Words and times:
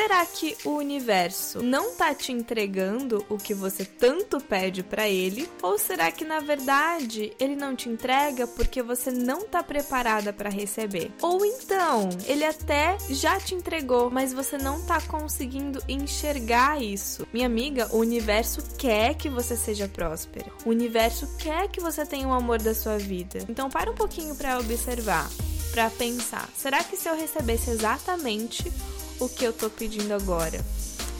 Será 0.00 0.24
que 0.24 0.56
o 0.64 0.70
universo 0.70 1.62
não 1.62 1.94
tá 1.94 2.14
te 2.14 2.32
entregando 2.32 3.22
o 3.28 3.36
que 3.36 3.52
você 3.52 3.84
tanto 3.84 4.40
pede 4.40 4.82
para 4.82 5.06
ele? 5.06 5.46
Ou 5.60 5.78
será 5.78 6.10
que 6.10 6.24
na 6.24 6.40
verdade 6.40 7.34
ele 7.38 7.54
não 7.54 7.76
te 7.76 7.90
entrega 7.90 8.46
porque 8.46 8.82
você 8.82 9.10
não 9.10 9.46
tá 9.46 9.62
preparada 9.62 10.32
para 10.32 10.48
receber? 10.48 11.12
Ou 11.20 11.44
então, 11.44 12.08
ele 12.24 12.46
até 12.46 12.96
já 13.10 13.38
te 13.38 13.54
entregou, 13.54 14.10
mas 14.10 14.32
você 14.32 14.56
não 14.56 14.80
tá 14.86 15.02
conseguindo 15.02 15.82
enxergar 15.86 16.82
isso. 16.82 17.26
Minha 17.30 17.44
amiga, 17.44 17.86
o 17.92 17.98
universo 17.98 18.62
quer 18.78 19.14
que 19.16 19.28
você 19.28 19.54
seja 19.54 19.86
próspera. 19.86 20.50
O 20.64 20.70
universo 20.70 21.28
quer 21.36 21.68
que 21.68 21.78
você 21.78 22.06
tenha 22.06 22.26
o 22.26 22.32
amor 22.32 22.58
da 22.58 22.74
sua 22.74 22.96
vida. 22.96 23.40
Então 23.50 23.68
para 23.68 23.90
um 23.90 23.94
pouquinho 23.94 24.34
para 24.34 24.58
observar, 24.58 25.28
para 25.72 25.90
pensar. 25.90 26.48
Será 26.56 26.82
que 26.82 26.96
se 26.96 27.06
eu 27.06 27.14
recebesse 27.14 27.68
exatamente 27.68 28.72
o 29.20 29.28
que 29.28 29.44
eu 29.44 29.52
tô 29.52 29.68
pedindo 29.68 30.12
agora, 30.14 30.58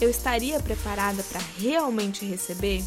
eu 0.00 0.08
estaria 0.08 0.58
preparada 0.58 1.22
para 1.22 1.40
realmente 1.58 2.24
receber? 2.24 2.82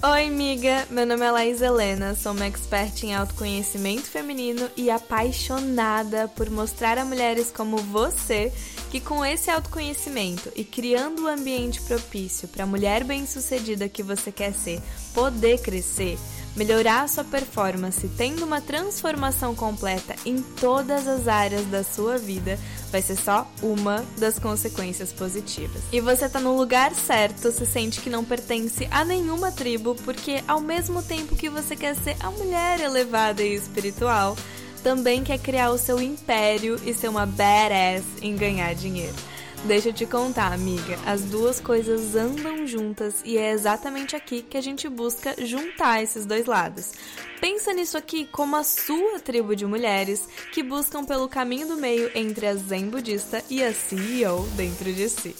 Oi, 0.00 0.26
amiga! 0.26 0.86
Meu 0.90 1.04
nome 1.04 1.24
é 1.24 1.30
Laís 1.30 1.60
Helena, 1.60 2.14
sou 2.14 2.32
uma 2.32 2.46
expert 2.46 3.02
em 3.02 3.14
autoconhecimento 3.14 4.04
feminino 4.04 4.68
e 4.76 4.90
apaixonada 4.90 6.28
por 6.28 6.50
mostrar 6.50 6.98
a 6.98 7.04
mulheres 7.04 7.50
como 7.50 7.78
você 7.78 8.52
que, 8.90 9.00
com 9.00 9.24
esse 9.24 9.50
autoconhecimento 9.50 10.52
e 10.54 10.64
criando 10.64 11.22
o 11.22 11.24
um 11.24 11.28
ambiente 11.28 11.80
propício 11.82 12.46
para 12.46 12.62
a 12.64 12.66
mulher 12.66 13.02
bem-sucedida 13.02 13.88
que 13.88 14.02
você 14.02 14.30
quer 14.30 14.52
ser 14.52 14.80
poder 15.12 15.60
crescer, 15.60 16.16
melhorar 16.56 17.02
a 17.02 17.08
sua 17.08 17.24
performance, 17.24 18.08
tendo 18.16 18.44
uma 18.44 18.60
transformação 18.60 19.54
completa 19.54 20.14
em 20.24 20.42
todas 20.42 21.06
as 21.06 21.28
áreas 21.28 21.66
da 21.66 21.84
sua 21.84 22.18
vida, 22.18 22.58
vai 22.90 23.02
ser 23.02 23.16
só 23.16 23.50
uma 23.62 24.04
das 24.18 24.38
consequências 24.38 25.12
positivas. 25.12 25.82
E 25.92 26.00
você 26.00 26.28
tá 26.28 26.40
no 26.40 26.56
lugar 26.56 26.94
certo, 26.94 27.52
se 27.52 27.66
sente 27.66 28.00
que 28.00 28.10
não 28.10 28.24
pertence 28.24 28.88
a 28.90 29.04
nenhuma 29.04 29.52
tribo, 29.52 29.94
porque 30.04 30.42
ao 30.48 30.60
mesmo 30.60 31.02
tempo 31.02 31.36
que 31.36 31.48
você 31.48 31.76
quer 31.76 31.94
ser 31.96 32.16
a 32.20 32.30
mulher 32.30 32.80
elevada 32.80 33.42
e 33.42 33.54
espiritual, 33.54 34.36
também 34.82 35.24
quer 35.24 35.38
criar 35.38 35.70
o 35.70 35.78
seu 35.78 36.00
império 36.00 36.80
e 36.84 36.94
ser 36.94 37.08
uma 37.08 37.26
badass 37.26 38.04
em 38.22 38.36
ganhar 38.36 38.74
dinheiro. 38.74 39.14
Deixa 39.64 39.88
eu 39.88 39.92
te 39.92 40.06
contar, 40.06 40.52
amiga, 40.52 40.96
as 41.04 41.22
duas 41.22 41.60
coisas 41.60 42.14
andam 42.14 42.66
juntas 42.66 43.16
e 43.24 43.36
é 43.36 43.50
exatamente 43.50 44.14
aqui 44.14 44.40
que 44.40 44.56
a 44.56 44.60
gente 44.60 44.88
busca 44.88 45.34
juntar 45.44 46.02
esses 46.02 46.24
dois 46.24 46.46
lados. 46.46 46.92
Pensa 47.40 47.72
nisso 47.72 47.98
aqui 47.98 48.24
como 48.26 48.56
a 48.56 48.62
sua 48.62 49.18
tribo 49.18 49.54
de 49.54 49.66
mulheres 49.66 50.28
que 50.52 50.62
buscam 50.62 51.04
pelo 51.04 51.28
caminho 51.28 51.66
do 51.66 51.76
meio 51.76 52.10
entre 52.14 52.46
a 52.46 52.54
zen 52.54 52.88
budista 52.88 53.42
e 53.50 53.62
a 53.62 53.74
CEO 53.74 54.46
dentro 54.56 54.92
de 54.92 55.08
si 55.08 55.34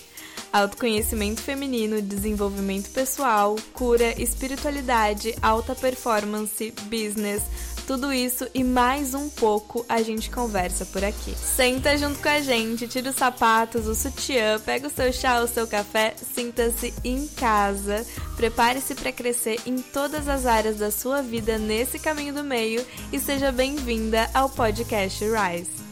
autoconhecimento 0.52 1.42
feminino, 1.42 2.00
desenvolvimento 2.00 2.90
pessoal, 2.90 3.56
cura, 3.72 4.20
espiritualidade, 4.20 5.34
alta 5.42 5.74
performance, 5.74 6.72
business, 6.84 7.42
tudo 7.88 8.12
isso 8.12 8.46
e 8.52 8.62
mais 8.62 9.14
um 9.14 9.30
pouco 9.30 9.82
a 9.88 10.02
gente 10.02 10.30
conversa 10.30 10.84
por 10.84 11.02
aqui. 11.02 11.34
Senta 11.34 11.96
junto 11.96 12.18
com 12.18 12.28
a 12.28 12.42
gente, 12.42 12.86
tira 12.86 13.08
os 13.08 13.16
sapatos, 13.16 13.86
o 13.86 13.94
sutiã, 13.94 14.60
pega 14.60 14.88
o 14.88 14.90
seu 14.90 15.10
chá, 15.10 15.40
o 15.40 15.48
seu 15.48 15.66
café, 15.66 16.14
sinta-se 16.34 16.92
em 17.02 17.26
casa, 17.28 18.04
prepare-se 18.36 18.94
para 18.94 19.10
crescer 19.10 19.58
em 19.64 19.80
todas 19.80 20.28
as 20.28 20.44
áreas 20.44 20.76
da 20.76 20.90
sua 20.90 21.22
vida 21.22 21.56
nesse 21.56 21.98
caminho 21.98 22.34
do 22.34 22.44
meio 22.44 22.84
e 23.10 23.18
seja 23.18 23.50
bem-vinda 23.50 24.28
ao 24.34 24.50
podcast 24.50 25.24
Rise. 25.24 25.87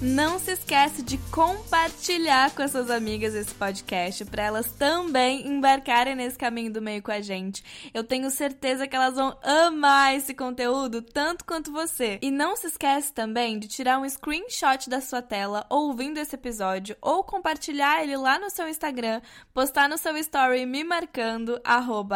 Não 0.00 0.38
se 0.38 0.52
esquece 0.52 1.02
de 1.02 1.18
compartilhar 1.32 2.54
com 2.54 2.62
as 2.62 2.70
suas 2.70 2.88
amigas 2.88 3.34
esse 3.34 3.52
podcast 3.52 4.24
para 4.26 4.44
elas 4.44 4.70
também 4.70 5.44
embarcarem 5.48 6.14
nesse 6.14 6.38
caminho 6.38 6.72
do 6.72 6.80
meio 6.80 7.02
com 7.02 7.10
a 7.10 7.20
gente. 7.20 7.64
Eu 7.92 8.04
tenho 8.04 8.30
certeza 8.30 8.86
que 8.86 8.94
elas 8.94 9.16
vão 9.16 9.36
amar 9.42 10.14
esse 10.14 10.34
conteúdo 10.34 11.02
tanto 11.02 11.44
quanto 11.44 11.72
você. 11.72 12.16
E 12.22 12.30
não 12.30 12.54
se 12.54 12.68
esquece 12.68 13.12
também 13.12 13.58
de 13.58 13.66
tirar 13.66 13.98
um 13.98 14.08
screenshot 14.08 14.88
da 14.88 15.00
sua 15.00 15.20
tela 15.20 15.66
ouvindo 15.68 16.18
esse 16.18 16.36
episódio 16.36 16.96
ou 17.02 17.24
compartilhar 17.24 18.00
ele 18.00 18.16
lá 18.16 18.38
no 18.38 18.50
seu 18.50 18.68
Instagram, 18.68 19.20
postar 19.52 19.88
no 19.88 19.98
seu 19.98 20.16
story 20.18 20.64
me 20.64 20.84
marcando 20.84 21.60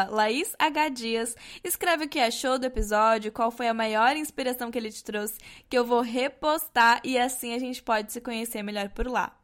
@laishdias. 0.09 1.35
Escreve 1.65 2.05
o 2.05 2.09
que 2.09 2.21
achou 2.21 2.61
do 2.61 2.67
episódio, 2.67 3.33
qual 3.33 3.51
foi 3.51 3.67
a 3.67 3.75
maior 3.75 4.17
inspiração 4.17 4.71
que 4.71 4.79
ele 4.79 4.93
te 4.93 5.03
trouxe, 5.03 5.35
que 5.69 5.77
eu 5.77 5.85
vou 5.85 6.01
repostar 6.01 7.01
e 7.03 7.19
assim 7.19 7.53
a 7.55 7.59
gente 7.59 7.72
gente 7.73 7.83
pode 7.83 8.13
se 8.13 8.21
conhecer 8.21 8.63
melhor 8.63 8.89
por 8.91 9.07
lá. 9.07 9.42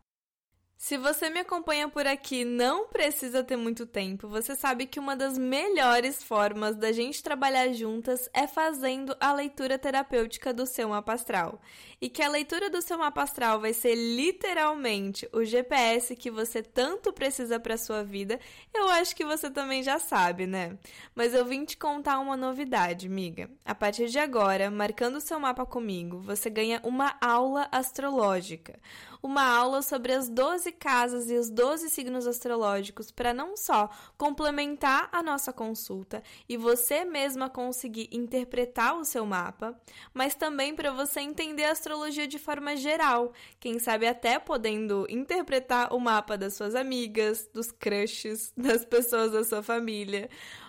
Se 0.81 0.97
você 0.97 1.29
me 1.29 1.41
acompanha 1.41 1.89
por 1.89 2.07
aqui, 2.07 2.45
não 2.45 2.87
precisa 2.87 3.43
ter 3.43 3.57
muito 3.57 3.85
tempo. 3.85 4.29
Você 4.29 4.55
sabe 4.55 4.87
que 4.87 5.01
uma 5.01 5.17
das 5.17 5.37
melhores 5.37 6.23
formas 6.23 6.77
da 6.77 6.93
gente 6.93 7.21
trabalhar 7.21 7.73
juntas 7.73 8.31
é 8.33 8.47
fazendo 8.47 9.15
a 9.19 9.33
leitura 9.33 9.77
terapêutica 9.77 10.55
do 10.55 10.65
seu 10.67 10.91
mapa 10.91 11.15
astral. 11.15 11.61
E 12.01 12.09
que 12.09 12.23
a 12.23 12.29
leitura 12.29 12.71
do 12.71 12.81
seu 12.81 12.97
mapa 12.97 13.25
astral 13.25 13.61
vai 13.61 13.73
ser 13.73 13.97
literalmente 13.97 15.29
o 15.33 15.45
GPS 15.45 16.15
que 16.15 16.31
você 16.31 16.63
tanto 16.63 17.13
precisa 17.13 17.59
para 17.59 17.77
sua 17.77 18.05
vida, 18.05 18.39
eu 18.73 18.89
acho 18.89 19.17
que 19.17 19.25
você 19.25 19.51
também 19.51 19.83
já 19.83 19.99
sabe, 19.99 20.47
né? 20.47 20.79
Mas 21.13 21.35
eu 21.35 21.45
vim 21.45 21.65
te 21.65 21.77
contar 21.77 22.21
uma 22.21 22.37
novidade, 22.37 23.09
amiga. 23.09 23.51
A 23.65 23.75
partir 23.75 24.07
de 24.07 24.19
agora, 24.21 24.71
marcando 24.71 25.17
o 25.17 25.21
seu 25.21 25.41
mapa 25.41 25.67
comigo, 25.67 26.21
você 26.21 26.49
ganha 26.49 26.81
uma 26.85 27.17
aula 27.21 27.69
astrológica 27.73 28.79
uma 29.23 29.43
aula 29.43 29.83
sobre 29.83 30.13
as 30.13 30.29
12 30.29 30.73
casas 30.73 31.31
e 31.31 31.35
os 31.35 31.51
12 31.51 31.91
signos 31.91 32.27
astrológicos 32.27 33.11
para 33.11 33.35
não 33.35 33.57
só 33.57 33.91
complementar 34.17 35.09
a 35.13 35.23
nossa 35.23 35.53
consulta 35.53 36.23
e 36.49 36.57
você 36.57 37.05
mesma 37.05 37.49
conseguir 37.49 38.09
interpretar 38.13 38.97
o 38.97 39.05
seu 39.05 39.25
mapa, 39.27 39.79
mas 40.15 40.35
também 40.35 40.75
para 40.75 40.91
você 40.91 41.21
entender 41.21 41.65
a 41.65 41.73
astrologia 41.73 42.27
de 42.27 42.39
forma 42.39 42.77
geral, 42.77 43.33
quem 43.59 43.79
sabe 43.79 44.07
até 44.07 44.39
podendo 44.39 45.07
interpretar 45.09 45.93
o 45.93 45.99
mapa 45.99 46.37
das 46.37 46.55
suas 46.55 46.75
amigas, 46.75 47.49
dos 47.53 47.71
crushes, 47.73 48.53
das 48.57 48.85
pessoas 48.85 49.33
da 49.33 49.45
sua 49.45 49.63
família 49.63 50.29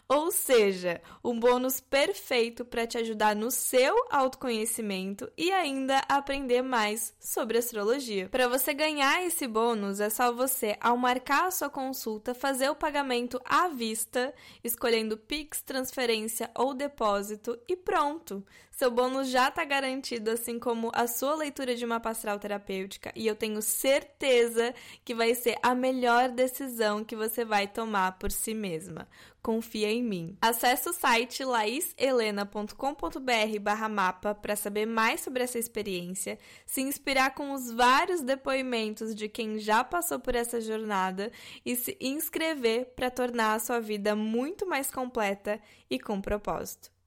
ou 0.09 0.31
seja, 0.31 1.00
um 1.24 1.40
bônus 1.40 1.80
perfeito 1.80 2.66
para 2.66 2.88
te 2.88 2.97
ajudar 2.97 3.36
no 3.36 3.52
seu 3.52 3.96
autoconhecimento 4.09 5.31
e 5.38 5.52
ainda 5.52 6.02
aprender 6.09 6.64
mais 6.64 7.14
sobre 7.20 7.59
astrologia. 7.59 8.28
Para 8.28 8.47
você 8.47 8.74
ganhar 8.74 9.24
esse 9.24 9.47
bônus, 9.47 10.00
é 10.00 10.09
só 10.09 10.34
você, 10.34 10.75
ao 10.81 10.97
marcar 10.97 11.46
a 11.46 11.52
sua 11.52 11.70
consulta, 11.70 12.34
fazer 12.34 12.70
o 12.70 12.75
pagamento 12.75 13.40
à 13.46 13.68
vista, 13.68 14.34
escolhendo 14.64 15.16
Pix, 15.16 15.62
transferência 15.62 16.50
ou 16.56 16.74
depósito 16.74 17.56
e 17.68 17.76
pronto. 17.76 18.44
Seu 18.79 18.90
bônus 18.90 19.28
já 19.28 19.50
está 19.50 19.66
garantido, 19.66 20.31
assim 20.31 20.57
como 20.57 20.90
a 20.94 21.06
sua 21.06 21.35
leitura 21.35 21.75
de 21.75 21.84
uma 21.84 22.00
pastoral 22.00 22.40
terapêutica, 22.40 23.12
e 23.13 23.28
eu 23.28 23.35
tenho 23.35 23.62
certeza 23.62 24.73
que 25.03 25.13
vai 25.13 25.35
ser 25.35 25.57
a 25.62 25.75
melhor 25.75 26.29
decisão 26.29 27.03
que 27.03 27.13
você 27.13 27.44
vai 27.44 27.67
tomar 27.67 28.17
por 28.17 28.31
si 28.31 28.53
mesma. 28.53 29.06
Confia 29.44 29.91
em 29.91 30.01
mim. 30.01 30.38
Acesse 30.41 30.88
o 30.88 30.94
site 30.94 31.44
laishelena.com.br 31.44 33.59
barra 33.59 33.90
mapa 33.90 34.34
para 34.34 34.56
saber 34.56 34.85
mais 34.85 35.19
sobre 35.19 35.44
essa 35.44 35.59
experiência, 35.59 36.40
se 36.66 36.79
inspirar 36.79 37.35
com 37.35 37.51
os 37.51 37.73
vários 37.73 38.22
depoimentos 38.22 39.13
de 39.13 39.28
quem 39.28 39.59
já 39.59 39.84
passou 39.84 40.22
por 40.22 40.35
essa 40.35 40.61
jornada 40.61 41.34
e 41.66 41.75
se 41.75 41.97
inscrever 42.00 42.94
para 42.96 43.11
tornar 43.11 43.56
a 43.56 43.59
sua 43.59 43.81
vida 43.81 44.16
muito 44.16 44.66
mais 44.66 44.90
completa 44.90 45.59
e 45.90 46.00
com 46.00 46.22
propósito. 46.22 46.97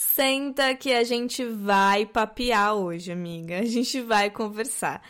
Senta 0.00 0.76
que 0.76 0.92
a 0.92 1.02
gente 1.02 1.44
vai 1.44 2.06
papear 2.06 2.72
hoje, 2.76 3.10
amiga. 3.10 3.58
A 3.58 3.64
gente 3.64 4.00
vai 4.00 4.30
conversar. 4.30 5.02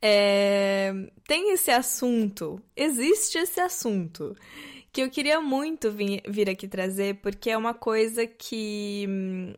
É... 0.00 0.92
Tem 1.26 1.52
esse 1.52 1.72
assunto, 1.72 2.62
existe 2.76 3.38
esse 3.38 3.58
assunto 3.58 4.36
que 4.92 5.02
eu 5.02 5.10
queria 5.10 5.40
muito 5.40 5.90
vir, 5.90 6.48
aqui 6.48 6.68
trazer, 6.68 7.16
porque 7.16 7.50
é 7.50 7.56
uma 7.56 7.74
coisa 7.74 8.24
que 8.24 9.04
hum, 9.08 9.52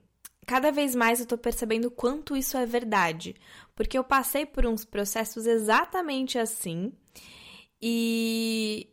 cada 0.47 0.73
vez 0.73 0.95
mais 0.95 1.21
eu 1.21 1.27
tô 1.27 1.37
percebendo 1.37 1.91
quanto 1.91 2.35
isso 2.35 2.57
é 2.57 2.65
verdade. 2.65 3.35
Porque 3.77 3.99
eu 3.99 4.03
passei 4.03 4.47
por 4.47 4.65
uns 4.65 4.87
processos 4.87 5.47
exatamente 5.47 6.39
assim. 6.39 6.95
E 7.81 8.89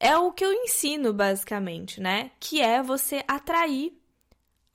é 0.00 0.16
o 0.16 0.32
que 0.32 0.44
eu 0.44 0.52
ensino, 0.52 1.12
basicamente, 1.12 2.00
né? 2.00 2.32
Que 2.40 2.60
é 2.60 2.82
você 2.82 3.22
atrair 3.28 3.96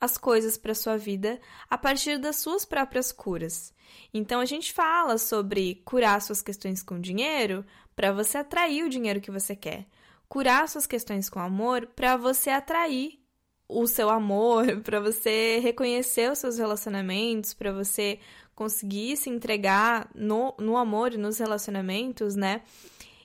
as 0.02 0.18
coisas 0.18 0.58
para 0.58 0.74
sua 0.74 0.98
vida 0.98 1.40
a 1.70 1.78
partir 1.78 2.18
das 2.18 2.34
suas 2.34 2.64
próprias 2.64 3.12
curas. 3.12 3.72
Então 4.12 4.40
a 4.40 4.44
gente 4.44 4.72
fala 4.72 5.16
sobre 5.16 5.76
curar 5.84 6.20
suas 6.20 6.42
questões 6.42 6.82
com 6.82 7.00
dinheiro 7.00 7.64
para 7.94 8.10
você 8.10 8.38
atrair 8.38 8.82
o 8.82 8.88
dinheiro 8.88 9.20
que 9.20 9.30
você 9.30 9.54
quer. 9.54 9.86
Curar 10.28 10.68
suas 10.68 10.88
questões 10.88 11.30
com 11.30 11.38
amor 11.38 11.86
para 11.86 12.16
você 12.16 12.50
atrair 12.50 13.20
o 13.68 13.86
seu 13.86 14.10
amor, 14.10 14.66
para 14.82 14.98
você 14.98 15.60
reconhecer 15.60 16.32
os 16.32 16.40
seus 16.40 16.58
relacionamentos, 16.58 17.54
para 17.54 17.70
você 17.72 18.18
conseguir 18.56 19.16
se 19.16 19.30
entregar 19.30 20.10
no, 20.16 20.52
no 20.58 20.76
amor 20.76 21.14
e 21.14 21.16
nos 21.16 21.38
relacionamentos, 21.38 22.34
né? 22.34 22.62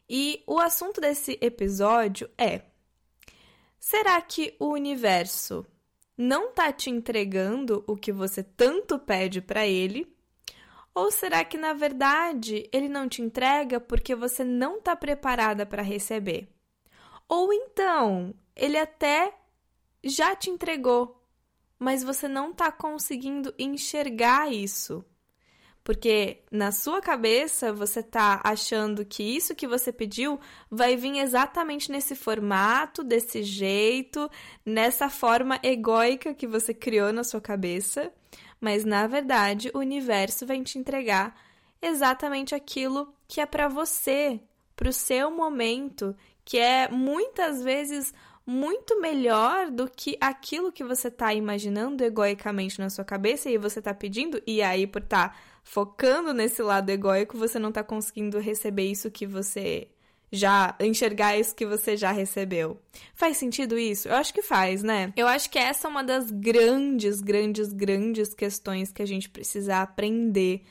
E 0.08 0.44
o 0.46 0.60
assunto 0.60 1.02
desse 1.02 1.40
episódio 1.42 2.30
é: 2.38 2.62
será 3.80 4.22
que 4.22 4.56
o 4.60 4.68
universo 4.68 5.66
não 6.18 6.52
tá 6.52 6.74
te 6.74 6.90
entregando 6.90 7.84
o 7.88 7.96
que 7.96 8.12
você 8.12 8.42
tanto 8.42 8.98
pede 8.98 9.40
para 9.42 9.68
ele? 9.68 10.12
Ou 10.94 11.12
será 11.12 11.46
que 11.46 11.58
na 11.58 11.74
verdade 11.74 12.68
ele 12.74 12.90
não 12.90 13.08
te 13.08 13.22
entrega 13.22 13.80
porque 13.80 14.16
você 14.16 14.44
não 14.44 14.82
tá 14.82 14.96
preparada 14.96 15.64
para 15.64 15.84
receber? 15.84 16.50
Ou 17.30 17.54
então, 17.54 18.34
ele 18.56 18.78
até 18.78 19.38
já 20.04 20.36
te 20.36 20.50
entregou, 20.50 21.22
mas 21.78 22.04
você 22.04 22.28
não 22.28 22.52
tá 22.52 22.72
conseguindo 22.72 23.54
enxergar 23.60 24.52
isso. 24.52 25.06
Porque 25.88 26.40
na 26.52 26.74
sua 26.74 27.00
cabeça 27.00 27.72
você 27.72 28.04
tá 28.04 28.42
achando 28.44 29.06
que 29.06 29.24
isso 29.24 29.56
que 29.56 29.66
você 29.66 29.90
pediu 29.90 30.38
vai 30.70 30.98
vir 30.98 31.20
exatamente 31.20 31.90
nesse 31.90 32.14
formato, 32.14 33.06
desse 33.06 33.42
jeito, 33.42 34.30
nessa 34.66 35.08
forma 35.08 35.58
egóica 35.64 36.34
que 36.34 36.46
você 36.46 36.74
criou 36.74 37.14
na 37.14 37.24
sua 37.24 37.40
cabeça, 37.40 38.12
mas 38.60 38.84
na 38.84 39.08
verdade 39.08 39.72
o 39.74 39.80
universo 39.80 40.46
vai 40.46 40.62
te 40.62 40.78
entregar 40.78 41.34
exatamente 41.82 42.54
aquilo 42.54 43.08
que 43.26 43.40
é 43.40 43.46
para 43.46 43.70
você, 43.70 44.42
para 44.76 44.90
o 44.90 44.94
seu 44.94 45.32
momento, 45.32 46.14
que 46.44 46.58
é 46.58 46.90
muitas 46.90 47.64
vezes 47.64 48.14
muito 48.46 49.00
melhor 49.00 49.72
do 49.72 49.90
que 49.90 50.18
aquilo 50.20 50.70
que 50.70 50.84
você 50.84 51.08
está 51.08 51.34
imaginando 51.34 52.04
egoicamente 52.04 52.78
na 52.78 52.90
sua 52.90 53.06
cabeça 53.06 53.50
e 53.50 53.58
você 53.58 53.80
está 53.80 53.94
pedindo, 53.94 54.42
e 54.46 54.62
aí 54.62 54.86
por 54.86 55.02
estar 55.02 55.30
tá 55.30 55.36
focando 55.68 56.34
nesse 56.34 56.62
lado 56.62 56.90
egóico, 56.90 57.38
você 57.38 57.60
não 57.60 57.70
está 57.70 57.84
conseguindo 57.84 58.40
receber 58.40 58.90
isso 58.90 59.12
que 59.12 59.28
você 59.28 59.90
já 60.32 60.76
enxergar 60.80 61.38
isso 61.38 61.54
que 61.54 61.66
você 61.66 61.98
já 61.98 62.12
recebeu. 62.12 62.80
Faz 63.14 63.38
sentido 63.38 63.78
isso? 63.78 64.08
Eu 64.08 64.16
acho 64.16 64.34
que 64.34 64.42
faz, 64.42 64.82
né? 64.82 65.14
Eu 65.16 65.28
acho 65.28 65.50
que 65.50 65.60
essa 65.60 65.88
é 65.88 65.92
uma 65.92 66.04
das 66.04 66.32
grandes, 66.32 67.20
grandes, 67.20 67.72
grandes 67.72 68.34
questões 68.34 68.92
que 68.94 69.02
a 69.02 69.06
gente 69.06 69.30
precisa 69.30 69.82
aprender 69.82 70.64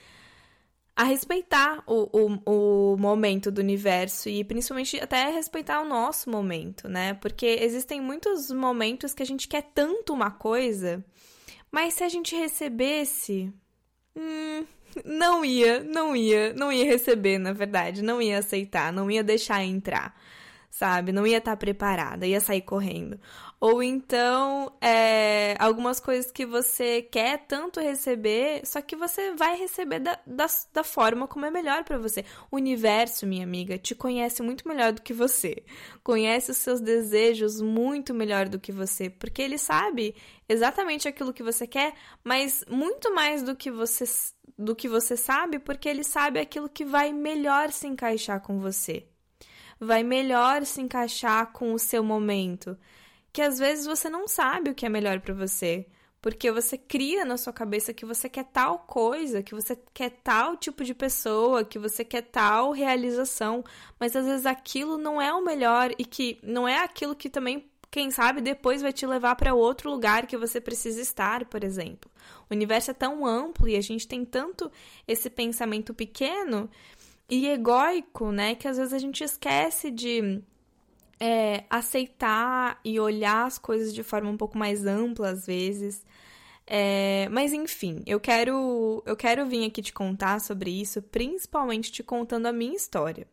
a 0.95 1.05
respeitar 1.05 1.85
o, 1.87 2.09
o, 2.47 2.93
o 2.95 2.97
momento 2.97 3.51
do 3.51 3.61
universo 3.61 4.31
e 4.31 4.43
principalmente 4.45 4.99
até 4.99 5.31
respeitar 5.31 5.83
o 5.83 5.89
nosso 5.89 6.31
momento, 6.31 6.89
né? 6.89 7.13
Porque 7.15 7.47
existem 7.61 8.01
muitos 8.01 8.51
momentos 8.51 9.13
que 9.13 9.23
a 9.23 9.27
gente 9.27 9.47
quer 9.47 9.63
tanto 9.75 10.15
uma 10.15 10.31
coisa, 10.31 11.05
mas 11.71 11.95
se 11.95 12.03
a 12.03 12.09
gente 12.09 12.35
recebesse. 12.35 13.53
Hum, 14.17 14.65
não 15.05 15.45
ia, 15.45 15.81
não 15.83 16.17
ia, 16.17 16.53
não 16.55 16.73
ia 16.73 16.85
receber, 16.85 17.39
na 17.39 17.53
verdade, 17.53 18.03
não 18.03 18.21
ia 18.21 18.39
aceitar, 18.39 18.93
não 18.93 19.11
ia 19.11 19.23
deixar 19.23 19.65
entrar, 19.65 20.15
sabe? 20.71 21.13
Não 21.13 21.27
ia 21.27 21.39
estar 21.39 21.57
preparada, 21.57 22.27
ia 22.27 22.41
sair 22.41 22.63
correndo. 22.63 23.19
Ou 23.59 23.83
então, 23.83 24.71
é, 24.83 25.57
algumas 25.59 25.99
coisas 25.99 26.31
que 26.31 26.45
você 26.45 27.01
quer 27.01 27.47
tanto 27.47 27.81
receber, 27.81 28.61
só 28.67 28.83
que 28.83 28.95
você 28.95 29.35
vai 29.35 29.57
receber 29.57 29.99
da, 29.99 30.19
da, 30.27 30.47
da 30.75 30.85
forma 30.85 31.27
como 31.27 31.47
é 31.47 31.51
melhor 31.51 31.83
para 31.83 31.97
você. 31.97 32.23
O 32.51 32.57
universo, 32.57 33.27
minha 33.27 33.45
amiga, 33.45 33.79
te 33.79 33.95
conhece 33.95 34.43
muito 34.43 34.69
melhor 34.69 34.93
do 34.93 35.01
que 35.01 35.15
você. 35.15 35.65
Conhece 36.05 36.51
os 36.51 36.59
seus 36.59 36.83
desejos 36.83 37.59
muito 37.63 38.13
melhor 38.13 38.47
do 38.47 38.61
que 38.61 38.71
você, 38.71 39.09
porque 39.09 39.41
ele 39.41 39.57
sabe 39.57 40.15
exatamente 40.47 41.09
aquilo 41.09 41.33
que 41.33 41.43
você 41.43 41.67
quer, 41.67 41.95
mas 42.23 42.63
muito 42.69 43.15
mais 43.15 43.43
do 43.43 43.57
que 43.57 43.71
você 43.71 44.05
do 44.59 44.75
que 44.75 44.89
você 44.89 45.17
sabe, 45.17 45.59
porque 45.59 45.89
ele 45.89 46.05
sabe 46.05 46.41
aquilo 46.41 46.69
que 46.69 46.85
vai 46.85 47.13
melhor 47.13 47.71
se 47.73 47.87
encaixar 47.87 48.41
com 48.41 48.59
você. 48.59 49.07
Vai 49.79 50.03
melhor 50.03 50.65
se 50.65 50.81
encaixar 50.81 51.53
com 51.53 51.73
o 51.73 51.79
seu 51.79 52.03
momento 52.03 52.79
que 53.37 53.43
às 53.43 53.59
vezes 53.59 53.85
você 53.85 54.09
não 54.09 54.27
sabe 54.27 54.71
o 54.71 54.75
que 54.75 54.87
é 54.87 54.89
melhor 54.89 55.21
para 55.21 55.35
você, 55.35 55.87
porque 56.23 56.51
você 56.51 56.79
cria 56.79 57.23
na 57.23 57.37
sua 57.37 57.53
cabeça 57.53 57.93
que 57.93 58.07
você 58.07 58.31
quer 58.31 58.45
tal 58.45 58.79
coisa, 58.79 59.43
que 59.43 59.55
você 59.55 59.79
quer 59.93 60.09
tal 60.25 60.57
tipo 60.57 60.83
de 60.83 60.95
pessoa, 60.95 61.63
que 61.63 61.79
você 61.79 62.03
quer 62.03 62.23
tal 62.23 62.73
realização, 62.73 63.63
mas 64.01 64.17
às 64.17 64.25
vezes 64.25 64.47
aquilo 64.47 64.97
não 64.97 65.21
é 65.21 65.35
o 65.35 65.45
melhor 65.45 65.91
e 65.99 66.05
que 66.07 66.39
não 66.43 66.67
é 66.67 66.79
aquilo 66.83 67.15
que 67.15 67.29
também 67.29 67.71
quem 67.91 68.11
sabe 68.11 68.41
depois 68.41 68.83
vai 68.83 68.93
te 68.93 69.07
levar 69.07 69.37
para 69.37 69.55
outro 69.55 69.91
lugar 69.91 70.27
que 70.27 70.37
você 70.37 70.61
precisa 70.61 71.01
estar, 71.01 71.45
por 71.47 71.65
exemplo. 71.65 72.11
O 72.51 72.55
universo 72.55 72.91
é 72.91 72.95
tão 72.95 73.25
amplo 73.25 73.69
e 73.69 73.77
a 73.77 73.81
gente 73.81 74.07
tem 74.07 74.25
tanto 74.25 74.71
esse 75.07 75.31
pensamento 75.31 75.95
pequeno 75.95 76.69
e 77.29 77.49
egóico, 77.49 78.31
né, 78.31 78.55
que 78.55 78.69
às 78.69 78.77
vezes 78.77 78.93
a 78.93 78.99
gente 78.99 79.25
esquece 79.25 79.91
de 79.91 80.43
é, 81.19 81.65
aceitar 81.69 82.79
e 82.85 83.01
olhar 83.01 83.47
as 83.47 83.59
coisas 83.59 83.93
de 83.93 84.03
forma 84.03 84.31
um 84.31 84.37
pouco 84.37 84.57
mais 84.57 84.87
ampla 84.87 85.31
às 85.31 85.47
vezes. 85.47 86.05
É, 86.67 87.29
mas 87.31 87.53
enfim, 87.53 88.03
eu 88.07 88.19
quero 88.19 89.03
eu 89.07 89.17
quero 89.17 89.47
vir 89.47 89.65
aqui 89.67 89.81
te 89.81 89.93
contar 89.93 90.41
sobre 90.41 90.71
isso, 90.71 91.01
principalmente 91.01 91.93
te 91.93 92.03
contando 92.03 92.47
a 92.47 92.53
minha 92.53 92.75
história. 92.75 93.27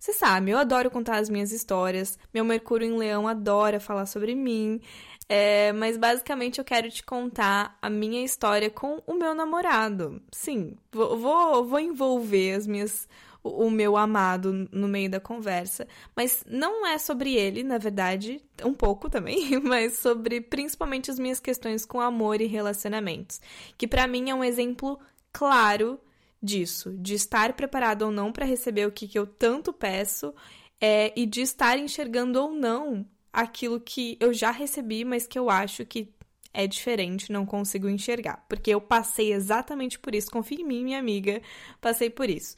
Você 0.00 0.14
sabe, 0.14 0.50
eu 0.50 0.56
adoro 0.56 0.90
contar 0.90 1.18
as 1.18 1.28
minhas 1.28 1.52
histórias. 1.52 2.18
Meu 2.32 2.42
Mercúrio 2.42 2.88
em 2.88 2.96
Leão 2.96 3.28
adora 3.28 3.78
falar 3.78 4.06
sobre 4.06 4.34
mim. 4.34 4.80
É, 5.28 5.72
mas 5.74 5.98
basicamente 5.98 6.58
eu 6.58 6.64
quero 6.64 6.90
te 6.90 7.04
contar 7.04 7.78
a 7.82 7.90
minha 7.90 8.24
história 8.24 8.70
com 8.70 9.02
o 9.06 9.12
meu 9.12 9.34
namorado. 9.34 10.22
Sim, 10.32 10.74
vou, 10.90 11.18
vou, 11.18 11.64
vou 11.66 11.78
envolver 11.78 12.54
as 12.54 12.66
minhas 12.66 13.06
o, 13.42 13.70
meu 13.70 13.96
amado 13.96 14.68
no 14.72 14.88
meio 14.88 15.10
da 15.10 15.20
conversa. 15.20 15.86
Mas 16.16 16.44
não 16.46 16.86
é 16.86 16.96
sobre 16.96 17.34
ele, 17.34 17.62
na 17.62 17.76
verdade, 17.76 18.42
um 18.64 18.72
pouco 18.72 19.08
também, 19.08 19.60
mas 19.60 19.98
sobre 19.98 20.40
principalmente 20.40 21.10
as 21.10 21.18
minhas 21.18 21.40
questões 21.40 21.84
com 21.84 22.00
amor 22.00 22.40
e 22.40 22.46
relacionamentos. 22.46 23.38
Que 23.76 23.86
para 23.86 24.06
mim 24.06 24.30
é 24.30 24.34
um 24.34 24.44
exemplo 24.44 24.98
claro 25.32 26.00
disso, 26.42 26.92
de 26.96 27.14
estar 27.14 27.52
preparado 27.52 28.02
ou 28.02 28.10
não 28.10 28.32
para 28.32 28.46
receber 28.46 28.86
o 28.86 28.92
que, 28.92 29.06
que 29.06 29.18
eu 29.18 29.26
tanto 29.26 29.72
peço 29.72 30.34
é, 30.80 31.12
e 31.14 31.26
de 31.26 31.42
estar 31.42 31.78
enxergando 31.78 32.40
ou 32.40 32.52
não 32.52 33.06
aquilo 33.32 33.80
que 33.80 34.16
eu 34.20 34.32
já 34.32 34.50
recebi, 34.50 35.04
mas 35.04 35.26
que 35.26 35.38
eu 35.38 35.50
acho 35.50 35.84
que 35.84 36.12
é 36.52 36.66
diferente, 36.66 37.30
não 37.30 37.46
consigo 37.46 37.88
enxergar. 37.88 38.44
Porque 38.48 38.70
eu 38.70 38.80
passei 38.80 39.32
exatamente 39.32 39.98
por 39.98 40.14
isso. 40.14 40.30
Confie 40.30 40.62
em 40.62 40.64
mim, 40.64 40.84
minha 40.84 40.98
amiga, 40.98 41.40
passei 41.80 42.10
por 42.10 42.28
isso. 42.28 42.56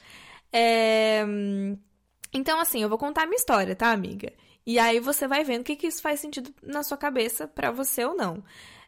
É... 0.53 1.23
Então, 2.33 2.59
assim, 2.59 2.83
eu 2.83 2.89
vou 2.89 2.99
contar 2.99 3.25
a 3.25 3.27
minha 3.27 3.37
história, 3.37 3.77
tá, 3.77 3.91
amiga? 3.93 4.33
E 4.67 4.79
aí 4.79 5.01
você 5.01 5.29
vai 5.29 5.45
vendo 5.45 5.63
o 5.63 5.65
que, 5.65 5.77
que 5.77 5.87
isso 5.87 6.01
faz 6.01 6.21
sentido 6.21 6.55
na 6.63 6.83
sua 6.83 6.97
cabeça 6.97 7.47
para 7.47 7.71
você 7.71 8.05
ou 8.05 8.15
não. 8.15 8.43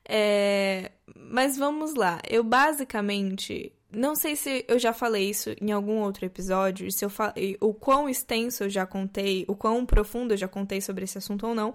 É... 0.09 0.93
Mas 1.15 1.57
vamos 1.59 1.95
lá. 1.95 2.21
Eu 2.29 2.43
basicamente. 2.43 3.73
Não 3.97 4.15
sei 4.15 4.37
se 4.37 4.65
eu 4.69 4.79
já 4.79 4.93
falei 4.93 5.31
isso 5.31 5.55
em 5.61 5.73
algum 5.73 6.01
outro 6.01 6.25
episódio, 6.25 6.91
se 6.91 7.05
eu 7.05 7.11
falei 7.11 7.57
o 7.61 7.73
quão 7.73 8.09
extenso 8.09 8.65
eu 8.65 8.71
já 8.71 8.87
contei, 8.87 9.45
o 9.49 9.55
quão 9.55 9.85
profundo 9.87 10.35
eu 10.35 10.37
já 10.37 10.49
contei 10.49 10.81
sobre 10.81 11.05
esse 11.05 11.19
assunto 11.19 11.47
ou 11.47 11.55
não. 11.55 11.75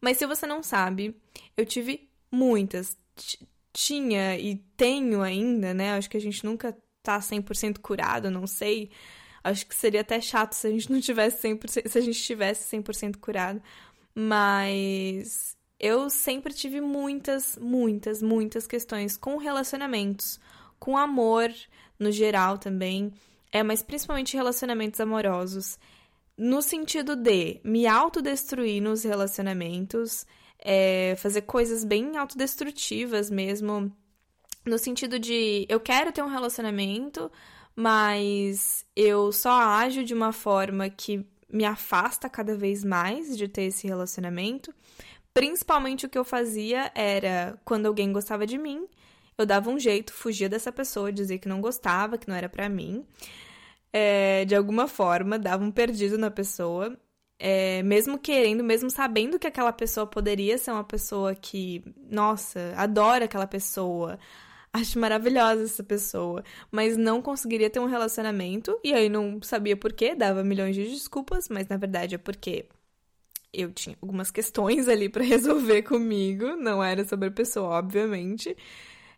Mas 0.00 0.18
se 0.18 0.26
você 0.26 0.46
não 0.46 0.62
sabe, 0.62 1.16
eu 1.56 1.64
tive 1.66 2.08
muitas. 2.30 2.96
Tinha 3.72 4.36
e 4.38 4.56
tenho 4.76 5.22
ainda, 5.22 5.72
né? 5.72 5.92
Acho 5.92 6.10
que 6.10 6.16
a 6.16 6.20
gente 6.20 6.44
nunca 6.44 6.76
tá 7.02 7.18
100% 7.20 7.78
curado, 7.78 8.30
não 8.30 8.46
sei. 8.46 8.90
Acho 9.42 9.66
que 9.66 9.74
seria 9.74 10.02
até 10.02 10.20
chato 10.20 10.54
se 10.54 10.66
a 10.66 10.70
gente 10.70 10.90
não 10.90 11.00
tivesse 11.00 11.48
100%, 11.48 11.88
se 11.88 11.98
a 11.98 12.00
gente 12.00 12.20
tivesse 12.22 12.76
100% 12.76 13.16
curado. 13.18 13.62
Mas 14.14 15.56
eu 15.78 16.10
sempre 16.10 16.52
tive 16.52 16.80
muitas, 16.80 17.56
muitas, 17.58 18.20
muitas 18.20 18.66
questões 18.66 19.16
com 19.16 19.38
relacionamentos, 19.38 20.38
com 20.80 20.96
amor 20.96 21.52
no 21.98 22.10
geral 22.10 22.58
também, 22.58 23.12
é, 23.52 23.62
mas 23.62 23.82
principalmente 23.82 24.36
relacionamentos 24.36 24.98
amorosos, 24.98 25.78
no 26.36 26.62
sentido 26.62 27.14
de 27.14 27.60
me 27.62 27.86
autodestruir 27.86 28.82
nos 28.82 29.04
relacionamentos, 29.04 30.26
é, 30.58 31.14
fazer 31.18 31.42
coisas 31.42 31.84
bem 31.84 32.16
autodestrutivas 32.16 33.30
mesmo, 33.30 33.92
no 34.64 34.78
sentido 34.78 35.18
de 35.18 35.66
eu 35.68 35.78
quero 35.78 36.12
ter 36.12 36.22
um 36.22 36.28
relacionamento, 36.28 37.30
mas 37.76 38.84
eu 38.96 39.32
só 39.32 39.52
ajo 39.52 40.02
de 40.02 40.14
uma 40.14 40.32
forma 40.32 40.88
que 40.88 41.26
me 41.52 41.64
afasta 41.64 42.28
cada 42.28 42.56
vez 42.56 42.84
mais 42.84 43.36
de 43.36 43.48
ter 43.48 43.64
esse 43.64 43.86
relacionamento. 43.86 44.72
Principalmente 45.32 46.06
o 46.06 46.08
que 46.08 46.18
eu 46.18 46.24
fazia 46.24 46.90
era 46.94 47.58
quando 47.64 47.86
alguém 47.86 48.12
gostava 48.12 48.46
de 48.46 48.58
mim, 48.58 48.86
eu 49.42 49.46
dava 49.46 49.70
um 49.70 49.78
jeito, 49.78 50.12
fugia 50.12 50.48
dessa 50.48 50.72
pessoa, 50.72 51.12
dizia 51.12 51.38
que 51.38 51.48
não 51.48 51.60
gostava, 51.60 52.18
que 52.18 52.28
não 52.28 52.34
era 52.36 52.48
para 52.48 52.68
mim. 52.68 53.04
É, 53.92 54.44
de 54.44 54.54
alguma 54.54 54.86
forma, 54.88 55.38
dava 55.38 55.64
um 55.64 55.70
perdido 55.70 56.16
na 56.18 56.30
pessoa, 56.30 56.96
é, 57.38 57.82
mesmo 57.82 58.18
querendo, 58.18 58.62
mesmo 58.62 58.90
sabendo 58.90 59.38
que 59.38 59.46
aquela 59.46 59.72
pessoa 59.72 60.06
poderia 60.06 60.58
ser 60.58 60.70
uma 60.72 60.84
pessoa 60.84 61.34
que, 61.34 61.82
nossa, 62.10 62.74
adora 62.76 63.24
aquela 63.24 63.46
pessoa, 63.46 64.18
acho 64.72 64.98
maravilhosa 64.98 65.64
essa 65.64 65.82
pessoa, 65.82 66.44
mas 66.70 66.96
não 66.96 67.22
conseguiria 67.22 67.70
ter 67.70 67.80
um 67.80 67.86
relacionamento 67.86 68.78
e 68.84 68.92
aí 68.94 69.08
não 69.08 69.40
sabia 69.42 69.76
por 69.76 69.92
quê, 69.92 70.14
dava 70.14 70.44
milhões 70.44 70.76
de 70.76 70.84
desculpas, 70.90 71.48
mas 71.48 71.66
na 71.68 71.76
verdade 71.76 72.14
é 72.14 72.18
porque 72.18 72.66
eu 73.52 73.72
tinha 73.72 73.96
algumas 74.00 74.30
questões 74.30 74.88
ali 74.88 75.08
para 75.08 75.24
resolver 75.24 75.82
comigo, 75.82 76.56
não 76.56 76.82
era 76.82 77.04
sobre 77.04 77.28
a 77.28 77.32
pessoa, 77.32 77.70
obviamente. 77.78 78.56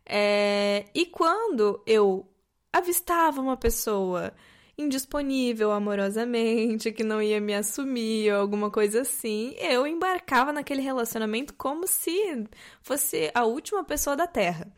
É... 0.06 0.86
E 0.94 1.06
quando 1.06 1.82
eu 1.86 2.26
avistava 2.72 3.40
uma 3.40 3.56
pessoa 3.56 4.32
indisponível 4.76 5.70
amorosamente, 5.70 6.92
que 6.92 7.04
não 7.04 7.20
ia 7.20 7.40
me 7.40 7.54
assumir 7.54 8.32
ou 8.32 8.40
alguma 8.40 8.70
coisa 8.70 9.02
assim, 9.02 9.54
eu 9.58 9.86
embarcava 9.86 10.52
naquele 10.52 10.80
relacionamento 10.80 11.54
como 11.54 11.86
se 11.86 12.46
fosse 12.80 13.30
a 13.34 13.44
última 13.44 13.84
pessoa 13.84 14.16
da 14.16 14.26
Terra. 14.26 14.72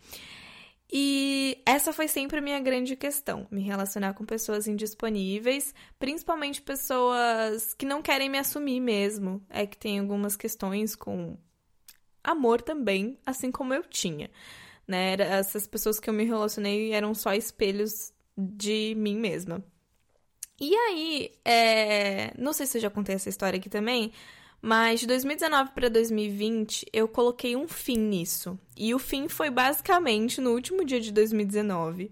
E 0.93 1.61
essa 1.67 1.93
foi 1.93 2.07
sempre 2.07 2.39
a 2.39 2.41
minha 2.41 2.61
grande 2.61 2.95
questão, 2.95 3.49
me 3.51 3.63
relacionar 3.63 4.15
com 4.15 4.25
pessoas 4.25 4.69
indisponíveis, 4.69 5.75
principalmente 5.99 6.63
pessoas 6.63 7.75
que 7.75 7.87
não 7.87 8.03
querem 8.03 8.29
me 8.29 8.39
assumir 8.39 8.81
mesmo. 8.81 9.45
É 9.49 9.67
que 9.67 9.77
tem 9.77 9.99
algumas 9.99 10.37
questões 10.37 10.95
com 10.95 11.37
amor 12.23 12.63
também, 12.63 13.19
assim 13.27 13.51
como 13.51 13.75
eu 13.75 13.83
tinha. 13.83 14.31
Né? 14.87 15.17
Essas 15.19 15.67
pessoas 15.67 15.99
que 15.99 16.09
eu 16.09 16.15
me 16.15 16.25
relacionei 16.25 16.93
eram 16.93 17.15
só 17.15 17.33
espelhos 17.35 18.13
de 18.37 18.95
mim 18.97 19.17
mesma. 19.17 19.65
E 20.61 20.75
aí, 20.75 21.33
é... 21.45 22.33
não 22.39 22.53
sei 22.53 22.67
se 22.67 22.79
eu 22.79 22.83
já 22.83 22.91
contei 22.91 23.15
essa 23.15 23.29
história 23.29 23.59
aqui 23.59 23.69
também, 23.69 24.13
mas 24.63 25.01
de 25.01 25.07
2019 25.07 25.73
para 25.73 25.91
2020, 25.91 26.87
eu 26.93 27.07
coloquei 27.07 27.55
um 27.55 27.69
fim 27.69 27.99
nisso. 27.99 28.59
E 28.77 28.95
o 28.95 28.99
fim 28.99 29.29
foi 29.29 29.51
basicamente 29.51 30.41
no 30.41 30.53
último 30.53 30.85
dia 30.85 31.01
de 31.01 31.13
2019. 31.13 32.11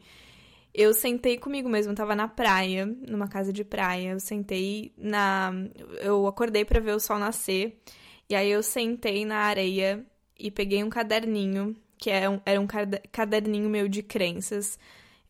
Eu 0.75 0.93
sentei 0.95 1.39
comigo 1.39 1.69
mesmo, 1.69 1.95
tava 1.95 2.15
na 2.15 2.29
praia, 2.29 2.87
numa 2.87 3.29
casa 3.29 3.53
de 3.53 3.65
praia. 3.65 4.11
Eu 4.11 4.21
sentei 4.21 4.93
na. 4.97 5.53
Eu 6.01 6.27
acordei 6.27 6.65
para 6.65 6.81
ver 6.81 6.95
o 6.95 7.01
sol 7.01 7.19
nascer. 7.19 7.81
E 8.29 8.35
aí 8.35 8.51
eu 8.51 8.63
sentei 8.63 9.25
na 9.25 9.39
areia 9.39 10.05
e 10.39 10.51
peguei 10.51 10.83
um 10.85 10.91
caderninho, 10.91 11.77
que 12.03 12.11
é 12.11 12.29
um, 12.29 12.41
era 12.45 12.61
um 12.61 12.67
caderninho 13.13 13.71
meu 13.71 13.87
de 13.87 14.03
crenças. 14.03 14.77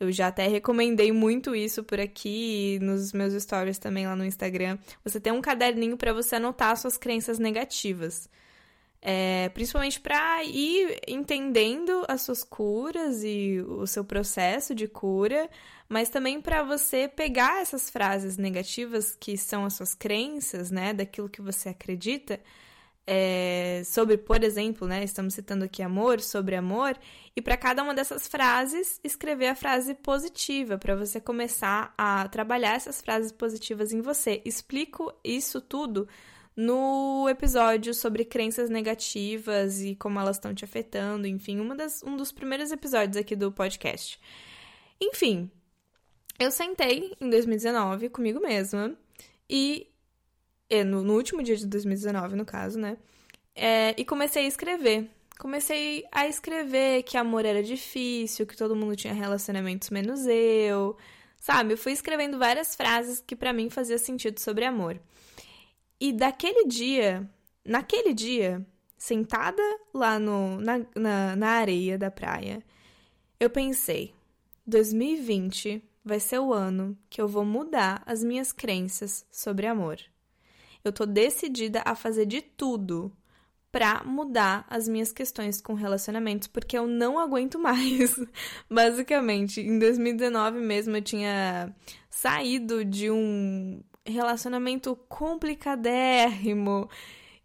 Eu 0.01 0.11
já 0.11 0.29
até 0.29 0.49
recomendei 0.49 1.13
muito 1.13 1.55
isso 1.55 1.85
por 1.85 2.01
aqui 2.01 2.79
nos 2.81 3.13
meus 3.13 3.35
stories 3.43 3.77
também 3.77 4.07
lá 4.07 4.17
no 4.17 4.25
Instagram. 4.25 4.79
Você 5.05 5.21
tem 5.21 5.35
um 5.35 5.43
caderninho 5.43 5.99
para 5.99 6.15
você 6.15 6.37
anotar 6.37 6.75
suas 6.79 6.97
crenças 6.97 7.39
negativas. 7.39 8.27
É, 9.03 9.51
principalmente 9.51 10.01
para 10.01 10.43
ir 10.45 10.99
entendendo 11.07 12.07
as 12.09 12.23
suas 12.23 12.43
curas 12.43 13.23
e 13.23 13.63
o 13.69 13.87
seu 13.87 14.03
processo 14.03 14.75
de 14.75 14.89
cura, 14.89 15.51
mas 15.91 16.09
também 16.09 16.41
para 16.41 16.63
você 16.63 17.07
pegar 17.07 17.61
essas 17.61 17.91
frases 17.91 18.39
negativas 18.39 19.15
que 19.15 19.37
são 19.37 19.67
as 19.67 19.75
suas 19.75 19.93
crenças, 19.93 20.71
né, 20.71 20.95
daquilo 20.95 21.29
que 21.29 21.43
você 21.43 21.69
acredita, 21.69 22.41
é, 23.07 23.83
sobre, 23.85 24.17
por 24.17 24.43
exemplo, 24.45 24.87
né, 24.87 25.03
estamos 25.03 25.35
citando 25.35 25.65
aqui 25.65 25.83
amor, 25.83 26.21
sobre 26.21 26.55
amor, 26.55 26.97
e 27.35 27.43
para 27.43 27.57
cada 27.57 27.83
uma 27.83 27.95
dessas 27.95 28.29
frases 28.29 29.01
escrever 29.03 29.49
a 29.49 29.55
frase 29.55 29.95
positiva, 29.95 30.79
para 30.79 30.95
você 30.95 31.21
começar 31.21 31.93
a 31.99 32.29
trabalhar 32.29 32.75
essas 32.75 33.01
frases 33.01 33.33
positivas 33.33 33.93
em 33.93 34.01
você. 34.01 34.41
Explico 34.45 35.13
isso 35.25 35.61
tudo 35.61 36.09
no 36.55 37.27
episódio 37.29 37.95
sobre 37.95 38.25
crenças 38.25 38.69
negativas 38.69 39.81
e 39.83 39.97
como 39.97 40.21
elas 40.21 40.37
estão 40.37 40.55
te 40.55 40.65
afetando, 40.65 41.27
enfim, 41.27 41.59
uma 41.59 41.75
das, 41.75 42.03
um 42.03 42.17
dos 42.17 42.31
primeiros 42.31 42.71
episódios 42.71 43.17
aqui 43.17 43.35
do 43.35 43.51
podcast. 43.51 44.21
Enfim, 45.01 45.51
eu 46.39 46.51
sentei 46.51 47.15
em 47.21 47.31
2019 47.31 48.11
comigo 48.11 48.41
mesma 48.41 48.97
e 49.49 49.92
no, 50.83 51.05
no 51.05 51.15
último 51.15 51.43
dia 51.43 51.57
de 51.57 51.67
2019, 51.67 52.35
no 52.37 52.45
caso, 52.45 52.79
né? 52.79 52.97
É, 53.55 53.95
e 53.99 54.05
comecei 54.05 54.45
a 54.45 54.49
escrever. 54.49 55.09
Comecei 55.39 56.05
a 56.11 56.27
escrever 56.27 57.03
que 57.03 57.17
amor 57.17 57.45
era 57.45 57.63
difícil, 57.63 58.47
que 58.47 58.57
todo 58.57 58.77
mundo 58.77 58.97
tinha 58.97 59.13
relacionamentos 59.13 59.91
menos 59.91 60.25
eu. 60.27 60.97
Sabe? 61.39 61.75
Eu 61.75 61.79
fui 61.79 61.93
escrevendo 61.93 62.39
várias 62.39 62.75
frases 62.75 63.23
que 63.27 63.37
para 63.37 63.53
mim 63.53 63.69
fazia 63.69 63.99
sentido 63.99 64.39
sobre 64.39 64.65
amor. 64.65 65.01
E 66.01 66.13
daquele 66.13 66.67
dia, 66.67 67.29
naquele 67.65 68.15
dia, 68.15 68.65
sentada 68.97 69.63
lá 69.93 70.19
no, 70.19 70.61
na, 70.61 70.81
na, 70.95 71.37
na 71.37 71.49
areia 71.49 71.99
da 71.99 72.11
praia, 72.11 72.63
eu 73.39 73.51
pensei: 73.51 74.15
2020 74.67 75.83
vai 76.05 76.21
ser 76.21 76.39
o 76.39 76.53
ano 76.53 76.97
que 77.11 77.21
eu 77.21 77.27
vou 77.29 77.45
mudar 77.45 78.03
as 78.07 78.23
minhas 78.23 78.53
crenças 78.53 79.27
sobre 79.31 79.67
amor. 79.67 79.99
Eu 80.85 80.93
tô 80.93 81.07
decidida 81.07 81.83
a 81.85 81.95
fazer 81.95 82.27
de 82.27 82.41
tudo 82.41 83.13
para 83.71 84.05
mudar 84.05 84.67
as 84.69 84.87
minhas 84.87 85.13
questões 85.13 85.61
com 85.61 85.73
relacionamentos, 85.73 86.47
porque 86.47 86.77
eu 86.77 86.87
não 86.87 87.19
aguento 87.19 87.59
mais. 87.59 88.15
Basicamente, 88.71 89.61
em 89.61 89.79
2019 89.79 90.59
mesmo 90.61 90.97
eu 90.97 91.03
tinha 91.03 91.75
saído 92.11 92.85
de 92.85 93.11
um 93.11 93.83
relacionamento 94.05 94.95
complicadérrimo 95.09 96.89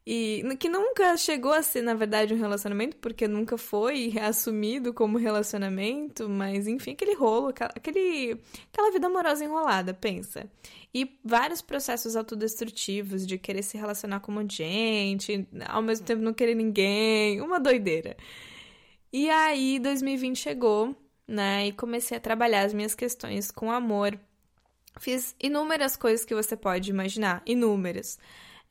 e 0.10 0.42
que 0.58 0.70
nunca 0.70 1.18
chegou 1.18 1.52
a 1.52 1.62
ser, 1.62 1.82
na 1.82 1.94
verdade, 1.94 2.34
um 2.34 2.38
relacionamento, 2.38 2.96
porque 2.96 3.28
nunca 3.28 3.58
foi 3.58 4.14
assumido 4.24 4.94
como 4.94 5.18
relacionamento, 5.18 6.30
mas 6.30 6.66
enfim, 6.66 6.92
aquele 6.92 7.14
rolo, 7.14 7.54
aquele, 7.76 8.40
aquela 8.72 8.90
vida 8.90 9.08
amorosa 9.08 9.44
enrolada, 9.44 9.94
pensa. 9.94 10.50
E 10.94 11.20
vários 11.26 11.62
processos 11.62 12.16
autodestrutivos 12.16 13.28
de 13.28 13.38
querer 13.38 13.62
se 13.64 13.78
relacionar 13.78 14.22
com 14.22 14.32
um 14.32 14.50
gente, 14.50 15.46
ao 15.68 15.82
mesmo 15.82 16.06
tempo 16.06 16.22
não 16.22 16.34
querer 16.34 16.56
ninguém, 16.56 17.42
uma 17.42 17.60
doideira. 17.60 18.16
E 19.12 19.30
aí, 19.30 19.78
2020 19.78 20.38
chegou, 20.38 20.96
né, 21.28 21.68
e 21.68 21.74
comecei 21.74 22.16
a 22.16 22.22
trabalhar 22.22 22.62
as 22.62 22.74
minhas 22.74 22.96
questões 22.96 23.52
com 23.52 23.70
amor. 23.70 24.18
Fiz 25.02 25.36
inúmeras 25.38 25.98
coisas 25.98 26.26
que 26.26 26.34
você 26.34 26.56
pode 26.56 26.90
imaginar, 26.90 27.42
inúmeras 27.46 28.18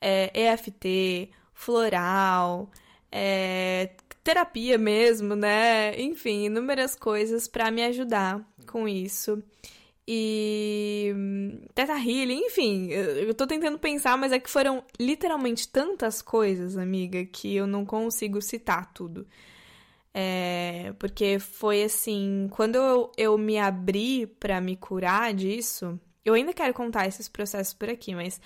é, 0.01 0.31
EFT, 0.33 1.31
floral, 1.53 2.69
é, 3.11 3.91
terapia 4.23 4.77
mesmo, 4.77 5.35
né? 5.35 5.99
Enfim, 5.99 6.45
inúmeras 6.45 6.95
coisas 6.95 7.47
para 7.47 7.71
me 7.71 7.83
ajudar 7.83 8.45
com 8.65 8.87
isso. 8.87 9.41
E 10.09 11.13
Teta 11.75 11.93
Healing, 11.93 12.45
enfim, 12.45 12.87
eu 12.89 13.33
tô 13.33 13.45
tentando 13.45 13.77
pensar, 13.77 14.17
mas 14.17 14.31
é 14.31 14.39
que 14.39 14.49
foram 14.49 14.81
literalmente 14.97 15.67
tantas 15.67 16.21
coisas, 16.21 16.77
amiga, 16.77 17.25
que 17.25 17.55
eu 17.55 17.67
não 17.67 17.85
consigo 17.85 18.41
citar 18.41 18.93
tudo. 18.93 19.27
É, 20.13 20.93
porque 20.97 21.39
foi 21.39 21.83
assim, 21.83 22.47
quando 22.51 22.75
eu, 22.75 23.11
eu 23.17 23.37
me 23.37 23.59
abri 23.59 24.25
para 24.25 24.61
me 24.61 24.75
curar 24.77 25.33
disso, 25.33 25.99
eu 26.23 26.33
ainda 26.33 26.53
quero 26.53 26.73
contar 26.73 27.05
esses 27.05 27.27
processos 27.27 27.73
por 27.73 27.89
aqui, 27.89 28.15
mas 28.15 28.39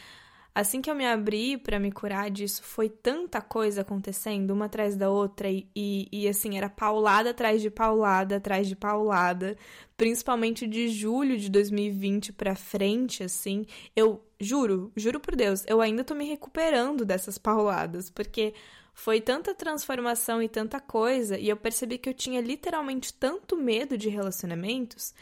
Assim 0.53 0.81
que 0.81 0.91
eu 0.91 0.95
me 0.95 1.05
abri 1.05 1.57
para 1.57 1.79
me 1.79 1.93
curar 1.93 2.29
disso, 2.29 2.61
foi 2.61 2.89
tanta 2.89 3.41
coisa 3.41 3.81
acontecendo, 3.81 4.51
uma 4.51 4.65
atrás 4.65 4.97
da 4.97 5.09
outra, 5.09 5.49
e, 5.49 5.65
e, 5.73 6.09
e, 6.11 6.27
assim, 6.27 6.57
era 6.57 6.69
paulada 6.69 7.29
atrás 7.29 7.61
de 7.61 7.69
paulada, 7.69 8.35
atrás 8.35 8.67
de 8.67 8.75
paulada, 8.75 9.57
principalmente 9.95 10.67
de 10.67 10.89
julho 10.89 11.37
de 11.37 11.49
2020 11.49 12.33
pra 12.33 12.53
frente, 12.53 13.23
assim. 13.23 13.65
Eu 13.95 14.21
juro, 14.41 14.91
juro 14.93 15.21
por 15.21 15.37
Deus, 15.37 15.63
eu 15.67 15.79
ainda 15.79 16.03
tô 16.03 16.13
me 16.13 16.25
recuperando 16.27 17.05
dessas 17.05 17.37
pauladas, 17.37 18.09
porque 18.09 18.53
foi 18.93 19.21
tanta 19.21 19.55
transformação 19.55 20.43
e 20.43 20.49
tanta 20.49 20.81
coisa, 20.81 21.37
e 21.39 21.47
eu 21.47 21.55
percebi 21.55 21.97
que 21.97 22.09
eu 22.09 22.13
tinha 22.13 22.41
literalmente 22.41 23.13
tanto 23.13 23.55
medo 23.55 23.97
de 23.97 24.09
relacionamentos 24.09 25.13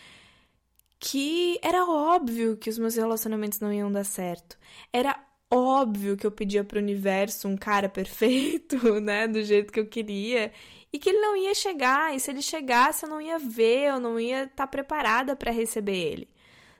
que 1.00 1.60
era 1.62 1.86
óbvio 1.86 2.58
que 2.58 2.70
os 2.70 2.77
meus 2.77 2.96
relacionamentos 2.96 3.60
não 3.60 3.74
iam 3.74 3.91
dar 3.91 4.03
certo. 4.03 4.58
Era 4.91 5.18
óbvio 5.50 6.18
que 6.18 6.27
eu 6.27 6.32
pedia 6.32 6.63
pro 6.63 6.79
universo 6.79 7.48
um 7.48 7.58
cara 7.58 7.88
perfeito, 7.89 9.00
né, 9.00 9.27
do 9.27 9.44
jeito 9.44 9.72
que 9.72 9.79
eu 9.79 9.88
queria, 9.88 10.51
e 10.91 11.00
que 11.00 11.10
ele 11.10 11.20
não 11.20 11.36
ia 11.38 11.53
chegar, 11.56 12.15
e 12.15 12.20
se 12.20 12.32
ele 12.32 12.41
chegasse 12.41 13.06
eu 13.06 13.10
não 13.10 13.22
ia 13.22 13.39
ver, 13.39 13.89
eu 13.89 14.00
não 14.00 14.20
ia 14.20 14.44
estar 14.44 14.56
tá 14.56 14.68
preparada 14.68 15.36
para 15.36 15.51
receber 15.51 15.98
ele. 15.98 16.29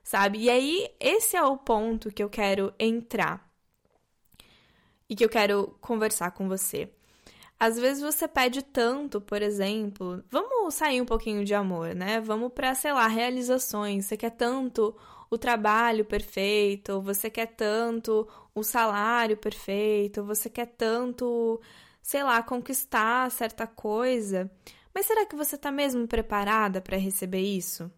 Sabe? 0.04 0.40
E 0.40 0.50
aí 0.50 0.90
esse 1.00 1.38
é 1.38 1.44
o 1.44 1.58
ponto 1.58 2.12
que 2.12 2.24
eu 2.24 2.30
quero 2.30 2.74
entrar. 2.80 3.48
E 5.10 5.16
que 5.16 5.26
eu 5.26 5.30
quero 5.30 5.78
conversar 5.82 6.32
com 6.32 6.48
você. 6.48 6.90
Às 7.60 7.78
vezes 7.78 8.02
você 8.02 8.28
pede 8.28 8.62
tanto, 8.64 9.20
por 9.20 9.42
exemplo, 9.42 10.24
vamos 10.30 10.74
sair 10.76 11.02
um 11.02 11.06
pouquinho 11.06 11.44
de 11.44 11.54
amor, 11.54 11.94
né? 11.94 12.22
Vamos 12.22 12.54
para, 12.54 12.74
sei 12.74 12.94
lá, 12.94 13.08
realizações. 13.08 14.06
Você 14.06 14.16
quer 14.18 14.32
tanto 14.32 14.96
o 15.30 15.38
trabalho 15.38 16.06
perfeito, 16.06 17.02
você 17.02 17.30
quer 17.30 17.48
tanto 17.48 18.28
o 18.56 18.64
salário 18.64 19.38
perfeito, 19.38 20.24
você 20.24 20.50
quer 20.50 20.68
tanto, 20.68 21.62
sei 22.02 22.24
lá, 22.24 22.42
conquistar 22.42 23.30
certa 23.32 23.68
coisa, 23.68 24.50
Mas 24.94 25.06
será 25.06 25.26
que 25.26 25.36
você 25.36 25.56
está 25.56 25.72
mesmo 25.72 26.08
preparada 26.08 26.82
para 26.82 26.98
receber 26.98 27.42
isso? 27.42 27.92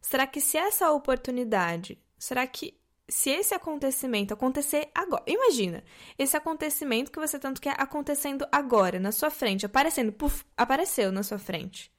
Será 0.00 0.26
que 0.26 0.40
se 0.40 0.56
essa 0.56 0.90
oportunidade, 0.92 1.98
será 2.18 2.46
que 2.46 2.79
se 3.10 3.30
esse 3.30 3.54
acontecimento 3.54 4.32
acontecer 4.32 4.88
agora, 4.94 5.22
imagina, 5.26 5.82
esse 6.18 6.36
acontecimento 6.36 7.10
que 7.10 7.18
você 7.18 7.38
tanto 7.38 7.60
quer 7.60 7.74
acontecendo 7.78 8.46
agora, 8.52 9.00
na 9.00 9.12
sua 9.12 9.30
frente, 9.30 9.66
aparecendo, 9.66 10.12
puf, 10.12 10.44
apareceu 10.56 11.10
na 11.10 11.22
sua 11.22 11.38
frente. 11.38 11.92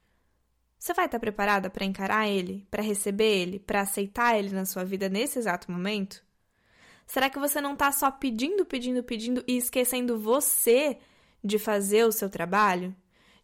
Você 0.80 0.94
vai 0.94 1.06
estar 1.06 1.20
preparada 1.20 1.70
para 1.70 1.86
encarar 1.86 2.28
ele, 2.28 2.66
para 2.72 2.82
receber 2.82 3.42
ele, 3.42 3.60
para 3.60 3.82
aceitar 3.82 4.38
ele 4.40 4.50
na 4.50 4.66
sua 4.66 4.84
vida 4.84 5.10
nesse 5.10 5.38
exato 5.38 5.72
momento? 5.72 6.24
Será 7.06 7.30
que 7.30 7.38
você 7.38 7.60
não 7.62 7.74
está 7.74 7.92
só 7.92 8.10
pedindo, 8.10 8.66
pedindo, 8.66 9.04
pedindo 9.04 9.44
e 9.48 9.58
esquecendo 9.58 10.18
você 10.18 10.98
de 11.44 11.60
fazer 11.60 12.06
o 12.06 12.12
seu 12.12 12.30
trabalho? 12.30 12.96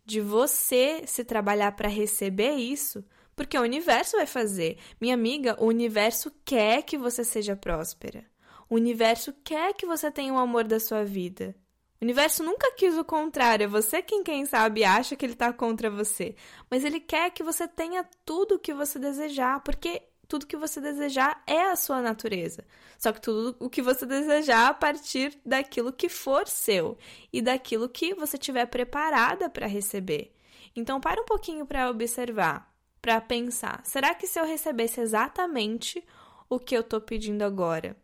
De 0.05 0.21
você 0.21 1.03
se 1.05 1.23
trabalhar 1.23 1.73
para 1.73 1.89
receber 1.89 2.53
isso? 2.53 3.03
Porque 3.37 3.55
o 3.55 3.61
universo 3.61 4.17
vai 4.17 4.25
fazer. 4.25 4.79
Minha 4.99 5.13
amiga, 5.13 5.55
o 5.59 5.67
universo 5.67 6.31
quer 6.43 6.81
que 6.81 6.97
você 6.97 7.23
seja 7.23 7.55
próspera. 7.55 8.25
O 8.67 8.73
universo 8.73 9.31
quer 9.43 9.75
que 9.75 9.85
você 9.85 10.11
tenha 10.11 10.33
o 10.33 10.39
amor 10.39 10.63
da 10.63 10.79
sua 10.79 11.05
vida. 11.05 11.55
O 12.01 12.03
universo 12.03 12.43
nunca 12.43 12.71
quis 12.75 12.97
o 12.97 13.05
contrário, 13.05 13.65
é 13.65 13.67
você 13.67 14.01
quem, 14.01 14.23
quem 14.23 14.45
sabe, 14.47 14.83
acha 14.83 15.15
que 15.15 15.23
ele 15.23 15.33
está 15.33 15.53
contra 15.53 15.87
você. 15.87 16.35
Mas 16.69 16.83
ele 16.83 16.99
quer 16.99 17.29
que 17.29 17.43
você 17.43 17.67
tenha 17.67 18.03
tudo 18.25 18.55
o 18.55 18.59
que 18.59 18.73
você 18.73 18.97
desejar, 18.97 19.61
porque 19.61 20.01
tudo 20.27 20.47
que 20.47 20.57
você 20.57 20.81
desejar 20.81 21.43
é 21.45 21.61
a 21.61 21.75
sua 21.75 22.01
natureza. 22.01 22.65
Só 22.97 23.11
que 23.11 23.21
tudo 23.21 23.55
o 23.59 23.69
que 23.69 23.83
você 23.83 24.03
desejar 24.05 24.69
a 24.69 24.73
partir 24.73 25.39
daquilo 25.45 25.93
que 25.93 26.09
for 26.09 26.47
seu 26.47 26.97
e 27.31 27.39
daquilo 27.39 27.87
que 27.87 28.15
você 28.15 28.35
tiver 28.35 28.65
preparada 28.65 29.47
para 29.47 29.67
receber. 29.67 30.33
Então, 30.75 30.99
para 30.99 31.21
um 31.21 31.25
pouquinho 31.25 31.67
para 31.67 31.89
observar 31.89 32.75
para 33.07 33.21
pensar: 33.21 33.79
será 33.85 34.13
que 34.13 34.27
se 34.27 34.37
eu 34.37 34.45
recebesse 34.45 34.99
exatamente 34.99 36.03
o 36.49 36.59
que 36.59 36.75
eu 36.75 36.81
estou 36.81 36.99
pedindo 36.99 37.41
agora, 37.41 37.95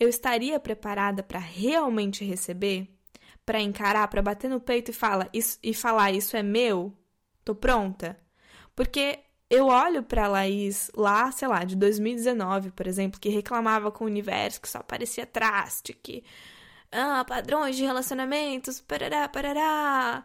eu 0.00 0.08
estaria 0.08 0.58
preparada 0.58 1.22
para 1.22 1.38
realmente 1.38 2.24
receber? 2.24 2.88
Para 3.44 3.60
encarar, 3.60 4.08
para 4.08 4.22
bater 4.22 4.48
no 4.48 4.58
peito 4.58 4.90
e, 4.90 4.94
fala, 4.94 5.28
isso, 5.30 5.58
e 5.62 5.74
falar: 5.74 6.12
Isso 6.12 6.38
é 6.38 6.42
meu? 6.42 6.90
Tô 7.44 7.54
pronta? 7.54 8.18
Porque 8.74 9.18
eu 9.50 9.66
olho 9.66 10.02
para 10.02 10.26
Laís 10.26 10.90
lá, 10.96 11.30
sei 11.30 11.48
lá, 11.48 11.62
de 11.62 11.76
2019, 11.76 12.70
por 12.70 12.86
exemplo, 12.86 13.20
que 13.20 13.28
reclamava 13.28 13.92
com 13.92 14.04
o 14.04 14.06
universo, 14.06 14.60
que 14.60 14.70
só 14.70 14.78
aparecia 14.78 15.26
traste, 15.26 15.92
que. 15.92 16.24
Ah, 16.90 17.24
padrões 17.26 17.76
de 17.76 17.84
relacionamentos, 17.84 18.80
parará, 18.80 19.28
parará. 19.28 20.24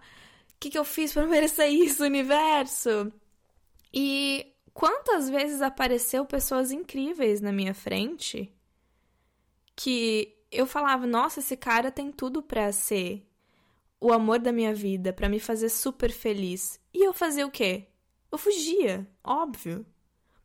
O 0.55 0.59
que, 0.59 0.69
que 0.69 0.77
eu 0.77 0.85
fiz 0.85 1.11
para 1.13 1.27
merecer 1.27 1.69
isso, 1.69 2.03
universo? 2.05 3.11
E 3.93 4.53
quantas 4.73 5.29
vezes 5.29 5.61
apareceu 5.61 6.25
pessoas 6.25 6.71
incríveis 6.71 7.41
na 7.41 7.51
minha 7.51 7.73
frente 7.73 8.53
que 9.75 10.37
eu 10.51 10.65
falava, 10.65 11.07
nossa, 11.07 11.39
esse 11.39 11.55
cara 11.55 11.91
tem 11.91 12.11
tudo 12.11 12.41
para 12.41 12.71
ser 12.71 13.25
o 13.99 14.11
amor 14.11 14.39
da 14.39 14.51
minha 14.51 14.73
vida, 14.73 15.13
para 15.13 15.29
me 15.29 15.39
fazer 15.39 15.69
super 15.69 16.11
feliz. 16.11 16.79
E 16.93 17.05
eu 17.05 17.13
fazia 17.13 17.45
o 17.45 17.51
quê? 17.51 17.87
Eu 18.31 18.37
fugia, 18.37 19.07
óbvio. 19.23 19.85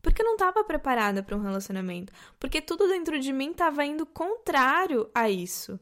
Porque 0.01 0.21
eu 0.21 0.25
não 0.25 0.33
estava 0.33 0.63
preparada 0.63 1.21
para 1.21 1.35
um 1.35 1.41
relacionamento, 1.41 2.13
porque 2.39 2.61
tudo 2.61 2.87
dentro 2.87 3.19
de 3.19 3.33
mim 3.33 3.51
estava 3.51 3.83
indo 3.83 4.05
contrário 4.05 5.09
a 5.13 5.29
isso. 5.29 5.79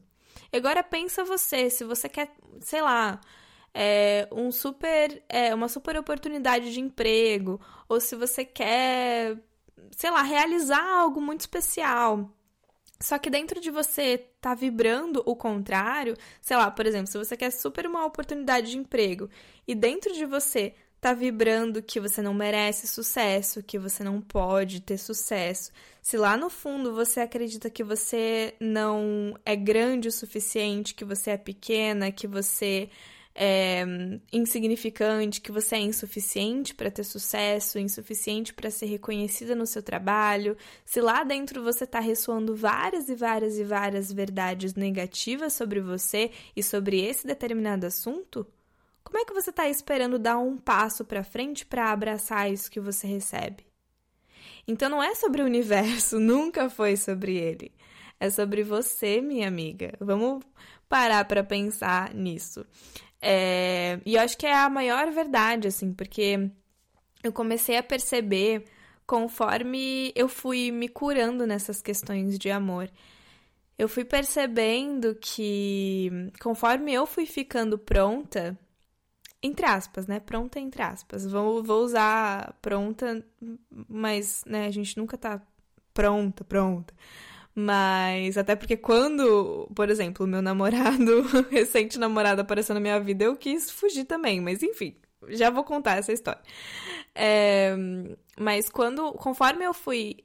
Agora 0.52 0.82
pensa 0.82 1.24
você, 1.24 1.70
se 1.70 1.84
você 1.84 2.08
quer, 2.08 2.34
sei 2.60 2.82
lá, 2.82 3.20
é, 3.78 4.26
um 4.32 4.50
super, 4.50 5.22
é, 5.28 5.54
uma 5.54 5.68
super 5.68 5.98
oportunidade 5.98 6.72
de 6.72 6.80
emprego, 6.80 7.60
ou 7.86 8.00
se 8.00 8.16
você 8.16 8.42
quer, 8.42 9.36
sei 9.90 10.10
lá, 10.10 10.22
realizar 10.22 10.82
algo 10.82 11.20
muito 11.20 11.40
especial. 11.40 12.30
Só 12.98 13.18
que 13.18 13.28
dentro 13.28 13.60
de 13.60 13.70
você 13.70 14.16
tá 14.40 14.54
vibrando 14.54 15.22
o 15.26 15.36
contrário, 15.36 16.16
sei 16.40 16.56
lá, 16.56 16.70
por 16.70 16.86
exemplo, 16.86 17.08
se 17.08 17.18
você 17.18 17.36
quer 17.36 17.50
super 17.50 17.86
uma 17.86 18.06
oportunidade 18.06 18.70
de 18.70 18.78
emprego 18.78 19.28
e 19.68 19.74
dentro 19.74 20.14
de 20.14 20.24
você 20.24 20.74
tá 20.98 21.12
vibrando 21.12 21.82
que 21.82 22.00
você 22.00 22.22
não 22.22 22.32
merece 22.32 22.86
sucesso, 22.86 23.62
que 23.62 23.78
você 23.78 24.02
não 24.02 24.22
pode 24.22 24.80
ter 24.80 24.96
sucesso. 24.96 25.70
Se 26.00 26.16
lá 26.16 26.34
no 26.34 26.48
fundo 26.48 26.94
você 26.94 27.20
acredita 27.20 27.68
que 27.68 27.84
você 27.84 28.54
não 28.58 29.38
é 29.44 29.54
grande 29.54 30.08
o 30.08 30.12
suficiente, 30.12 30.94
que 30.94 31.04
você 31.04 31.32
é 31.32 31.36
pequena, 31.36 32.10
que 32.10 32.26
você 32.26 32.88
é, 33.38 33.84
insignificante, 34.32 35.42
que 35.42 35.52
você 35.52 35.76
é 35.76 35.80
insuficiente 35.80 36.74
para 36.74 36.90
ter 36.90 37.04
sucesso, 37.04 37.78
insuficiente 37.78 38.54
para 38.54 38.70
ser 38.70 38.86
reconhecida 38.86 39.54
no 39.54 39.66
seu 39.66 39.82
trabalho, 39.82 40.56
se 40.86 41.02
lá 41.02 41.22
dentro 41.22 41.62
você 41.62 41.84
está 41.84 42.00
ressoando 42.00 42.56
várias 42.56 43.10
e 43.10 43.14
várias 43.14 43.58
e 43.58 43.64
várias 43.64 44.10
verdades 44.10 44.74
negativas 44.74 45.52
sobre 45.52 45.80
você 45.80 46.30
e 46.56 46.62
sobre 46.62 47.04
esse 47.04 47.26
determinado 47.26 47.84
assunto, 47.84 48.46
como 49.04 49.18
é 49.18 49.24
que 49.26 49.34
você 49.34 49.50
está 49.50 49.68
esperando 49.68 50.18
dar 50.18 50.38
um 50.38 50.56
passo 50.56 51.04
para 51.04 51.22
frente 51.22 51.66
para 51.66 51.92
abraçar 51.92 52.50
isso 52.50 52.70
que 52.70 52.80
você 52.80 53.06
recebe? 53.06 53.66
Então 54.66 54.88
não 54.88 55.02
é 55.02 55.14
sobre 55.14 55.42
o 55.42 55.44
universo, 55.44 56.18
nunca 56.18 56.70
foi 56.70 56.96
sobre 56.96 57.36
ele. 57.36 57.70
É 58.18 58.30
sobre 58.30 58.62
você, 58.62 59.20
minha 59.20 59.46
amiga. 59.46 59.92
Vamos 60.00 60.42
parar 60.88 61.24
para 61.26 61.44
pensar 61.44 62.14
nisso. 62.14 62.64
É, 63.28 63.98
e 64.06 64.14
eu 64.14 64.20
acho 64.20 64.38
que 64.38 64.46
é 64.46 64.54
a 64.54 64.70
maior 64.70 65.10
verdade, 65.10 65.66
assim, 65.66 65.92
porque 65.92 66.48
eu 67.24 67.32
comecei 67.32 67.76
a 67.76 67.82
perceber 67.82 68.64
conforme 69.04 70.12
eu 70.14 70.28
fui 70.28 70.70
me 70.70 70.88
curando 70.88 71.44
nessas 71.44 71.82
questões 71.82 72.38
de 72.38 72.50
amor. 72.52 72.88
Eu 73.76 73.88
fui 73.88 74.04
percebendo 74.04 75.16
que 75.16 76.08
conforme 76.40 76.94
eu 76.94 77.04
fui 77.04 77.26
ficando 77.26 77.76
pronta, 77.76 78.56
entre 79.42 79.66
aspas, 79.66 80.06
né? 80.06 80.20
Pronta 80.20 80.60
entre 80.60 80.82
aspas. 80.82 81.26
Vou, 81.26 81.64
vou 81.64 81.82
usar 81.82 82.54
pronta, 82.62 83.26
mas 83.88 84.44
né, 84.46 84.66
a 84.66 84.70
gente 84.70 84.96
nunca 84.96 85.18
tá 85.18 85.42
pronta, 85.92 86.44
pronta. 86.44 86.94
Mas 87.58 88.36
até 88.36 88.54
porque 88.54 88.76
quando, 88.76 89.66
por 89.74 89.88
exemplo, 89.88 90.26
meu 90.26 90.42
namorado, 90.42 91.22
recente 91.50 91.98
namorado 91.98 92.42
apareceu 92.42 92.74
na 92.74 92.80
minha 92.80 93.00
vida, 93.00 93.24
eu 93.24 93.34
quis 93.34 93.70
fugir 93.70 94.04
também, 94.04 94.42
mas 94.42 94.62
enfim, 94.62 94.94
já 95.28 95.48
vou 95.48 95.64
contar 95.64 95.96
essa 95.96 96.12
história. 96.12 96.42
É, 97.14 97.74
mas 98.38 98.68
quando, 98.68 99.10
conforme 99.12 99.64
eu 99.64 99.72
fui 99.72 100.18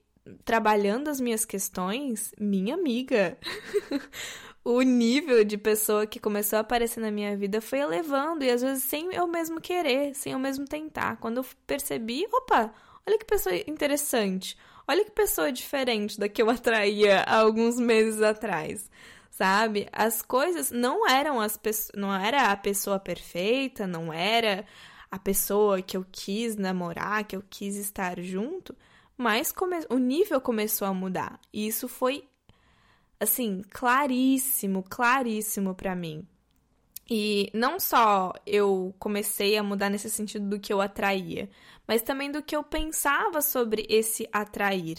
trabalhando 0.44 1.08
as 1.08 1.22
minhas 1.22 1.46
questões, 1.46 2.34
minha 2.38 2.76
amiga, 2.76 3.38
o 4.62 4.82
nível 4.82 5.46
de 5.46 5.58
pessoa 5.58 6.06
que 6.06 6.20
começou 6.20 6.58
a 6.58 6.60
aparecer 6.60 7.00
na 7.00 7.12
minha 7.12 7.38
vida 7.38 7.62
foi 7.62 7.80
elevando, 7.80 8.44
e 8.44 8.52
às 8.52 8.62
vezes 8.62 8.84
sem 8.84 9.08
eu 9.14 9.26
mesmo 9.26 9.62
querer, 9.62 10.14
sem 10.16 10.34
eu 10.34 10.40
mesmo 10.40 10.66
tentar. 10.66 11.16
Quando 11.16 11.38
eu 11.38 11.46
percebi, 11.66 12.28
opa, 12.30 12.74
olha 13.08 13.18
que 13.18 13.24
pessoa 13.24 13.56
interessante 13.66 14.58
Olha 14.92 15.06
que 15.06 15.12
pessoa 15.12 15.54
diferente 15.54 16.20
da 16.20 16.28
que 16.28 16.42
eu 16.42 16.50
atraía 16.50 17.22
há 17.22 17.38
alguns 17.38 17.80
meses 17.80 18.22
atrás. 18.22 18.92
Sabe? 19.30 19.88
As 19.90 20.22
coisas 20.22 20.70
não 20.70 21.08
eram 21.08 21.40
as 21.40 21.58
não 21.96 22.14
era 22.14 22.52
a 22.52 22.58
pessoa 22.58 23.00
perfeita, 23.00 23.88
não 23.88 24.12
era 24.12 24.66
a 25.10 25.18
pessoa 25.18 25.82
que 25.82 25.96
eu 25.96 26.06
quis 26.12 26.58
namorar, 26.58 27.24
que 27.24 27.38
eu 27.38 27.42
quis 27.50 27.78
estar 27.78 28.20
junto, 28.20 28.76
mas 29.18 29.54
come... 29.54 29.78
o 29.90 29.98
nível 29.98 30.42
começou 30.42 30.86
a 30.86 30.94
mudar. 30.94 31.40
E 31.54 31.68
isso 31.68 31.88
foi 31.88 32.28
assim, 33.18 33.62
claríssimo, 33.70 34.84
claríssimo 34.84 35.74
para 35.74 35.96
mim. 35.96 36.28
E 37.14 37.52
não 37.54 37.78
só 37.78 38.32
eu 38.48 38.96
comecei 38.98 39.58
a 39.58 39.64
mudar 39.64 39.90
nesse 39.90 40.10
sentido 40.10 40.48
do 40.48 40.60
que 40.62 40.72
eu 40.72 40.80
atraía, 40.80 41.50
mas 41.86 42.02
também 42.02 42.32
do 42.32 42.42
que 42.42 42.56
eu 42.56 42.64
pensava 42.64 43.42
sobre 43.42 43.86
esse 43.90 44.30
atrair. 44.32 44.98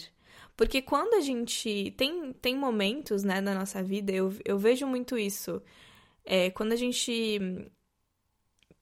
Porque 0.54 0.82
quando 0.82 1.14
a 1.14 1.20
gente. 1.20 1.90
Tem, 1.96 2.34
tem 2.34 2.54
momentos 2.54 3.24
né, 3.24 3.40
na 3.40 3.54
nossa 3.54 3.82
vida, 3.82 4.12
eu, 4.12 4.30
eu 4.44 4.58
vejo 4.58 4.86
muito 4.86 5.16
isso. 5.16 5.62
É, 6.22 6.50
quando 6.50 6.72
a 6.72 6.76
gente 6.76 7.40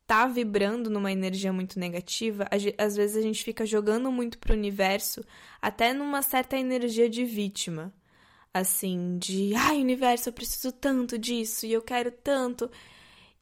tá 0.09 0.27
vibrando 0.27 0.91
numa 0.91 1.13
energia 1.13 1.53
muito 1.53 1.79
negativa, 1.79 2.49
às 2.77 2.97
vezes 2.97 3.17
a 3.17 3.23
gente 3.23 3.45
fica 3.45 3.65
jogando 3.65 4.11
muito 4.11 4.39
pro 4.39 4.55
universo, 4.55 5.25
até 5.63 5.93
numa 5.93 6.21
certa 6.21 6.57
energia 6.59 7.09
de 7.09 7.25
vítima. 7.25 7.95
Assim, 8.53 9.19
de 9.19 9.55
ai, 9.55 9.81
universo, 9.81 10.29
eu 10.29 10.33
preciso 10.33 10.73
tanto 10.73 11.17
disso 11.17 11.65
e 11.65 11.73
eu 11.73 11.81
quero 11.81 12.11
tanto. 12.11 12.69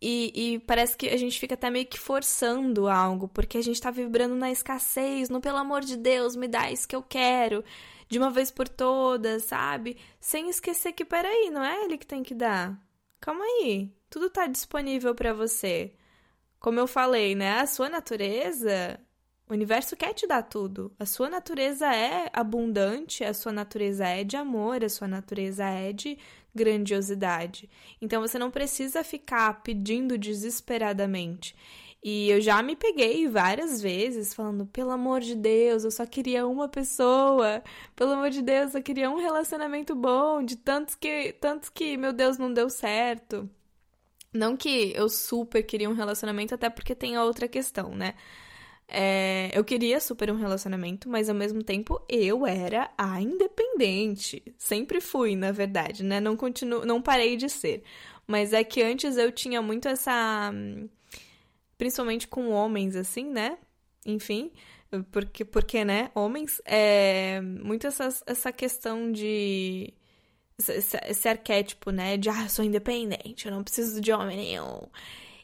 E, 0.01 0.55
e, 0.55 0.59
parece 0.61 0.97
que 0.97 1.09
a 1.09 1.17
gente 1.17 1.41
fica 1.41 1.55
até 1.55 1.69
meio 1.71 1.87
que 1.87 1.99
forçando 1.99 2.89
algo, 2.89 3.27
porque 3.29 3.59
a 3.59 3.63
gente 3.63 3.81
tá 3.81 3.91
vibrando 3.91 4.37
na 4.37 4.51
escassez, 4.51 5.29
no 5.29 5.41
pelo 5.41 5.59
amor 5.59 5.81
de 5.83 5.97
Deus, 5.97 6.37
me 6.37 6.47
dá 6.47 6.71
isso 6.71 6.87
que 6.87 6.95
eu 6.95 7.03
quero, 7.03 7.65
de 8.09 8.19
uma 8.19 8.31
vez 8.31 8.51
por 8.51 8.69
todas, 8.69 9.45
sabe? 9.45 9.97
Sem 10.21 10.49
esquecer 10.51 10.93
que, 10.93 11.05
peraí, 11.05 11.51
não 11.51 11.65
é 11.65 11.85
ele 11.85 11.99
que 11.99 12.07
tem 12.07 12.23
que 12.23 12.35
dar. 12.35 12.81
Calma 13.21 13.45
aí, 13.45 13.93
tudo 14.09 14.31
tá 14.31 14.47
disponível 14.47 15.15
para 15.15 15.33
você. 15.35 15.93
como 16.61 16.81
eu 16.81 16.87
falei, 16.87 17.35
né? 17.35 17.61
A 17.61 17.67
sua 17.67 17.89
natureza, 17.89 19.01
o 19.49 19.53
universo 19.53 19.97
quer 19.97 20.13
te 20.13 20.27
dar 20.27 20.43
tudo. 20.43 20.93
A 20.99 21.07
sua 21.07 21.31
natureza 21.31 21.87
é 21.95 22.29
abundante, 22.33 23.25
a 23.25 23.33
sua 23.33 23.53
natureza 23.53 24.07
é 24.07 24.25
de 24.25 24.37
amor, 24.37 24.85
a 24.85 24.89
sua 24.89 25.09
natureza 25.09 25.65
é 25.65 25.93
de 25.93 26.19
grandiosidade. 26.55 27.69
Então 28.01 28.21
você 28.21 28.39
não 28.39 28.51
precisa 28.51 29.03
ficar 29.05 29.63
pedindo 29.63 30.19
desesperadamente. 30.19 31.55
E 32.03 32.31
eu 32.31 32.41
já 32.41 32.63
me 32.63 32.77
peguei 32.77 33.27
várias 33.29 33.83
vezes 33.83 34.33
falando, 34.33 34.67
pelo 34.67 34.91
amor 34.91 35.21
de 35.21 35.35
Deus, 35.35 35.85
eu 35.85 35.91
só 35.91 36.07
queria 36.07 36.47
uma 36.47 36.69
pessoa. 36.69 37.63
Pelo 37.97 38.13
amor 38.13 38.31
de 38.31 38.41
Deus, 38.43 38.75
eu 38.75 38.83
queria 38.83 39.11
um 39.11 39.17
relacionamento 39.17 39.95
bom, 39.95 40.43
de 40.43 40.57
tantos 40.57 40.95
que, 40.95 41.33
tantos 41.41 41.69
que, 41.69 41.97
meu 41.97 42.13
Deus, 42.13 42.39
não 42.39 42.53
deu 42.53 42.71
certo. 42.71 43.51
Não 44.33 44.57
que 44.57 44.93
eu 44.95 45.09
super 45.09 45.63
queria 45.63 45.91
um 45.91 45.95
relacionamento, 45.95 46.55
até 46.55 46.71
porque 46.71 46.95
tem 46.95 47.17
a 47.17 47.25
outra 47.25 47.49
questão, 47.49 47.95
né? 47.95 48.15
É, 48.89 49.51
eu 49.53 49.63
queria 49.65 50.01
super 50.01 50.31
um 50.31 50.37
relacionamento, 50.37 51.09
mas 51.09 51.29
ao 51.29 51.35
mesmo 51.35 51.63
tempo 51.63 52.03
eu 52.09 52.47
era 52.47 52.91
a 52.97 53.21
independente. 53.21 54.43
Sempre 54.57 55.01
fui, 55.01 55.37
na 55.37 55.53
verdade, 55.53 56.03
né? 56.03 56.21
Não 56.21 56.37
continuo, 56.37 56.87
não 56.87 57.03
parei 57.03 57.37
de 57.37 57.49
ser. 57.49 57.83
Mas 58.27 58.53
é 58.53 58.65
que 58.65 58.83
antes 58.83 59.17
eu 59.17 59.31
tinha 59.33 59.61
muito 59.63 59.89
essa 59.89 60.53
principalmente 61.79 62.27
com 62.29 62.51
homens, 62.51 62.97
assim, 62.97 63.25
né? 63.25 63.57
Enfim, 64.05 64.51
porque, 65.13 65.45
porque 65.45 65.85
né? 65.85 66.11
Homens, 66.15 66.61
é 66.65 67.41
muito 67.41 67.87
essa, 67.87 68.09
essa 68.27 68.53
questão 68.53 69.13
de. 69.13 69.95
Esse, 70.59 70.99
esse 71.07 71.29
arquétipo, 71.29 71.91
né? 71.91 72.17
De, 72.17 72.29
ah, 72.29 72.43
eu 72.45 72.49
sou 72.49 72.65
independente, 72.65 73.47
eu 73.47 73.53
não 73.53 73.63
preciso 73.63 74.01
de 74.01 74.13
homem 74.13 74.37
nenhum. 74.37 74.81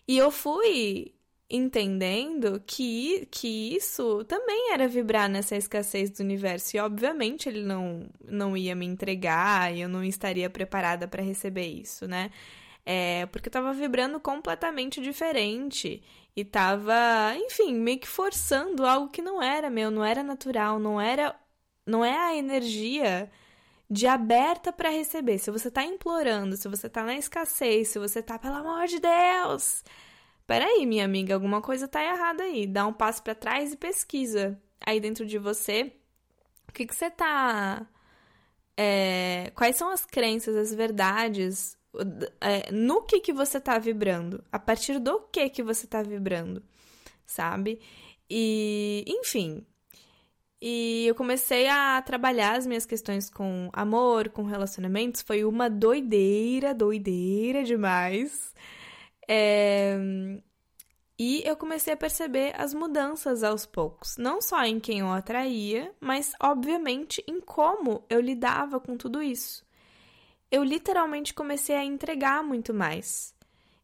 E 0.08 0.18
eu 0.18 0.30
fui 0.30 1.13
entendendo 1.48 2.62
que, 2.66 3.26
que 3.30 3.74
isso 3.76 4.24
também 4.24 4.72
era 4.72 4.88
vibrar 4.88 5.28
nessa 5.28 5.56
escassez 5.56 6.10
do 6.10 6.22
universo. 6.22 6.76
E, 6.76 6.80
obviamente, 6.80 7.48
ele 7.48 7.62
não, 7.62 8.08
não 8.24 8.56
ia 8.56 8.74
me 8.74 8.86
entregar 8.86 9.74
eu 9.76 9.88
não 9.88 10.02
estaria 10.04 10.48
preparada 10.50 11.06
para 11.08 11.22
receber 11.22 11.66
isso, 11.66 12.06
né? 12.08 12.30
É, 12.86 13.26
porque 13.26 13.48
eu 13.48 13.52
tava 13.52 13.72
vibrando 13.72 14.20
completamente 14.20 15.00
diferente 15.00 16.02
e 16.36 16.44
tava, 16.44 17.34
enfim, 17.36 17.74
meio 17.74 17.98
que 17.98 18.08
forçando 18.08 18.84
algo 18.86 19.08
que 19.10 19.22
não 19.22 19.42
era 19.42 19.70
meu, 19.70 19.90
não 19.90 20.04
era 20.04 20.22
natural, 20.22 20.78
não 20.78 21.00
era 21.00 21.34
não 21.86 22.04
é 22.04 22.16
a 22.16 22.36
energia 22.36 23.30
de 23.90 24.06
aberta 24.06 24.72
para 24.72 24.90
receber. 24.90 25.38
Se 25.38 25.50
você 25.50 25.70
tá 25.70 25.84
implorando, 25.84 26.56
se 26.56 26.68
você 26.68 26.88
tá 26.88 27.04
na 27.04 27.16
escassez, 27.16 27.88
se 27.88 27.98
você 27.98 28.22
tá, 28.22 28.38
pelo 28.38 28.56
amor 28.56 28.86
de 28.86 28.98
Deus, 29.00 29.84
peraí, 30.46 30.86
minha 30.86 31.04
amiga, 31.04 31.34
alguma 31.34 31.60
coisa 31.60 31.88
tá 31.88 32.02
errada 32.02 32.44
aí. 32.44 32.66
Dá 32.66 32.86
um 32.86 32.92
passo 32.92 33.22
para 33.22 33.34
trás 33.34 33.72
e 33.72 33.76
pesquisa 33.76 34.60
aí 34.84 35.00
dentro 35.00 35.26
de 35.26 35.38
você 35.38 35.92
o 36.68 36.72
que, 36.72 36.86
que 36.86 36.94
você 36.94 37.10
tá. 37.10 37.86
É, 38.76 39.52
quais 39.54 39.76
são 39.76 39.90
as 39.90 40.04
crenças, 40.04 40.56
as 40.56 40.74
verdades, 40.74 41.78
é, 42.40 42.72
no 42.72 43.02
que 43.02 43.20
que 43.20 43.32
você 43.32 43.60
tá 43.60 43.78
vibrando, 43.78 44.42
a 44.50 44.58
partir 44.58 44.98
do 44.98 45.20
que 45.32 45.48
que 45.48 45.62
você 45.62 45.86
tá 45.86 46.02
vibrando, 46.02 46.62
sabe? 47.24 47.80
E, 48.28 49.04
enfim. 49.06 49.64
E 50.60 51.06
eu 51.06 51.14
comecei 51.14 51.68
a 51.68 52.00
trabalhar 52.02 52.56
as 52.56 52.66
minhas 52.66 52.86
questões 52.86 53.30
com 53.30 53.68
amor, 53.72 54.30
com 54.30 54.42
relacionamentos. 54.44 55.22
Foi 55.22 55.44
uma 55.44 55.68
doideira, 55.68 56.74
doideira 56.74 57.62
demais. 57.62 58.54
É... 59.28 59.96
E 61.18 61.42
eu 61.46 61.56
comecei 61.56 61.92
a 61.92 61.96
perceber 61.96 62.52
as 62.56 62.74
mudanças 62.74 63.44
aos 63.44 63.64
poucos, 63.64 64.16
não 64.16 64.42
só 64.42 64.64
em 64.64 64.80
quem 64.80 64.98
eu 64.98 65.10
atraía, 65.10 65.94
mas 66.00 66.32
obviamente 66.42 67.22
em 67.28 67.40
como 67.40 68.04
eu 68.10 68.20
lidava 68.20 68.80
com 68.80 68.96
tudo 68.96 69.22
isso 69.22 69.64
eu 70.54 70.62
literalmente 70.62 71.34
comecei 71.34 71.74
a 71.74 71.84
entregar 71.84 72.44
muito 72.44 72.72
mais. 72.72 73.34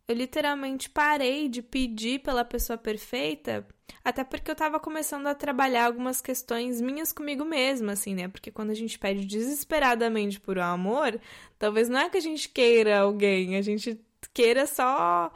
Eu 0.07 0.15
literalmente 0.15 0.89
parei 0.89 1.49
de 1.49 1.63
pedir 1.63 2.21
pela 2.21 2.45
pessoa 2.45 2.79
perfeita, 2.79 3.67
até 4.05 4.23
porque 4.23 4.49
eu 4.49 4.55
tava 4.55 4.79
começando 4.79 5.27
a 5.27 5.35
trabalhar 5.35 5.87
algumas 5.87 6.21
questões 6.21 6.81
minhas 6.81 7.11
comigo 7.11 7.45
mesma, 7.45 7.93
assim, 7.93 8.15
né? 8.15 8.29
Porque 8.29 8.53
quando 8.53 8.71
a 8.71 8.75
gente 8.75 8.97
pede 9.01 9.25
desesperadamente 9.25 10.39
por 10.39 10.59
um 10.59 10.63
amor, 10.63 11.21
talvez 11.59 11.89
não 11.89 11.99
é 11.99 12.09
que 12.09 12.19
a 12.19 12.23
gente 12.23 12.49
queira 12.49 13.01
alguém, 13.01 13.57
a 13.57 13.63
gente 13.63 14.01
queira 14.33 14.67
só 14.67 15.33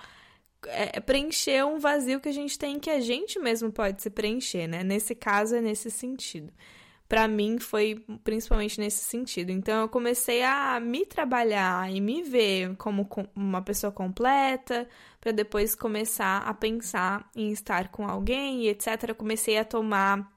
é, 0.66 1.00
preencher 1.00 1.64
um 1.64 1.78
vazio 1.78 2.20
que 2.20 2.28
a 2.28 2.33
gente 2.33 2.59
tem 2.59 2.78
que 2.78 2.90
a 2.90 3.00
gente 3.00 3.38
mesmo 3.38 3.72
pode 3.72 4.02
se 4.02 4.11
preencher, 4.11 4.66
né? 4.66 4.83
Nesse 4.83 5.14
caso 5.14 5.57
é 5.57 5.61
nesse 5.61 5.90
sentido 5.90 6.52
para 7.09 7.28
mim 7.28 7.59
foi 7.59 8.04
principalmente 8.22 8.80
nesse 8.80 9.04
sentido. 9.04 9.50
Então 9.50 9.83
eu 9.83 9.88
comecei 9.88 10.42
a 10.42 10.80
me 10.80 11.04
trabalhar 11.07 11.88
e 11.92 12.00
me 12.00 12.22
ver 12.22 12.76
como 12.76 13.09
uma 13.37 13.62
pessoa 13.62 13.92
completa, 13.92 14.88
para 15.20 15.33
depois 15.33 15.74
começar 15.74 16.38
a 16.38 16.52
pensar 16.52 17.30
em 17.37 17.50
estar 17.52 17.88
com 17.88 18.07
alguém 18.07 18.62
e 18.62 18.68
etc. 18.68 19.09
Eu 19.09 19.14
comecei 19.14 19.59
a 19.59 19.64
tomar 19.64 20.28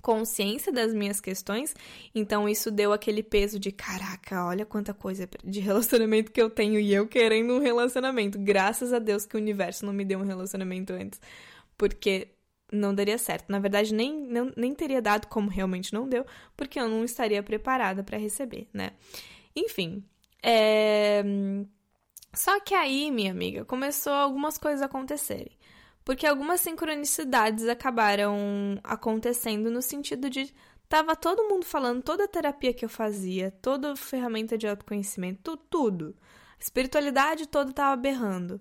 consciência 0.00 0.72
das 0.72 0.92
minhas 0.92 1.20
questões, 1.20 1.74
então 2.14 2.48
isso 2.48 2.70
deu 2.70 2.92
aquele 2.92 3.22
peso 3.22 3.58
de 3.58 3.70
caraca, 3.70 4.44
olha 4.46 4.64
quanta 4.64 4.94
coisa 4.94 5.28
de 5.44 5.60
relacionamento 5.60 6.32
que 6.32 6.40
eu 6.40 6.50
tenho 6.50 6.80
e 6.80 6.92
eu 6.92 7.06
querendo 7.06 7.54
um 7.54 7.60
relacionamento. 7.60 8.38
Graças 8.38 8.92
a 8.92 8.98
Deus 8.98 9.26
que 9.26 9.36
o 9.36 9.40
universo 9.40 9.84
não 9.86 9.92
me 9.92 10.04
deu 10.04 10.18
um 10.18 10.24
relacionamento 10.24 10.92
antes, 10.92 11.20
porque 11.76 12.28
não 12.72 12.94
daria 12.94 13.18
certo. 13.18 13.50
Na 13.50 13.58
verdade, 13.58 13.94
nem, 13.94 14.14
nem, 14.26 14.52
nem 14.56 14.74
teria 14.74 15.02
dado 15.02 15.26
como 15.26 15.50
realmente 15.50 15.92
não 15.92 16.08
deu, 16.08 16.24
porque 16.56 16.78
eu 16.78 16.88
não 16.88 17.04
estaria 17.04 17.42
preparada 17.42 18.02
para 18.02 18.18
receber, 18.18 18.68
né? 18.72 18.92
Enfim. 19.54 20.04
É... 20.42 21.22
Só 22.32 22.60
que 22.60 22.74
aí, 22.74 23.10
minha 23.10 23.32
amiga, 23.32 23.64
começou 23.64 24.12
algumas 24.12 24.56
coisas 24.56 24.82
acontecerem. 24.82 25.58
Porque 26.10 26.26
algumas 26.26 26.60
sincronicidades 26.60 27.68
acabaram 27.68 28.80
acontecendo 28.82 29.70
no 29.70 29.80
sentido 29.80 30.28
de 30.28 30.52
tava 30.88 31.14
todo 31.14 31.48
mundo 31.48 31.64
falando, 31.64 32.02
toda 32.02 32.24
a 32.24 32.28
terapia 32.28 32.74
que 32.74 32.84
eu 32.84 32.88
fazia, 32.88 33.52
toda 33.62 33.94
ferramenta 33.94 34.58
de 34.58 34.66
autoconhecimento, 34.66 35.56
tudo. 35.56 36.16
A 36.58 36.60
espiritualidade 36.60 37.46
toda 37.46 37.72
tava 37.72 37.94
berrando. 37.94 38.60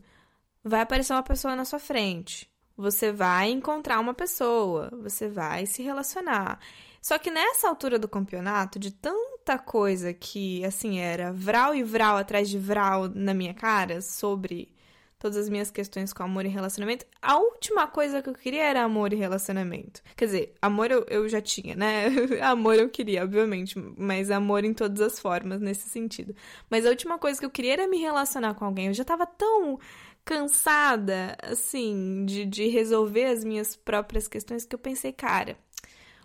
Vai 0.63 0.81
aparecer 0.81 1.11
uma 1.11 1.23
pessoa 1.23 1.55
na 1.55 1.65
sua 1.65 1.79
frente 1.79 2.47
você 2.79 3.11
vai 3.11 3.49
encontrar 3.49 3.99
uma 3.99 4.13
pessoa, 4.13 4.89
você 5.01 5.27
vai 5.27 5.65
se 5.65 5.83
relacionar. 5.83 6.59
Só 7.01 7.19
que 7.19 7.29
nessa 7.29 7.67
altura 7.67 7.99
do 7.99 8.07
campeonato, 8.07 8.79
de 8.79 8.91
tanta 8.91 9.59
coisa 9.59 10.13
que, 10.13 10.63
assim, 10.63 10.97
era 10.99 11.33
vral 11.33 11.75
e 11.75 11.83
vral 11.83 12.15
atrás 12.15 12.49
de 12.49 12.57
vral 12.57 13.09
na 13.09 13.33
minha 13.33 13.53
cara 13.53 14.01
sobre 14.01 14.71
todas 15.19 15.37
as 15.37 15.49
minhas 15.49 15.69
questões 15.69 16.13
com 16.13 16.23
amor 16.23 16.45
e 16.45 16.49
relacionamento, 16.49 17.05
a 17.21 17.37
última 17.37 17.85
coisa 17.87 18.21
que 18.21 18.29
eu 18.29 18.33
queria 18.33 18.63
era 18.63 18.83
amor 18.83 19.11
e 19.11 19.17
relacionamento. 19.17 20.01
Quer 20.15 20.25
dizer, 20.25 20.53
amor 20.61 20.89
eu, 20.89 21.05
eu 21.09 21.27
já 21.27 21.41
tinha, 21.41 21.75
né? 21.75 22.05
amor 22.41 22.75
eu 22.75 22.89
queria, 22.89 23.23
obviamente, 23.23 23.77
mas 23.97 24.31
amor 24.31 24.63
em 24.63 24.73
todas 24.73 25.01
as 25.01 25.19
formas 25.19 25.59
nesse 25.59 25.89
sentido. 25.89 26.33
Mas 26.69 26.85
a 26.85 26.89
última 26.89 27.19
coisa 27.19 27.37
que 27.37 27.45
eu 27.45 27.51
queria 27.51 27.73
era 27.73 27.87
me 27.87 27.97
relacionar 27.97 28.53
com 28.53 28.63
alguém. 28.63 28.87
Eu 28.87 28.93
já 28.93 29.03
tava 29.03 29.25
tão 29.25 29.77
cansada, 30.23 31.35
assim, 31.43 32.25
de, 32.25 32.45
de 32.45 32.67
resolver 32.67 33.25
as 33.25 33.43
minhas 33.43 33.75
próprias 33.75 34.27
questões 34.27 34.65
que 34.65 34.75
eu 34.75 34.79
pensei, 34.79 35.11
cara, 35.11 35.57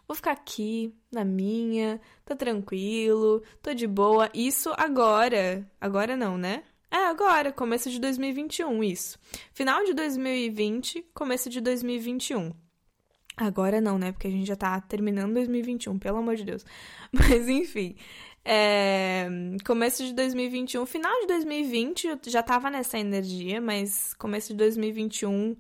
vou 0.07 0.15
ficar 0.15 0.33
aqui, 0.33 0.95
na 1.11 1.25
minha, 1.25 2.01
tá 2.25 2.37
tranquilo, 2.37 3.43
tô 3.63 3.75
de 3.75 3.87
boa. 3.87 4.31
Isso 4.33 4.73
agora. 4.77 5.69
Agora 5.81 6.17
não, 6.17 6.39
né? 6.39 6.63
É, 6.95 7.07
agora, 7.09 7.51
começo 7.51 7.91
de 7.91 7.99
2021, 7.99 8.85
isso. 8.85 9.19
Final 9.53 9.85
de 9.85 9.93
2020, 9.95 11.05
começo 11.13 11.51
de 11.51 11.61
2021. 11.61 12.53
Agora 13.37 13.81
não, 13.81 13.99
né? 13.99 14.13
Porque 14.13 14.29
a 14.29 14.31
gente 14.31 14.47
já 14.47 14.55
tá 14.55 14.81
terminando 14.81 15.35
2021, 15.35 15.99
pelo 15.99 16.19
amor 16.19 16.37
de 16.37 16.45
Deus. 16.45 16.65
Mas 17.11 17.49
enfim, 17.49 17.97
é, 18.45 19.29
começo 19.67 20.05
de 20.07 20.13
2021, 20.15 20.87
final 20.87 21.13
de 21.23 21.27
2020 21.27 22.07
eu 22.07 22.21
já 22.27 22.45
tava 22.45 22.71
nessa 22.71 22.97
energia, 22.97 23.61
mas 23.61 24.15
começo 24.15 24.49
de 24.49 24.59
2021 24.59 25.57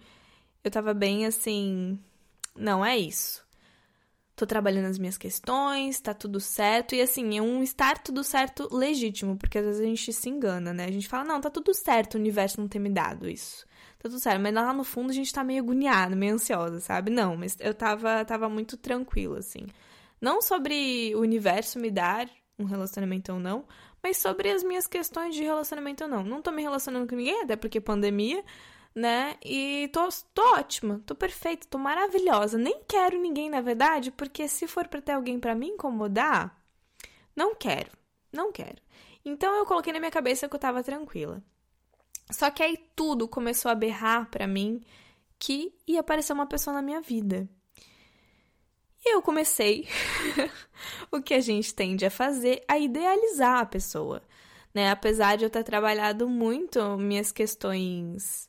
eu 0.62 0.70
tava 0.70 0.94
bem 0.94 1.26
assim. 1.26 1.98
Não 2.54 2.86
é 2.86 2.96
isso. 2.96 3.43
Tô 4.36 4.46
trabalhando 4.46 4.86
as 4.86 4.98
minhas 4.98 5.16
questões, 5.16 6.00
tá 6.00 6.12
tudo 6.12 6.40
certo. 6.40 6.94
E 6.94 7.00
assim, 7.00 7.38
é 7.38 7.42
um 7.42 7.62
estar 7.62 7.98
tudo 7.98 8.24
certo 8.24 8.68
legítimo, 8.74 9.36
porque 9.36 9.58
às 9.58 9.64
vezes 9.64 9.80
a 9.80 9.84
gente 9.84 10.12
se 10.12 10.28
engana, 10.28 10.72
né? 10.72 10.86
A 10.86 10.90
gente 10.90 11.08
fala, 11.08 11.24
não, 11.24 11.40
tá 11.40 11.48
tudo 11.50 11.72
certo, 11.72 12.14
o 12.14 12.18
universo 12.18 12.60
não 12.60 12.66
ter 12.66 12.80
me 12.80 12.90
dado 12.90 13.28
isso. 13.28 13.64
Tá 13.98 14.08
tudo 14.08 14.18
certo. 14.18 14.40
Mas 14.40 14.52
lá 14.52 14.72
no 14.72 14.84
fundo 14.84 15.10
a 15.10 15.14
gente 15.14 15.32
tá 15.32 15.44
meio 15.44 15.62
agoniado, 15.62 16.16
meio 16.16 16.34
ansiosa, 16.34 16.80
sabe? 16.80 17.10
Não, 17.10 17.36
mas 17.36 17.56
eu 17.60 17.72
tava, 17.72 18.24
tava 18.24 18.48
muito 18.48 18.76
tranquila, 18.76 19.38
assim. 19.38 19.66
Não 20.20 20.42
sobre 20.42 21.14
o 21.14 21.20
universo 21.20 21.78
me 21.78 21.90
dar 21.90 22.28
um 22.58 22.64
relacionamento 22.64 23.32
ou 23.32 23.38
não, 23.38 23.64
mas 24.02 24.16
sobre 24.18 24.50
as 24.50 24.62
minhas 24.62 24.86
questões 24.86 25.34
de 25.34 25.42
relacionamento 25.42 26.04
ou 26.04 26.10
não. 26.10 26.24
Não 26.24 26.42
tô 26.42 26.50
me 26.50 26.62
relacionando 26.62 27.06
com 27.06 27.16
ninguém, 27.16 27.42
até 27.42 27.56
porque 27.56 27.80
pandemia, 27.80 28.44
né? 28.94 29.36
E 29.44 29.88
tô, 29.92 30.08
tô 30.32 30.42
ótima, 30.54 31.02
tô 31.04 31.14
perfeita, 31.14 31.66
tô 31.68 31.78
maravilhosa. 31.78 32.56
Nem 32.56 32.82
quero 32.88 33.20
ninguém, 33.20 33.50
na 33.50 33.60
verdade, 33.60 34.10
porque 34.10 34.46
se 34.46 34.66
for 34.66 34.86
pra 34.86 35.02
ter 35.02 35.12
alguém 35.12 35.40
para 35.40 35.54
me 35.54 35.68
incomodar, 35.68 36.56
não 37.34 37.54
quero, 37.54 37.90
não 38.32 38.52
quero. 38.52 38.80
Então 39.24 39.54
eu 39.56 39.66
coloquei 39.66 39.92
na 39.92 39.98
minha 39.98 40.10
cabeça 40.10 40.48
que 40.48 40.54
eu 40.54 40.60
tava 40.60 40.82
tranquila. 40.82 41.42
Só 42.30 42.50
que 42.50 42.62
aí 42.62 42.76
tudo 42.94 43.26
começou 43.26 43.70
a 43.70 43.74
berrar 43.74 44.30
para 44.30 44.46
mim 44.46 44.80
que 45.38 45.74
ia 45.86 46.00
aparecer 46.00 46.32
uma 46.32 46.46
pessoa 46.46 46.74
na 46.74 46.82
minha 46.82 47.00
vida. 47.00 47.48
E 49.04 49.14
eu 49.14 49.20
comecei, 49.20 49.86
o 51.12 51.20
que 51.20 51.34
a 51.34 51.40
gente 51.40 51.74
tende 51.74 52.06
a 52.06 52.10
fazer, 52.10 52.64
a 52.66 52.78
idealizar 52.78 53.60
a 53.60 53.66
pessoa. 53.66 54.22
Né? 54.72 54.90
Apesar 54.90 55.36
de 55.36 55.44
eu 55.44 55.50
ter 55.50 55.62
trabalhado 55.62 56.28
muito 56.28 56.96
minhas 56.96 57.30
questões 57.30 58.48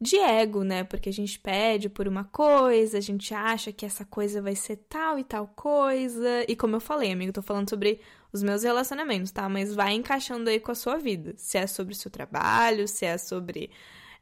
de 0.00 0.18
ego, 0.18 0.62
né? 0.62 0.84
Porque 0.84 1.08
a 1.08 1.12
gente 1.12 1.38
pede 1.38 1.88
por 1.88 2.06
uma 2.06 2.24
coisa, 2.24 2.98
a 2.98 3.00
gente 3.00 3.32
acha 3.34 3.72
que 3.72 3.86
essa 3.86 4.04
coisa 4.04 4.42
vai 4.42 4.54
ser 4.54 4.76
tal 4.88 5.18
e 5.18 5.24
tal 5.24 5.48
coisa. 5.48 6.44
E 6.48 6.54
como 6.54 6.76
eu 6.76 6.80
falei, 6.80 7.12
amigo, 7.12 7.32
tô 7.32 7.42
falando 7.42 7.68
sobre 7.70 8.00
os 8.32 8.42
meus 8.42 8.62
relacionamentos, 8.62 9.30
tá? 9.32 9.48
Mas 9.48 9.74
vai 9.74 9.94
encaixando 9.94 10.50
aí 10.50 10.60
com 10.60 10.72
a 10.72 10.74
sua 10.74 10.98
vida. 10.98 11.34
Se 11.36 11.58
é 11.58 11.66
sobre 11.66 11.94
o 11.94 11.96
seu 11.96 12.10
trabalho, 12.10 12.86
se 12.86 13.06
é 13.06 13.16
sobre, 13.16 13.70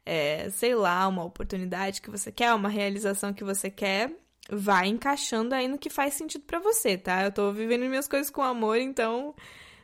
é, 0.05 0.49
sei 0.49 0.75
lá, 0.75 1.07
uma 1.07 1.23
oportunidade 1.25 2.01
que 2.01 2.09
você 2.09 2.31
quer, 2.31 2.53
uma 2.53 2.69
realização 2.69 3.33
que 3.33 3.43
você 3.43 3.69
quer, 3.69 4.11
vai 4.49 4.87
encaixando 4.87 5.55
aí 5.55 5.67
no 5.67 5.77
que 5.77 5.89
faz 5.89 6.13
sentido 6.13 6.43
para 6.45 6.59
você, 6.59 6.97
tá? 6.97 7.23
Eu 7.23 7.31
tô 7.31 7.51
vivendo 7.51 7.85
minhas 7.89 8.07
coisas 8.07 8.29
com 8.29 8.41
amor, 8.41 8.77
então 8.77 9.35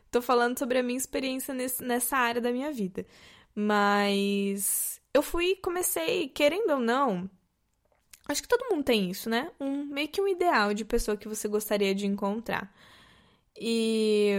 tô 0.09 0.21
falando 0.21 0.57
sobre 0.57 0.77
a 0.79 0.83
minha 0.83 0.97
experiência 0.97 1.53
nesse, 1.53 1.83
nessa 1.83 2.17
área 2.17 2.41
da 2.41 2.51
minha 2.51 2.71
vida. 2.71 3.05
Mas 3.55 5.00
eu 5.13 5.21
fui, 5.21 5.55
comecei, 5.55 6.29
querendo 6.29 6.71
ou 6.71 6.79
não, 6.79 7.29
acho 8.27 8.41
que 8.41 8.47
todo 8.47 8.69
mundo 8.69 8.83
tem 8.83 9.09
isso, 9.09 9.29
né? 9.29 9.51
Um 9.59 9.85
meio 9.85 10.07
que 10.07 10.21
um 10.21 10.27
ideal 10.27 10.73
de 10.73 10.85
pessoa 10.85 11.17
que 11.17 11.27
você 11.27 11.47
gostaria 11.47 11.93
de 11.93 12.05
encontrar. 12.07 12.73
E 13.59 14.33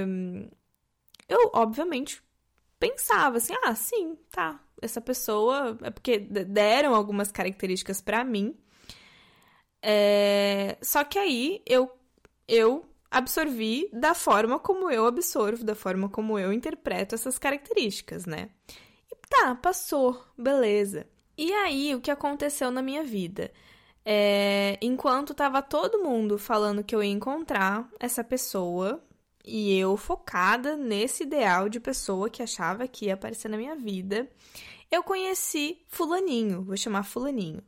eu, 1.28 1.50
obviamente, 1.54 2.22
pensava 2.78 3.38
assim: 3.38 3.54
ah, 3.64 3.74
sim, 3.74 4.16
tá. 4.30 4.60
Essa 4.80 5.00
pessoa. 5.00 5.78
É 5.82 5.90
porque 5.90 6.18
deram 6.18 6.94
algumas 6.94 7.30
características 7.30 8.00
para 8.00 8.24
mim. 8.24 8.56
É... 9.82 10.76
Só 10.82 11.04
que 11.04 11.18
aí 11.18 11.62
eu, 11.66 11.90
eu 12.48 12.84
absorvi 13.10 13.88
da 13.92 14.14
forma 14.14 14.58
como 14.58 14.90
eu 14.90 15.06
absorvo, 15.06 15.64
da 15.64 15.74
forma 15.74 16.08
como 16.08 16.38
eu 16.38 16.52
interpreto 16.52 17.14
essas 17.14 17.38
características, 17.38 18.26
né? 18.26 18.50
Tá, 19.32 19.54
passou, 19.54 20.22
beleza. 20.36 21.06
E 21.38 21.50
aí, 21.54 21.94
o 21.94 22.02
que 22.02 22.10
aconteceu 22.10 22.70
na 22.70 22.82
minha 22.82 23.02
vida? 23.02 23.50
É, 24.04 24.78
enquanto 24.82 25.32
tava 25.32 25.62
todo 25.62 26.02
mundo 26.02 26.36
falando 26.38 26.84
que 26.84 26.94
eu 26.94 27.02
ia 27.02 27.10
encontrar 27.10 27.88
essa 27.98 28.22
pessoa, 28.22 29.02
e 29.42 29.74
eu 29.78 29.96
focada 29.96 30.76
nesse 30.76 31.22
ideal 31.22 31.70
de 31.70 31.80
pessoa 31.80 32.28
que 32.28 32.42
achava 32.42 32.86
que 32.86 33.06
ia 33.06 33.14
aparecer 33.14 33.48
na 33.48 33.56
minha 33.56 33.74
vida, 33.74 34.28
eu 34.90 35.02
conheci 35.02 35.78
Fulaninho, 35.88 36.60
vou 36.62 36.76
chamar 36.76 37.02
Fulaninho. 37.02 37.62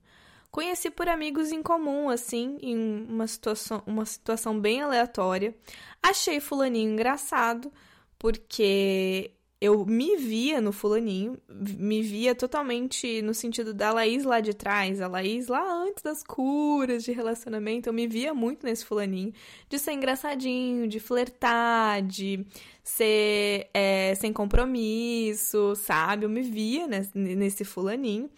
Conheci 0.50 0.90
por 0.90 1.08
amigos 1.08 1.50
em 1.50 1.62
comum, 1.62 2.10
assim, 2.10 2.58
em 2.60 3.06
uma 3.08 3.26
situação, 3.26 3.82
uma 3.86 4.04
situação 4.04 4.60
bem 4.60 4.82
aleatória. 4.82 5.56
Achei 6.02 6.40
Fulaninho 6.40 6.92
engraçado, 6.92 7.72
porque 8.18 9.32
eu 9.60 9.84
me 9.86 10.16
via 10.16 10.60
no 10.60 10.72
fulaninho, 10.72 11.38
me 11.48 12.02
via 12.02 12.34
totalmente 12.34 13.22
no 13.22 13.32
sentido 13.32 13.72
da 13.72 13.92
Laís 13.92 14.24
lá 14.24 14.40
de 14.40 14.52
trás, 14.52 15.00
a 15.00 15.08
Laís 15.08 15.48
lá 15.48 15.62
antes 15.82 16.02
das 16.02 16.22
curas 16.22 17.04
de 17.04 17.12
relacionamento, 17.12 17.88
eu 17.88 17.92
me 17.92 18.06
via 18.06 18.34
muito 18.34 18.66
nesse 18.66 18.84
fulaninho, 18.84 19.32
de 19.68 19.78
ser 19.78 19.92
engraçadinho, 19.92 20.86
de 20.86 21.00
flertar, 21.00 22.02
de 22.02 22.44
ser 22.82 23.70
é, 23.72 24.14
sem 24.16 24.32
compromisso, 24.32 25.74
sabe? 25.76 26.26
Eu 26.26 26.30
me 26.30 26.42
via 26.42 26.86
nesse, 26.86 27.64
fulaninho. 27.64 28.28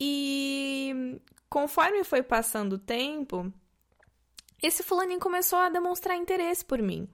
E 0.00 1.20
conforme 1.50 2.04
foi 2.04 2.22
passando 2.22 2.74
o 2.74 2.78
tempo, 2.78 3.52
esse 4.62 4.82
fulaninho 4.82 5.20
começou 5.20 5.58
a 5.58 5.68
demonstrar 5.68 6.16
interesse 6.16 6.64
por 6.64 6.80
mim. 6.80 7.08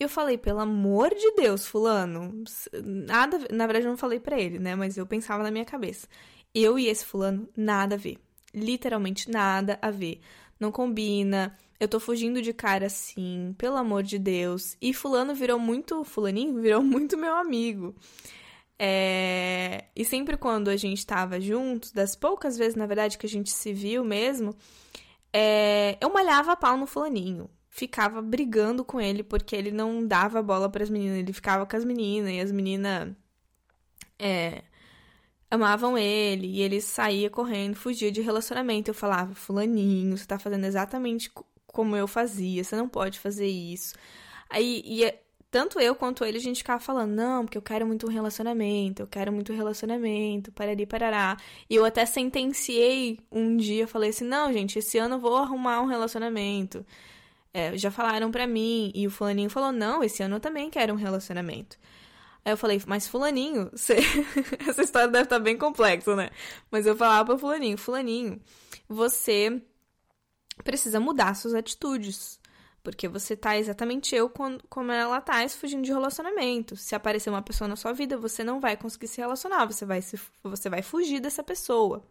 Eu 0.00 0.08
falei, 0.08 0.38
pelo 0.38 0.60
amor 0.60 1.10
de 1.10 1.32
Deus, 1.32 1.66
fulano, 1.66 2.44
nada, 2.84 3.38
na 3.50 3.66
verdade 3.66 3.84
eu 3.86 3.90
não 3.90 3.96
falei 3.96 4.20
para 4.20 4.40
ele, 4.40 4.58
né, 4.60 4.76
mas 4.76 4.96
eu 4.96 5.04
pensava 5.04 5.42
na 5.42 5.50
minha 5.50 5.64
cabeça. 5.64 6.06
Eu 6.54 6.78
e 6.78 6.86
esse 6.86 7.04
fulano 7.04 7.48
nada 7.56 7.96
a 7.96 7.98
ver. 7.98 8.18
Literalmente 8.54 9.30
nada 9.30 9.78
a 9.82 9.90
ver. 9.90 10.20
Não 10.58 10.70
combina. 10.72 11.56
Eu 11.80 11.88
tô 11.88 12.00
fugindo 12.00 12.40
de 12.40 12.52
cara 12.52 12.86
assim, 12.86 13.54
pelo 13.58 13.76
amor 13.76 14.02
de 14.02 14.18
Deus. 14.18 14.76
E 14.80 14.94
fulano 14.94 15.34
virou 15.34 15.58
muito, 15.58 16.04
fulaninho 16.04 16.54
virou 16.62 16.82
muito 16.82 17.16
meu 17.16 17.34
amigo. 17.36 17.94
É... 18.78 19.86
E 19.96 20.04
sempre 20.04 20.36
quando 20.36 20.68
a 20.68 20.76
gente 20.76 21.04
tava 21.04 21.40
juntos, 21.40 21.92
das 21.92 22.14
poucas 22.16 22.56
vezes, 22.56 22.76
na 22.76 22.86
verdade, 22.86 23.18
que 23.18 23.26
a 23.26 23.28
gente 23.28 23.50
se 23.50 23.72
viu 23.72 24.04
mesmo, 24.04 24.54
é... 25.32 25.98
eu 26.00 26.10
malhava 26.10 26.52
a 26.52 26.56
pau 26.56 26.76
no 26.76 26.86
fulaninho 26.86 27.50
ficava 27.78 28.20
brigando 28.20 28.84
com 28.84 29.00
ele 29.00 29.22
porque 29.22 29.54
ele 29.54 29.70
não 29.70 30.04
dava 30.04 30.42
bola 30.42 30.68
para 30.68 30.82
as 30.82 30.90
meninas, 30.90 31.18
ele 31.18 31.32
ficava 31.32 31.64
com 31.64 31.76
as 31.76 31.84
meninas 31.84 32.32
e 32.32 32.40
as 32.40 32.50
meninas 32.50 33.14
é, 34.18 34.62
amavam 35.48 35.96
ele 35.96 36.48
e 36.48 36.60
ele 36.60 36.80
saía 36.80 37.30
correndo, 37.30 37.76
fugia 37.76 38.10
de 38.10 38.20
relacionamento. 38.20 38.90
Eu 38.90 38.94
falava, 38.94 39.34
fulaninho, 39.34 40.16
você 40.16 40.26
tá 40.26 40.38
fazendo 40.38 40.64
exatamente 40.64 41.30
como 41.66 41.94
eu 41.96 42.08
fazia, 42.08 42.64
você 42.64 42.74
não 42.74 42.88
pode 42.88 43.20
fazer 43.20 43.46
isso. 43.46 43.94
Aí 44.50 44.82
ia, 44.84 45.16
tanto 45.50 45.78
eu 45.78 45.94
quanto 45.94 46.24
ele 46.24 46.38
a 46.38 46.40
gente 46.40 46.58
ficava 46.58 46.80
falando, 46.80 47.12
não, 47.12 47.44
porque 47.44 47.58
eu 47.58 47.62
quero 47.62 47.86
muito 47.86 48.06
um 48.06 48.10
relacionamento, 48.10 49.02
eu 49.02 49.06
quero 49.06 49.32
muito 49.32 49.52
um 49.52 49.56
relacionamento, 49.56 50.50
parari, 50.52 50.84
parará. 50.84 51.36
E 51.70 51.76
eu 51.76 51.84
até 51.84 52.04
sentenciei 52.04 53.20
um 53.30 53.56
dia, 53.56 53.86
falei 53.86 54.10
assim, 54.10 54.24
não, 54.24 54.52
gente, 54.52 54.80
esse 54.80 54.98
ano 54.98 55.14
eu 55.16 55.20
vou 55.20 55.36
arrumar 55.36 55.80
um 55.80 55.86
relacionamento 55.86 56.84
é, 57.58 57.76
já 57.76 57.90
falaram 57.90 58.30
pra 58.30 58.46
mim, 58.46 58.92
e 58.94 59.06
o 59.06 59.10
fulaninho 59.10 59.50
falou, 59.50 59.72
não, 59.72 60.04
esse 60.04 60.22
ano 60.22 60.36
eu 60.36 60.40
também 60.40 60.70
quero 60.70 60.92
um 60.92 60.96
relacionamento. 60.96 61.76
Aí 62.44 62.52
eu 62.52 62.56
falei, 62.56 62.80
mas 62.86 63.08
fulaninho, 63.08 63.68
você... 63.74 63.96
essa 64.68 64.82
história 64.82 65.08
deve 65.08 65.24
estar 65.24 65.36
tá 65.36 65.42
bem 65.42 65.58
complexa, 65.58 66.14
né? 66.14 66.30
Mas 66.70 66.86
eu 66.86 66.96
falava 66.96 67.26
pro 67.26 67.38
fulaninho, 67.38 67.76
fulaninho, 67.76 68.40
você 68.88 69.60
precisa 70.62 71.00
mudar 71.00 71.34
suas 71.34 71.54
atitudes. 71.54 72.38
Porque 72.80 73.08
você 73.08 73.36
tá 73.36 73.58
exatamente 73.58 74.14
eu 74.14 74.30
como 74.30 74.92
ela 74.92 75.20
tá, 75.20 75.46
fugindo 75.48 75.82
de 75.82 75.92
relacionamento. 75.92 76.76
Se 76.76 76.94
aparecer 76.94 77.28
uma 77.28 77.42
pessoa 77.42 77.68
na 77.68 77.76
sua 77.76 77.92
vida, 77.92 78.16
você 78.16 78.44
não 78.44 78.60
vai 78.60 78.76
conseguir 78.76 79.08
se 79.08 79.20
relacionar, 79.20 79.66
você 79.66 79.84
vai, 79.84 80.00
se, 80.00 80.18
você 80.42 80.70
vai 80.70 80.80
fugir 80.80 81.20
dessa 81.20 81.42
pessoa. 81.42 82.02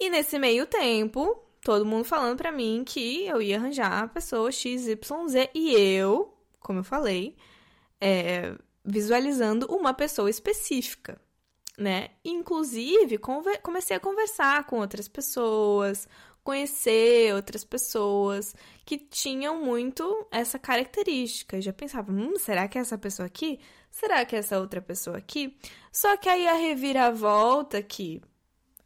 E 0.00 0.10
nesse 0.10 0.38
meio 0.38 0.66
tempo, 0.66 1.45
todo 1.66 1.84
mundo 1.84 2.04
falando 2.04 2.38
para 2.38 2.52
mim 2.52 2.84
que 2.86 3.26
eu 3.26 3.42
ia 3.42 3.56
arranjar 3.56 4.04
a 4.04 4.06
pessoa 4.06 4.52
XYZ 4.52 4.94
e 5.52 5.74
eu, 5.74 6.32
como 6.60 6.78
eu 6.78 6.84
falei, 6.84 7.34
é, 8.00 8.54
visualizando 8.84 9.66
uma 9.66 9.92
pessoa 9.92 10.30
específica, 10.30 11.20
né? 11.76 12.10
Inclusive, 12.24 13.18
comecei 13.18 13.96
a 13.96 14.00
conversar 14.00 14.64
com 14.66 14.78
outras 14.78 15.08
pessoas, 15.08 16.06
conhecer 16.44 17.34
outras 17.34 17.64
pessoas 17.64 18.54
que 18.84 18.96
tinham 18.96 19.60
muito 19.60 20.24
essa 20.30 20.60
característica. 20.60 21.56
Eu 21.56 21.62
já 21.62 21.72
pensava, 21.72 22.12
hum, 22.12 22.38
será 22.38 22.68
que 22.68 22.78
é 22.78 22.80
essa 22.80 22.96
pessoa 22.96 23.26
aqui? 23.26 23.58
Será 23.90 24.24
que 24.24 24.36
é 24.36 24.38
essa 24.38 24.60
outra 24.60 24.80
pessoa 24.80 25.16
aqui? 25.16 25.58
Só 25.90 26.16
que 26.16 26.28
aí 26.28 26.46
a 26.46 26.54
reviravolta 26.54 27.82
que 27.82 28.22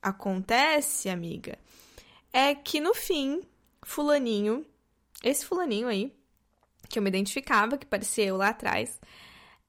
acontece, 0.01 1.11
amiga, 1.11 1.59
é 2.33 2.55
que 2.55 2.81
no 2.81 2.95
fim, 2.95 3.43
fulaninho, 3.83 4.64
esse 5.23 5.45
fulaninho 5.45 5.88
aí, 5.88 6.14
que 6.88 6.99
eu 6.99 7.03
me 7.03 7.09
identificava, 7.09 7.79
que 7.79 7.87
parecia 7.87 8.27
eu 8.27 8.37
lá 8.37 8.49
atrás, 8.49 9.01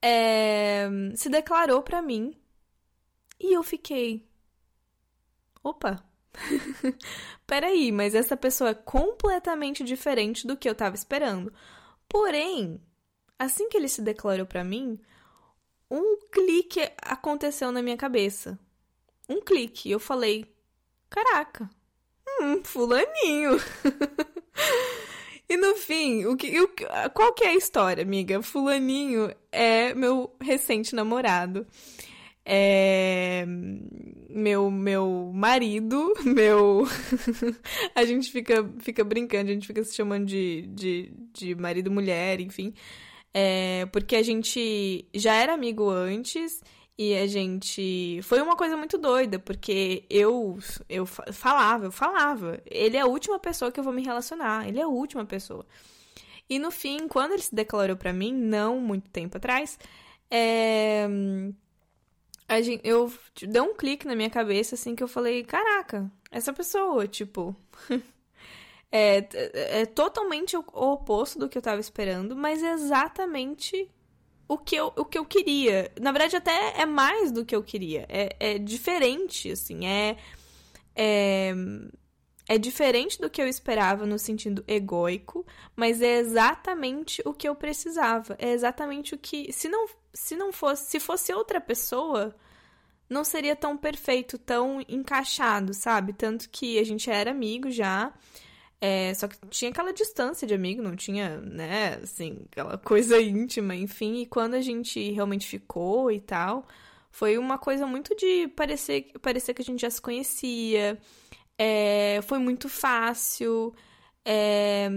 é, 0.01 0.89
se 1.15 1.29
declarou 1.29 1.81
para 1.81 2.01
mim 2.01 2.35
e 3.39 3.53
eu 3.55 3.63
fiquei. 3.63 4.27
Opa! 5.63 6.03
Peraí, 7.45 7.91
mas 7.91 8.15
essa 8.15 8.37
pessoa 8.37 8.71
é 8.71 8.73
completamente 8.73 9.83
diferente 9.83 10.47
do 10.47 10.57
que 10.57 10.67
eu 10.69 10.75
tava 10.75 10.95
esperando. 10.95 11.53
Porém, 12.07 12.81
assim 13.37 13.69
que 13.69 13.77
ele 13.77 13.87
se 13.87 14.01
declarou 14.01 14.45
para 14.45 14.63
mim, 14.63 14.99
um 15.89 16.17
clique 16.31 16.79
aconteceu 17.01 17.71
na 17.71 17.81
minha 17.81 17.97
cabeça. 17.97 18.57
Um 19.27 19.41
clique. 19.41 19.91
Eu 19.91 19.99
falei: 19.99 20.55
Caraca, 21.09 21.69
Hum, 22.41 22.63
fulaninho. 22.63 23.59
e 25.47 25.55
no 25.57 25.75
fim, 25.75 26.25
o 26.25 26.35
que, 26.35 26.59
o, 26.59 26.67
qual 27.13 27.33
que 27.33 27.43
é 27.43 27.49
a 27.49 27.55
história, 27.55 28.03
amiga? 28.03 28.41
Fulaninho 28.41 29.31
é 29.51 29.93
meu 29.93 30.35
recente 30.41 30.95
namorado. 30.95 31.67
é, 32.45 33.45
meu 34.29 34.71
meu 34.71 35.31
marido, 35.33 36.13
meu 36.25 36.85
a 37.93 38.03
gente 38.05 38.31
fica 38.31 38.67
fica 38.79 39.03
brincando, 39.03 39.51
a 39.51 39.53
gente 39.53 39.67
fica 39.67 39.83
se 39.83 39.95
chamando 39.95 40.25
de, 40.25 40.63
de, 40.69 41.13
de 41.33 41.55
marido 41.55 41.91
mulher, 41.91 42.39
enfim, 42.41 42.73
é, 43.33 43.85
porque 43.87 44.15
a 44.15 44.23
gente 44.23 45.05
já 45.13 45.35
era 45.35 45.53
amigo 45.53 45.89
antes 45.89 46.61
e 47.03 47.17
a 47.17 47.25
gente 47.25 48.19
foi 48.21 48.39
uma 48.43 48.55
coisa 48.55 48.77
muito 48.77 48.95
doida, 48.95 49.39
porque 49.39 50.05
eu 50.07 50.59
eu 50.87 51.03
falava, 51.07 51.85
eu 51.85 51.91
falava, 51.91 52.61
ele 52.63 52.95
é 52.95 53.01
a 53.01 53.07
última 53.07 53.39
pessoa 53.39 53.71
que 53.71 53.79
eu 53.79 53.83
vou 53.83 53.91
me 53.91 54.03
relacionar, 54.03 54.67
ele 54.67 54.79
é 54.79 54.83
a 54.83 54.87
última 54.87 55.25
pessoa. 55.25 55.65
E 56.47 56.59
no 56.59 56.69
fim, 56.69 57.07
quando 57.07 57.31
ele 57.31 57.41
se 57.41 57.55
declarou 57.55 57.95
para 57.97 58.13
mim, 58.13 58.31
não 58.31 58.79
muito 58.79 59.09
tempo 59.09 59.37
atrás, 59.37 59.79
é, 60.29 61.07
gente, 62.61 62.87
eu 62.87 63.11
deu 63.49 63.63
um 63.63 63.75
clique 63.75 64.05
na 64.05 64.15
minha 64.15 64.29
cabeça, 64.29 64.75
assim, 64.75 64.93
que 64.95 65.01
eu 65.01 65.07
falei, 65.07 65.43
caraca, 65.43 66.11
essa 66.29 66.53
pessoa, 66.53 67.07
tipo. 67.07 67.55
é, 68.91 69.27
é 69.81 69.85
totalmente 69.87 70.55
o 70.55 70.63
oposto 70.71 71.39
do 71.39 71.49
que 71.49 71.57
eu 71.57 71.63
tava 71.63 71.81
esperando, 71.81 72.35
mas 72.35 72.61
é 72.61 72.73
exatamente 72.73 73.89
o 74.53 74.57
que 74.57 74.75
eu, 74.75 74.91
o 74.97 75.05
que 75.05 75.17
eu 75.17 75.25
queria. 75.25 75.91
Na 75.99 76.11
verdade, 76.11 76.35
até 76.35 76.81
é 76.81 76.85
mais 76.85 77.31
do 77.31 77.45
que 77.45 77.55
eu 77.55 77.63
queria. 77.63 78.05
É, 78.09 78.35
é 78.39 78.57
diferente, 78.59 79.51
assim, 79.51 79.85
é. 79.85 80.17
É 80.95 81.53
é 82.47 82.57
diferente 82.57 83.17
do 83.21 83.29
que 83.29 83.41
eu 83.41 83.47
esperava 83.47 84.05
no 84.05 84.19
sentido 84.19 84.61
egóico, 84.67 85.45
mas 85.73 86.01
é 86.01 86.17
exatamente 86.17 87.21
o 87.23 87.33
que 87.33 87.47
eu 87.47 87.55
precisava. 87.55 88.35
É 88.37 88.51
exatamente 88.51 89.15
o 89.15 89.17
que. 89.17 89.53
Se 89.53 89.69
não, 89.69 89.85
se 90.13 90.35
não 90.35 90.51
fosse. 90.51 90.89
Se 90.91 90.99
fosse 90.99 91.33
outra 91.33 91.61
pessoa, 91.61 92.35
não 93.09 93.23
seria 93.23 93.55
tão 93.55 93.77
perfeito, 93.77 94.37
tão 94.37 94.81
encaixado, 94.89 95.73
sabe? 95.73 96.11
Tanto 96.11 96.49
que 96.49 96.77
a 96.77 96.83
gente 96.83 97.09
era 97.09 97.31
amigo 97.31 97.71
já. 97.71 98.11
É, 98.83 99.13
só 99.13 99.27
que 99.27 99.37
tinha 99.51 99.69
aquela 99.69 99.93
distância 99.93 100.47
de 100.47 100.55
amigo, 100.55 100.81
não 100.81 100.95
tinha, 100.95 101.39
né, 101.39 101.99
assim, 102.01 102.39
aquela 102.51 102.79
coisa 102.79 103.21
íntima, 103.21 103.75
enfim. 103.75 104.21
E 104.21 104.25
quando 104.25 104.55
a 104.55 104.61
gente 104.61 105.11
realmente 105.11 105.47
ficou 105.47 106.11
e 106.11 106.19
tal, 106.19 106.65
foi 107.11 107.37
uma 107.37 107.59
coisa 107.59 107.85
muito 107.85 108.15
de 108.15 108.47
parecer, 108.47 109.11
parecer 109.21 109.53
que 109.53 109.61
a 109.61 109.65
gente 109.65 109.81
já 109.81 109.89
se 109.89 110.01
conhecia. 110.01 110.97
É, 111.59 112.21
foi 112.23 112.39
muito 112.39 112.67
fácil. 112.67 113.71
É, 114.25 114.89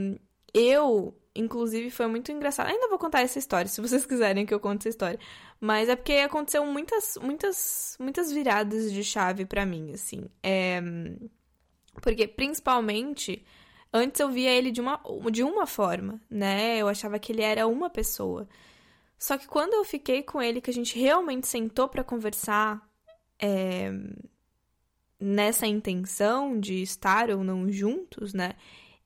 eu, 0.54 1.14
inclusive, 1.36 1.90
foi 1.90 2.06
muito 2.06 2.32
engraçado. 2.32 2.68
Ainda 2.68 2.88
vou 2.88 2.98
contar 2.98 3.20
essa 3.20 3.38
história, 3.38 3.68
se 3.68 3.82
vocês 3.82 4.06
quiserem 4.06 4.46
que 4.46 4.54
eu 4.54 4.60
conte 4.60 4.82
essa 4.82 4.88
história. 4.88 5.20
Mas 5.60 5.90
é 5.90 5.96
porque 5.96 6.14
aconteceu 6.14 6.64
muitas, 6.64 7.18
muitas, 7.20 7.96
muitas 8.00 8.32
viradas 8.32 8.90
de 8.90 9.04
chave 9.04 9.44
para 9.44 9.66
mim, 9.66 9.92
assim. 9.92 10.24
É, 10.42 10.80
porque, 12.00 12.26
principalmente, 12.26 13.44
antes 13.94 14.20
eu 14.20 14.28
via 14.28 14.50
ele 14.50 14.72
de 14.72 14.80
uma, 14.80 15.00
de 15.30 15.44
uma 15.44 15.66
forma, 15.66 16.20
né? 16.28 16.76
Eu 16.76 16.88
achava 16.88 17.18
que 17.18 17.32
ele 17.32 17.42
era 17.42 17.66
uma 17.66 17.88
pessoa. 17.88 18.48
Só 19.16 19.38
que 19.38 19.46
quando 19.46 19.74
eu 19.74 19.84
fiquei 19.84 20.22
com 20.22 20.42
ele, 20.42 20.60
que 20.60 20.70
a 20.70 20.74
gente 20.74 20.98
realmente 20.98 21.46
sentou 21.46 21.88
para 21.88 22.02
conversar, 22.02 22.86
é, 23.38 23.92
nessa 25.18 25.66
intenção 25.66 26.58
de 26.58 26.82
estar 26.82 27.30
ou 27.30 27.44
não 27.44 27.70
juntos, 27.70 28.34
né? 28.34 28.54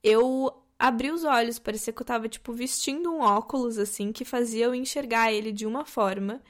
Eu 0.02 0.52
abri 0.78 1.10
os 1.10 1.22
olhos, 1.24 1.58
parecia 1.58 1.92
que 1.92 2.00
eu 2.00 2.06
tava, 2.06 2.28
tipo, 2.28 2.52
vestindo 2.52 3.12
um 3.12 3.20
óculos, 3.20 3.78
assim, 3.78 4.10
que 4.10 4.24
fazia 4.24 4.64
eu 4.64 4.74
enxergar 4.74 5.32
ele 5.32 5.52
de 5.52 5.66
uma 5.66 5.84
forma. 5.84 6.40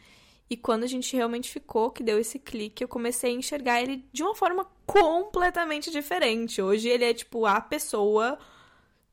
E 0.50 0.56
quando 0.56 0.84
a 0.84 0.87
gente 0.87 1.14
realmente 1.14 1.50
ficou, 1.50 1.90
que 1.90 2.02
deu 2.02 2.18
esse 2.18 2.38
clique, 2.38 2.82
eu 2.82 2.88
comecei 2.88 3.30
a 3.30 3.34
enxergar 3.34 3.82
ele 3.82 4.04
de 4.12 4.22
uma 4.22 4.34
forma 4.34 4.66
completamente 4.87 5.90
diferente. 5.90 6.62
Hoje 6.62 6.88
ele 6.88 7.04
é, 7.04 7.12
tipo, 7.12 7.44
a 7.44 7.61
pessoa 7.61 8.38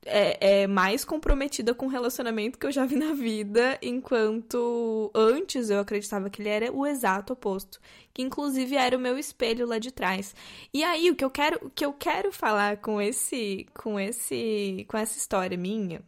é, 0.06 0.62
é, 0.62 0.67
mais 0.67 1.04
comprometida 1.04 1.74
com 1.74 1.88
o 1.88 1.89
relacionamento 1.89 2.60
que 2.60 2.65
eu 2.65 2.71
já 2.71 2.86
vi 2.86 2.95
na 2.95 3.13
vida, 3.13 3.78
enquanto 3.82 5.12
antes 5.13 5.69
eu 5.69 5.80
acreditava 5.80 6.30
que 6.30 6.41
ele 6.41 6.50
era 6.50 6.71
o 6.71 6.86
exato 6.86 7.34
oposto, 7.34 7.82
que 8.13 8.21
inclusive 8.21 8.76
era 8.76 8.95
o 8.95 9.00
meu 9.00 9.17
espelho 9.17 9.65
lá 9.67 9.80
de 9.80 9.91
trás. 9.91 10.36
E 10.74 10.84
aí 10.84 11.10
o 11.10 11.15
que 11.15 11.26
eu 11.26 11.30
quero, 11.32 11.65
o 11.65 11.69
que 11.69 11.84
eu 11.84 11.91
quero 11.91 12.32
falar 12.32 12.78
com 12.78 13.02
esse, 13.02 13.65
com 13.74 14.00
esse, 14.00 14.86
com 14.88 14.98
essa 14.98 15.17
história 15.17 15.58
minha, 15.58 16.02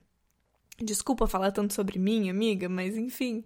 desculpa 0.79 1.27
falar 1.27 1.51
tanto 1.51 1.73
sobre 1.73 1.97
mim, 1.97 2.29
amiga, 2.29 2.69
mas 2.69 2.95
enfim, 2.95 3.43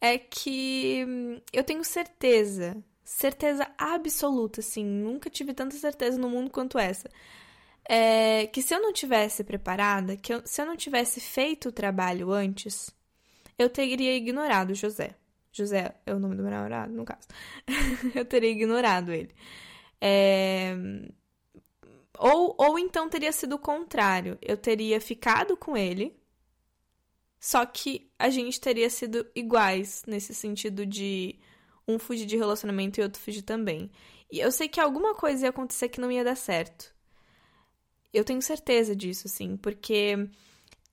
é 0.00 0.18
que 0.18 1.04
eu 1.52 1.64
tenho 1.64 1.84
certeza, 1.84 2.76
certeza 3.04 3.66
absoluta, 3.76 4.60
assim, 4.60 4.84
nunca 4.84 5.30
tive 5.30 5.54
tanta 5.54 5.76
certeza 5.76 6.18
no 6.18 6.28
mundo 6.30 6.50
quanto 6.50 6.78
essa 6.78 7.08
é, 7.88 8.46
que 8.48 8.60
se 8.60 8.74
eu 8.74 8.82
não 8.82 8.92
tivesse 8.92 9.42
preparada, 9.42 10.16
que 10.16 10.32
eu, 10.32 10.42
se 10.44 10.60
eu 10.60 10.66
não 10.66 10.76
tivesse 10.76 11.20
feito 11.20 11.70
o 11.70 11.72
trabalho 11.72 12.30
antes, 12.30 12.94
eu 13.58 13.70
teria 13.70 14.14
ignorado 14.14 14.74
José. 14.74 15.14
José 15.50 15.94
é 16.04 16.14
o 16.14 16.18
nome 16.18 16.36
do 16.36 16.42
meu 16.42 16.52
namorado, 16.52 16.92
no 16.92 17.04
caso. 17.04 17.26
eu 18.14 18.24
teria 18.26 18.50
ignorado 18.50 19.10
ele. 19.10 19.34
É... 20.00 20.74
Ou, 22.18 22.54
ou 22.58 22.78
então 22.78 23.08
teria 23.08 23.32
sido 23.32 23.54
o 23.54 23.58
contrário. 23.58 24.38
Eu 24.42 24.56
teria 24.56 25.00
ficado 25.00 25.56
com 25.56 25.76
ele, 25.76 26.14
só 27.40 27.64
que 27.64 28.10
a 28.18 28.30
gente 28.30 28.60
teria 28.60 28.90
sido 28.90 29.26
iguais 29.34 30.02
nesse 30.06 30.34
sentido 30.34 30.84
de 30.84 31.38
um 31.86 31.98
fugir 31.98 32.26
de 32.26 32.36
relacionamento 32.36 33.00
e 33.00 33.02
outro 33.02 33.20
fugir 33.20 33.42
também. 33.42 33.90
E 34.30 34.40
eu 34.40 34.52
sei 34.52 34.68
que 34.68 34.80
alguma 34.80 35.14
coisa 35.14 35.46
ia 35.46 35.50
acontecer 35.50 35.88
que 35.88 36.00
não 36.00 36.12
ia 36.12 36.24
dar 36.24 36.36
certo. 36.36 36.94
Eu 38.12 38.24
tenho 38.24 38.42
certeza 38.42 38.94
disso, 38.94 39.26
assim, 39.26 39.56
porque 39.56 40.28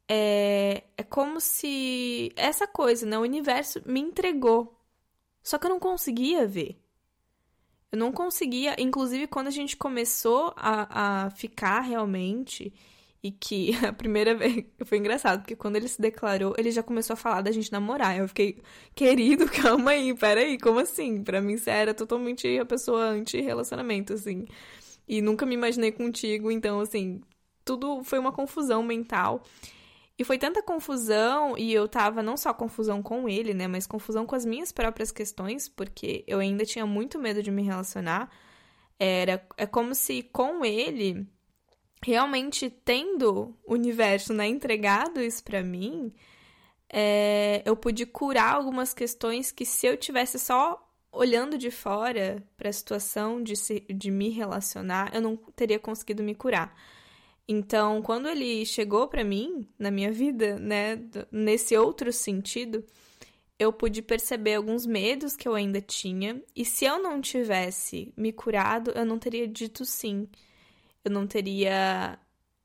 é, 0.07 0.83
é 0.97 1.03
como 1.03 1.39
se 1.41 2.31
essa 2.35 2.67
coisa, 2.67 3.05
né? 3.05 3.17
O 3.17 3.21
universo 3.21 3.81
me 3.85 3.99
entregou. 3.99 4.79
Só 5.43 5.57
que 5.57 5.65
eu 5.65 5.69
não 5.69 5.79
conseguia 5.79 6.47
ver. 6.47 6.79
Eu 7.91 7.99
não 7.99 8.11
conseguia, 8.11 8.75
inclusive 8.79 9.27
quando 9.27 9.47
a 9.47 9.51
gente 9.51 9.77
começou 9.77 10.53
a, 10.57 11.25
a 11.25 11.29
ficar 11.31 11.81
realmente, 11.81 12.73
e 13.25 13.31
que 13.31 13.71
a 13.85 13.93
primeira 13.93 14.35
vez 14.35 14.65
foi 14.85 14.97
engraçado, 14.97 15.41
porque 15.41 15.55
quando 15.55 15.77
ele 15.77 15.87
se 15.87 16.01
declarou, 16.01 16.53
ele 16.57 16.71
já 16.71 16.83
começou 16.83 17.15
a 17.15 17.17
falar 17.17 17.41
da 17.41 17.51
gente 17.51 17.71
namorar. 17.71 18.17
Eu 18.17 18.27
fiquei, 18.27 18.61
querido, 18.93 19.45
calma 19.61 19.91
aí, 19.91 20.13
peraí, 20.13 20.57
como 20.59 20.79
assim? 20.79 21.23
Pra 21.23 21.41
mim, 21.41 21.57
você 21.57 21.71
era 21.71 21.93
totalmente 21.93 22.59
a 22.59 22.65
pessoa 22.65 23.05
anti-relacionamento, 23.05 24.13
assim 24.13 24.45
e 25.07 25.21
nunca 25.21 25.45
me 25.45 25.53
imaginei 25.55 25.91
contigo, 25.91 26.51
então 26.51 26.79
assim, 26.79 27.21
tudo 27.63 28.03
foi 28.03 28.19
uma 28.19 28.31
confusão 28.31 28.83
mental. 28.83 29.43
E 30.17 30.23
foi 30.23 30.37
tanta 30.37 30.63
confusão, 30.63 31.57
e 31.57 31.73
eu 31.73 31.87
tava 31.89 32.23
não 32.23 32.37
só 32.37 32.53
confusão 32.53 33.03
com 33.03 33.27
ele, 33.27 33.53
né, 33.53 33.67
mas 33.67 33.85
confusão 33.85 34.25
com 34.25 34.35
as 34.35 34.45
minhas 34.45 34.71
próprias 34.71 35.11
questões, 35.11 35.67
porque 35.67 36.23
eu 36.27 36.39
ainda 36.39 36.65
tinha 36.65 36.85
muito 36.85 37.19
medo 37.19 37.43
de 37.43 37.51
me 37.51 37.63
relacionar. 37.63 38.29
Era 38.97 39.45
é 39.57 39.65
como 39.65 39.93
se 39.93 40.23
com 40.23 40.63
ele 40.63 41.27
realmente 42.05 42.69
tendo 42.69 43.57
o 43.65 43.73
universo, 43.73 44.31
né, 44.31 44.47
entregado 44.47 45.19
isso 45.19 45.43
para 45.43 45.63
mim, 45.63 46.13
é, 46.87 47.63
eu 47.65 47.75
pude 47.75 48.05
curar 48.05 48.53
algumas 48.53 48.93
questões 48.93 49.51
que 49.51 49.65
se 49.65 49.87
eu 49.87 49.97
tivesse 49.97 50.37
só 50.37 50.79
olhando 51.11 51.57
de 51.57 51.71
fora 51.71 52.43
para 52.55 52.69
a 52.69 52.73
situação 52.73 53.41
de, 53.41 53.55
se, 53.55 53.79
de 53.89 54.11
me 54.11 54.29
relacionar, 54.29 55.15
eu 55.15 55.21
não 55.21 55.35
teria 55.35 55.79
conseguido 55.79 56.21
me 56.21 56.35
curar. 56.35 56.77
Então, 57.47 58.03
quando 58.03 58.27
ele 58.27 58.63
chegou 58.67 59.07
para 59.07 59.23
mim 59.23 59.67
na 59.79 59.89
minha 59.89 60.11
vida, 60.11 60.59
né, 60.59 60.99
nesse 61.31 61.75
outro 61.75 62.13
sentido, 62.13 62.85
eu 63.57 63.73
pude 63.73 64.03
perceber 64.03 64.55
alguns 64.55 64.85
medos 64.85 65.35
que 65.35 65.47
eu 65.47 65.55
ainda 65.55 65.81
tinha, 65.81 66.39
e 66.55 66.63
se 66.63 66.85
eu 66.85 67.01
não 67.01 67.19
tivesse 67.19 68.13
me 68.15 68.31
curado, 68.31 68.91
eu 68.91 69.05
não 69.05 69.17
teria 69.17 69.47
dito 69.47 69.83
sim. 69.85 70.29
Eu 71.05 71.11
não 71.11 71.25
teria 71.27 72.19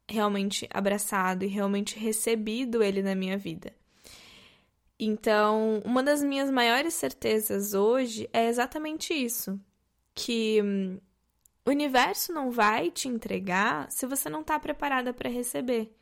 realmente 0.08 0.68
abraçado 0.72 1.44
e 1.44 1.48
realmente 1.48 1.98
recebido 1.98 2.82
ele 2.82 3.02
na 3.02 3.14
minha 3.14 3.38
vida. 3.38 3.72
Então, 4.98 5.80
uma 5.84 6.02
das 6.02 6.22
minhas 6.22 6.50
maiores 6.50 6.94
certezas 6.94 7.72
hoje 7.72 8.28
é 8.32 8.48
exatamente 8.48 9.14
isso: 9.14 9.58
que 10.14 10.60
hum, 10.62 10.98
o 11.64 11.70
universo 11.70 12.32
não 12.32 12.50
vai 12.50 12.90
te 12.90 13.08
entregar 13.08 13.90
se 13.90 14.06
você 14.06 14.28
não 14.28 14.40
está 14.40 14.58
preparada 14.58 15.12
para 15.12 15.30
receber. 15.30 15.94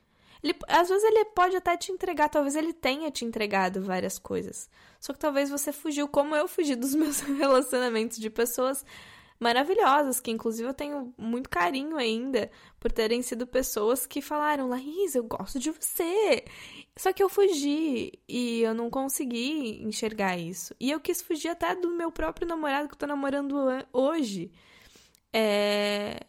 Ele, 0.42 0.54
às 0.68 0.88
vezes 0.88 1.04
ele 1.04 1.24
pode 1.26 1.56
até 1.56 1.76
te 1.76 1.90
entregar, 1.90 2.28
talvez 2.28 2.54
ele 2.54 2.72
tenha 2.72 3.10
te 3.10 3.24
entregado 3.24 3.82
várias 3.82 4.18
coisas. 4.18 4.70
Só 5.00 5.12
que 5.12 5.18
talvez 5.18 5.50
você 5.50 5.72
fugiu, 5.72 6.08
como 6.08 6.34
eu 6.34 6.48
fugi 6.48 6.74
dos 6.74 6.94
meus 6.96 7.20
relacionamentos 7.20 8.18
de 8.18 8.30
pessoas 8.30 8.84
maravilhosas, 9.38 10.20
que 10.20 10.30
inclusive 10.30 10.68
eu 10.68 10.74
tenho 10.74 11.14
muito 11.16 11.48
carinho 11.48 11.96
ainda 11.96 12.50
por 12.80 12.90
terem 12.90 13.22
sido 13.22 13.46
pessoas 13.46 14.06
que 14.06 14.20
falaram: 14.20 14.68
Laís, 14.68 15.14
eu 15.14 15.24
gosto 15.24 15.58
de 15.58 15.70
você. 15.70 16.44
Só 16.96 17.12
que 17.12 17.22
eu 17.22 17.28
fugi 17.28 18.12
e 18.28 18.60
eu 18.62 18.74
não 18.74 18.90
consegui 18.90 19.82
enxergar 19.82 20.36
isso. 20.36 20.74
E 20.80 20.90
eu 20.90 21.00
quis 21.00 21.22
fugir 21.22 21.48
até 21.48 21.74
do 21.74 21.90
meu 21.90 22.10
próprio 22.10 22.46
namorado 22.46 22.88
que 22.88 22.94
eu 22.94 22.98
tô 22.98 23.06
namorando 23.06 23.54
hoje. 23.92 24.50
É. 25.32 26.20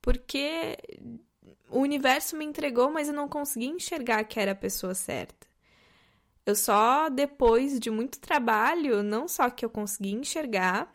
Porque 0.00 0.76
o 1.70 1.80
universo 1.80 2.36
me 2.36 2.44
entregou, 2.44 2.90
mas 2.90 3.08
eu 3.08 3.14
não 3.14 3.28
consegui 3.28 3.66
enxergar 3.66 4.24
que 4.24 4.38
era 4.38 4.52
a 4.52 4.56
pessoa 4.56 4.94
certa. 4.94 5.46
Eu 6.44 6.56
só 6.56 7.08
depois 7.08 7.78
de 7.78 7.90
muito 7.90 8.18
trabalho, 8.18 9.02
não 9.02 9.28
só 9.28 9.48
que 9.48 9.64
eu 9.64 9.70
consegui 9.70 10.12
enxergar, 10.12 10.92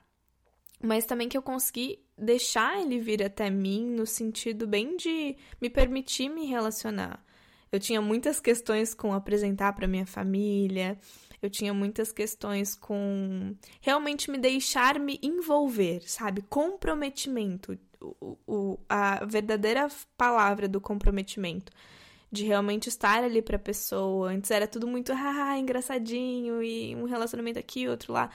mas 0.82 1.06
também 1.06 1.28
que 1.28 1.38
eu 1.38 1.42
consegui 1.42 2.00
deixar 2.18 2.80
ele 2.80 3.00
vir 3.00 3.24
até 3.24 3.50
mim 3.50 3.86
no 3.86 4.06
sentido 4.06 4.68
bem 4.68 4.96
de 4.98 5.36
me 5.62 5.70
permitir 5.70 6.30
me 6.30 6.46
relacionar. 6.46 7.24
Eu 7.72 7.80
tinha 7.80 8.02
muitas 8.02 8.40
questões 8.40 8.94
com 8.94 9.14
apresentar 9.14 9.74
para 9.74 9.88
minha 9.88 10.06
família, 10.06 10.98
eu 11.42 11.50
tinha 11.50 11.74
muitas 11.74 12.12
questões 12.12 12.76
com 12.76 13.56
realmente 13.82 14.32
me 14.32 14.38
deixar 14.38 15.00
me 15.00 15.20
envolver, 15.22 16.02
sabe? 16.08 16.42
Comprometimento, 16.44 17.78
o, 18.02 18.38
o, 18.48 18.80
a 18.90 19.24
verdadeira 19.26 19.88
palavra 20.16 20.68
do 20.68 20.82
comprometimento. 20.82 21.72
De 22.30 22.44
realmente 22.44 22.90
estar 22.90 23.24
ali 23.24 23.42
pra 23.42 23.58
pessoa. 23.58 24.32
Antes 24.32 24.52
era 24.52 24.68
tudo 24.68 24.86
muito 24.86 25.14
haha, 25.14 25.58
engraçadinho 25.58 26.62
e 26.62 26.94
um 26.94 27.06
relacionamento 27.06 27.58
aqui, 27.58 27.88
outro 27.88 28.12
lá 28.12 28.30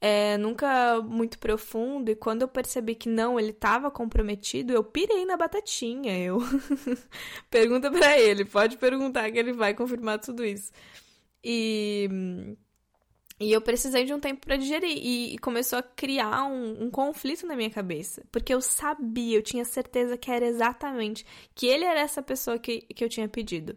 é, 0.00 0.36
nunca 0.38 1.00
muito 1.02 1.38
profundo, 1.38 2.10
e 2.10 2.16
quando 2.16 2.42
eu 2.42 2.48
percebi 2.48 2.94
que 2.94 3.08
não, 3.08 3.38
ele 3.40 3.50
estava 3.50 3.90
comprometido, 3.90 4.72
eu 4.72 4.84
pirei 4.84 5.24
na 5.24 5.36
batatinha. 5.36 6.18
Eu 6.18 6.38
pergunta 7.50 7.90
para 7.90 8.18
ele, 8.18 8.44
pode 8.44 8.76
perguntar 8.76 9.30
que 9.30 9.38
ele 9.38 9.52
vai 9.52 9.74
confirmar 9.74 10.18
tudo 10.18 10.44
isso. 10.44 10.72
E 11.42 12.08
e 13.38 13.52
eu 13.52 13.60
precisei 13.60 14.04
de 14.04 14.14
um 14.14 14.20
tempo 14.20 14.46
para 14.46 14.56
digerir. 14.56 14.96
E, 14.96 15.34
e, 15.34 15.38
começou 15.38 15.78
a 15.78 15.82
criar 15.82 16.44
um, 16.44 16.84
um, 16.84 16.90
conflito 16.90 17.46
na 17.46 17.54
minha 17.54 17.70
cabeça. 17.70 18.22
Porque 18.32 18.52
eu 18.52 18.62
sabia, 18.62 19.36
eu 19.36 19.42
tinha 19.42 19.64
certeza 19.64 20.16
que 20.16 20.30
era 20.30 20.46
exatamente. 20.46 21.24
Que 21.54 21.66
ele 21.66 21.84
era 21.84 22.00
essa 22.00 22.22
pessoa 22.22 22.58
que, 22.58 22.80
que 22.82 23.04
eu 23.04 23.08
tinha 23.08 23.28
pedido. 23.28 23.76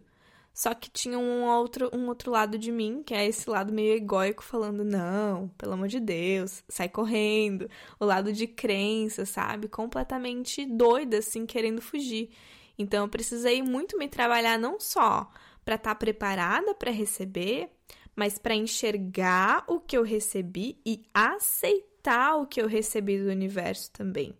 Só 0.52 0.74
que 0.74 0.90
tinha 0.90 1.18
um 1.18 1.44
outro, 1.44 1.90
um 1.94 2.08
outro 2.08 2.30
lado 2.30 2.58
de 2.58 2.72
mim, 2.72 3.02
que 3.04 3.14
é 3.14 3.26
esse 3.26 3.48
lado 3.48 3.72
meio 3.72 3.94
egóico, 3.94 4.42
falando: 4.42 4.84
não, 4.84 5.48
pelo 5.56 5.74
amor 5.74 5.88
de 5.88 6.00
Deus, 6.00 6.62
sai 6.68 6.88
correndo. 6.88 7.68
O 7.98 8.04
lado 8.04 8.32
de 8.32 8.46
crença, 8.46 9.24
sabe? 9.24 9.68
Completamente 9.68 10.66
doida, 10.66 11.18
assim, 11.18 11.46
querendo 11.46 11.80
fugir. 11.80 12.30
Então 12.78 13.04
eu 13.04 13.08
precisei 13.08 13.62
muito 13.62 13.96
me 13.98 14.08
trabalhar, 14.08 14.58
não 14.58 14.80
só 14.80 15.30
para 15.64 15.76
estar 15.76 15.90
tá 15.90 15.94
preparada 15.94 16.74
para 16.74 16.90
receber, 16.90 17.70
mas 18.16 18.38
para 18.38 18.54
enxergar 18.54 19.64
o 19.68 19.80
que 19.80 19.96
eu 19.96 20.02
recebi 20.02 20.78
e 20.84 21.02
aceitar 21.14 22.36
o 22.36 22.46
que 22.46 22.60
eu 22.60 22.66
recebi 22.66 23.18
do 23.18 23.30
universo 23.30 23.90
também 23.92 24.34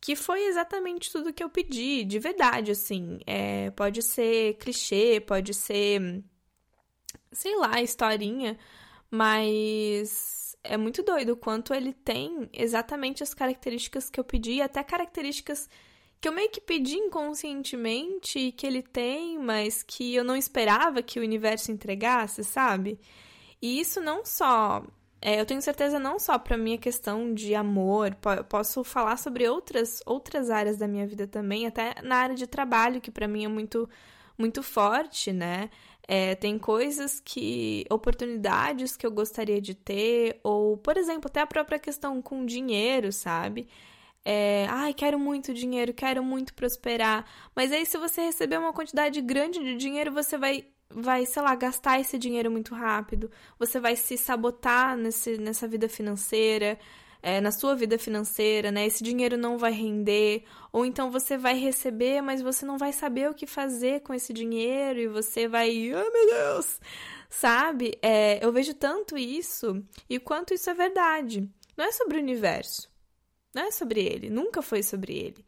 que 0.00 0.14
foi 0.16 0.44
exatamente 0.44 1.10
tudo 1.10 1.32
que 1.32 1.42
eu 1.42 1.50
pedi, 1.50 2.04
de 2.04 2.18
verdade, 2.18 2.70
assim. 2.72 3.18
É, 3.26 3.70
pode 3.72 4.02
ser 4.02 4.54
clichê, 4.54 5.20
pode 5.20 5.54
ser, 5.54 6.22
sei 7.32 7.56
lá, 7.56 7.82
historinha, 7.82 8.58
mas 9.10 10.56
é 10.62 10.76
muito 10.76 11.02
doido 11.02 11.32
o 11.32 11.36
quanto 11.36 11.74
ele 11.74 11.92
tem 11.92 12.48
exatamente 12.52 13.22
as 13.22 13.34
características 13.34 14.10
que 14.10 14.20
eu 14.20 14.24
pedi, 14.24 14.60
até 14.60 14.82
características 14.82 15.68
que 16.20 16.28
eu 16.28 16.32
meio 16.32 16.50
que 16.50 16.60
pedi 16.60 16.96
inconscientemente 16.96 18.52
que 18.52 18.66
ele 18.66 18.82
tem, 18.82 19.38
mas 19.38 19.82
que 19.82 20.14
eu 20.14 20.24
não 20.24 20.36
esperava 20.36 21.02
que 21.02 21.18
o 21.20 21.22
universo 21.22 21.70
entregasse, 21.70 22.42
sabe? 22.42 22.98
E 23.62 23.80
isso 23.80 24.00
não 24.00 24.24
só 24.24 24.84
é, 25.20 25.40
eu 25.40 25.46
tenho 25.46 25.60
certeza 25.60 25.98
não 25.98 26.18
só 26.18 26.38
para 26.38 26.56
minha 26.56 26.78
questão 26.78 27.34
de 27.34 27.54
amor, 27.54 28.16
posso 28.48 28.84
falar 28.84 29.16
sobre 29.16 29.48
outras 29.48 30.00
outras 30.06 30.50
áreas 30.50 30.76
da 30.78 30.86
minha 30.86 31.06
vida 31.06 31.26
também, 31.26 31.66
até 31.66 31.94
na 32.02 32.16
área 32.16 32.36
de 32.36 32.46
trabalho 32.46 33.00
que 33.00 33.10
para 33.10 33.26
mim 33.28 33.44
é 33.44 33.48
muito 33.48 33.88
muito 34.38 34.62
forte, 34.62 35.32
né? 35.32 35.70
É, 36.06 36.34
tem 36.36 36.58
coisas 36.58 37.20
que 37.20 37.84
oportunidades 37.90 38.96
que 38.96 39.06
eu 39.06 39.10
gostaria 39.10 39.60
de 39.60 39.74
ter 39.74 40.40
ou, 40.42 40.76
por 40.78 40.96
exemplo, 40.96 41.28
até 41.28 41.40
a 41.40 41.46
própria 41.46 41.78
questão 41.78 42.22
com 42.22 42.46
dinheiro, 42.46 43.12
sabe? 43.12 43.68
É, 44.24 44.66
ai, 44.70 44.94
quero 44.94 45.18
muito 45.18 45.54
dinheiro, 45.54 45.92
quero 45.94 46.22
muito 46.22 46.54
prosperar. 46.54 47.26
Mas 47.54 47.72
aí, 47.72 47.84
se 47.86 47.98
você 47.98 48.22
receber 48.22 48.58
uma 48.58 48.72
quantidade 48.72 49.20
grande 49.20 49.58
de 49.58 49.76
dinheiro, 49.76 50.12
você 50.12 50.36
vai 50.38 50.66
vai, 50.90 51.26
sei 51.26 51.42
lá, 51.42 51.54
gastar 51.54 52.00
esse 52.00 52.18
dinheiro 52.18 52.50
muito 52.50 52.74
rápido, 52.74 53.30
você 53.58 53.78
vai 53.78 53.96
se 53.96 54.16
sabotar 54.16 54.96
nesse, 54.96 55.38
nessa 55.38 55.68
vida 55.68 55.88
financeira, 55.88 56.78
é, 57.22 57.40
na 57.40 57.50
sua 57.50 57.74
vida 57.74 57.98
financeira, 57.98 58.70
né? 58.70 58.86
Esse 58.86 59.02
dinheiro 59.02 59.36
não 59.36 59.58
vai 59.58 59.72
render, 59.72 60.44
ou 60.72 60.86
então 60.86 61.10
você 61.10 61.36
vai 61.36 61.58
receber, 61.58 62.20
mas 62.22 62.40
você 62.40 62.64
não 62.64 62.78
vai 62.78 62.92
saber 62.92 63.28
o 63.28 63.34
que 63.34 63.46
fazer 63.46 64.00
com 64.02 64.14
esse 64.14 64.32
dinheiro 64.32 65.00
e 65.00 65.08
você 65.08 65.48
vai, 65.48 65.68
ai 65.68 66.10
meu 66.10 66.26
Deus, 66.26 66.80
sabe? 67.28 67.98
É, 68.00 68.44
eu 68.44 68.52
vejo 68.52 68.74
tanto 68.74 69.18
isso 69.18 69.84
e 70.08 70.18
quanto 70.18 70.54
isso 70.54 70.70
é 70.70 70.74
verdade. 70.74 71.48
Não 71.76 71.84
é 71.84 71.92
sobre 71.92 72.18
o 72.18 72.20
universo, 72.20 72.90
não 73.54 73.64
é 73.64 73.70
sobre 73.70 74.00
ele, 74.00 74.30
nunca 74.30 74.62
foi 74.62 74.82
sobre 74.82 75.16
ele. 75.16 75.44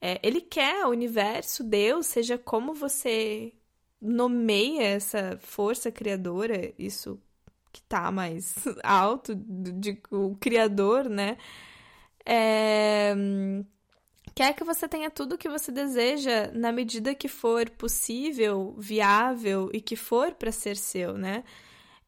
É, 0.00 0.18
ele 0.22 0.40
quer 0.40 0.84
o 0.84 0.90
universo, 0.90 1.62
Deus, 1.62 2.06
seja 2.06 2.36
como 2.36 2.74
você 2.74 3.52
nomeia 4.02 4.82
essa 4.82 5.38
força 5.40 5.92
criadora, 5.92 6.72
isso 6.78 7.20
que 7.72 7.80
tá 7.82 8.10
mais 8.10 8.54
alto 8.82 9.34
de, 9.34 9.72
de 9.72 10.02
o 10.10 10.36
criador, 10.36 11.08
né? 11.08 11.38
É, 12.26 13.14
quer 14.34 14.54
que 14.54 14.64
você 14.64 14.88
tenha 14.88 15.10
tudo 15.10 15.34
o 15.34 15.38
que 15.38 15.48
você 15.48 15.70
deseja 15.72 16.50
na 16.52 16.72
medida 16.72 17.14
que 17.14 17.28
for 17.28 17.70
possível, 17.70 18.74
viável 18.78 19.70
e 19.72 19.80
que 19.80 19.96
for 19.96 20.34
para 20.34 20.52
ser 20.52 20.76
seu, 20.76 21.16
né? 21.16 21.44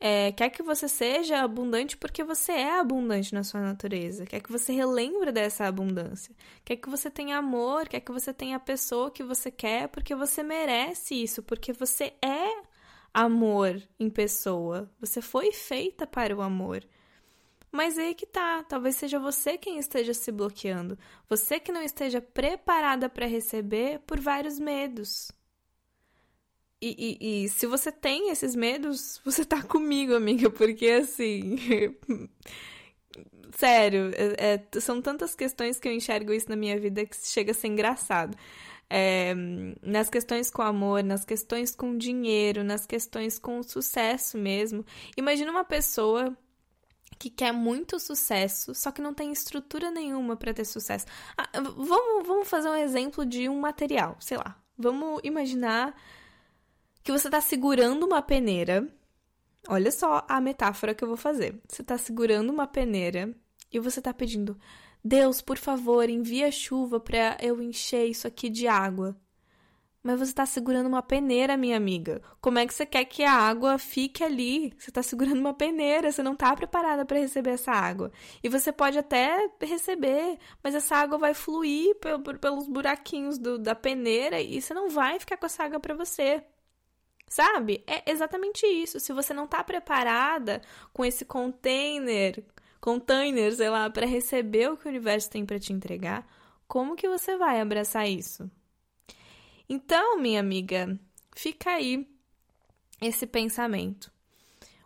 É, 0.01 0.32
quer 0.32 0.51
que 0.51 0.62
você 0.62 0.88
seja 0.88 1.40
abundante 1.40 1.97
porque 1.97 2.22
você 2.22 2.53
é 2.53 2.78
abundante 2.78 3.32
na 3.32 3.42
sua 3.42 3.61
natureza. 3.61 4.26
Quer 4.26 4.40
que 4.40 4.53
você 4.53 4.72
relembre 4.72 5.32
dessa 5.32 5.64
abundância. 5.64 6.34
Quer 6.64 6.76
que 6.76 6.90
você 6.90 7.11
tenha 7.11 7.38
amor, 7.38 7.88
quer 7.88 8.01
que 8.01 8.12
você 8.12 8.32
tenha 8.32 8.57
a 8.57 8.61
pessoa 8.61 9.11
que 9.11 9.22
você 9.22 9.51
quer 9.51 9.88
porque 9.88 10.14
você 10.14 10.42
merece 10.42 11.14
isso, 11.14 11.42
porque 11.42 11.72
você 11.72 12.12
é 12.22 12.62
amor 13.14 13.80
em 13.99 14.11
pessoa. 14.11 14.90
Você 15.01 15.22
foi 15.22 15.53
feita 15.53 16.07
para 16.07 16.36
o 16.36 16.42
amor. 16.42 16.84
Mas 17.70 17.99
aí 17.99 18.14
que 18.14 18.26
tá, 18.26 18.62
talvez 18.62 18.95
seja 18.97 19.18
você 19.18 19.59
quem 19.59 19.78
esteja 19.78 20.14
se 20.14 20.30
bloqueando, 20.30 20.97
você 21.28 21.59
que 21.59 21.72
não 21.72 21.82
esteja 21.82 22.20
preparada 22.20 23.09
para 23.09 23.26
receber 23.26 23.99
por 24.07 24.20
vários 24.20 24.61
medos. 24.61 25.32
E, 26.85 26.95
e, 26.99 27.45
e, 27.45 27.49
se 27.49 27.66
você 27.66 27.91
tem 27.91 28.28
esses 28.28 28.55
medos, 28.55 29.18
você 29.24 29.43
tá 29.43 29.62
comigo, 29.64 30.14
amiga, 30.14 30.51
porque 30.51 30.87
assim. 30.89 31.57
Sério, 33.57 34.11
é, 34.14 34.66
é, 34.74 34.80
são 34.80 35.01
tantas 35.01 35.35
questões 35.35 35.78
que 35.78 35.89
eu 35.89 35.93
enxergo 35.93 36.32
isso 36.32 36.51
na 36.51 36.57
minha 36.57 36.78
vida 36.78 37.07
que 37.07 37.16
chega 37.16 37.53
a 37.53 37.55
ser 37.55 37.68
engraçado. 37.68 38.37
É, 38.91 39.32
nas 39.82 40.11
questões 40.11 40.51
com 40.51 40.61
amor, 40.61 41.03
nas 41.03 41.24
questões 41.24 41.74
com 41.74 41.97
dinheiro, 41.97 42.62
nas 42.62 42.85
questões 42.85 43.39
com 43.39 43.62
sucesso 43.62 44.37
mesmo. 44.37 44.85
Imagina 45.16 45.51
uma 45.51 45.64
pessoa 45.64 46.37
que 47.18 47.30
quer 47.30 47.53
muito 47.53 47.99
sucesso, 47.99 48.74
só 48.74 48.91
que 48.91 49.01
não 49.01 49.14
tem 49.14 49.32
estrutura 49.32 49.91
nenhuma 49.91 50.37
para 50.37 50.53
ter 50.53 50.66
sucesso. 50.66 51.07
Ah, 51.39 51.49
vamos, 51.61 52.26
vamos 52.26 52.49
fazer 52.49 52.68
um 52.68 52.76
exemplo 52.76 53.24
de 53.24 53.49
um 53.49 53.59
material, 53.59 54.16
sei 54.20 54.37
lá. 54.37 54.61
Vamos 54.76 55.20
imaginar 55.22 55.95
que 57.05 57.12
você 57.12 57.28
está 57.28 57.40
segurando 57.40 58.07
uma 58.07 58.22
peneira. 58.22 58.88
Olha 59.68 59.92
só 59.92 60.24
a 60.26 60.40
metáfora 60.40 60.94
que 60.94 61.05
eu 61.05 61.09
vou 61.09 61.18
fazer. 61.18 61.61
Você 61.68 61.82
está 61.82 61.98
segurando 61.98 62.50
uma 62.50 62.66
peneira 62.66 63.34
e 63.70 63.78
você 63.78 64.00
está 64.00 64.12
pedindo: 64.14 64.59
Deus, 65.05 65.42
por 65.42 65.59
favor, 65.59 66.09
envia 66.09 66.50
chuva 66.50 66.98
para 66.98 67.36
eu 67.42 67.61
encher 67.62 68.07
isso 68.07 68.26
aqui 68.26 68.48
de 68.48 68.66
água. 68.66 69.14
Mas 70.02 70.18
você 70.18 70.32
está 70.32 70.44
segurando 70.44 70.86
uma 70.86 71.02
peneira, 71.02 71.57
minha 71.57 71.78
amiga. 71.78 72.20
Como 72.38 72.59
é 72.59 72.66
que 72.66 72.74
você 72.74 72.84
quer 72.84 73.07
que 73.07 73.22
a 73.22 73.32
água 73.32 73.78
fique 73.78 74.22
ali? 74.22 74.74
Você 74.78 74.90
está 74.90 75.02
segurando 75.02 75.38
uma 75.40 75.55
peneira, 75.55 76.12
você 76.12 76.22
não 76.22 76.34
está 76.34 76.55
preparada 76.55 77.07
para 77.07 77.18
receber 77.18 77.52
essa 77.52 77.72
água. 77.72 78.12
E 78.42 78.48
você 78.50 78.70
pode 78.70 78.98
até 78.98 79.48
receber, 79.62 80.38
mas 80.62 80.74
essa 80.74 80.96
água 80.96 81.16
vai 81.16 81.32
fluir 81.32 81.96
pelos 82.38 82.68
buraquinhos 82.68 83.38
do, 83.38 83.59
da 83.59 83.74
peneira 83.74 84.42
e 84.42 84.61
você 84.61 84.74
não 84.74 84.90
vai 84.90 85.18
ficar 85.18 85.38
com 85.38 85.46
essa 85.46 85.64
água 85.64 85.80
para 85.80 85.94
você. 85.94 86.44
Sabe? 87.27 87.83
É 87.87 88.11
exatamente 88.11 88.66
isso. 88.66 89.01
Se 89.01 89.12
você 89.12 89.35
não 89.35 89.45
está 89.45 89.62
preparada 89.64 90.62
com 90.93 91.05
esse 91.05 91.25
container, 91.25 92.45
container, 92.81 93.55
sei 93.55 93.70
lá, 93.70 93.89
para 93.91 94.07
receber 94.07 94.70
o 94.70 94.77
que 94.77 94.87
o 94.87 94.91
universo 94.91 95.31
tem 95.31 95.45
para 95.45 95.59
te 95.59 95.72
entregar, 95.72 96.27
como 96.68 96.97
que 96.97 97.09
você 97.09 97.37
vai 97.37 97.61
abraçar 97.61 98.09
isso? 98.09 98.51
Então, 99.68 100.18
minha 100.18 100.41
amiga, 100.41 100.99
fica 101.35 101.70
aí 101.70 102.07
esse 103.01 103.27
pensamento. 103.27 104.12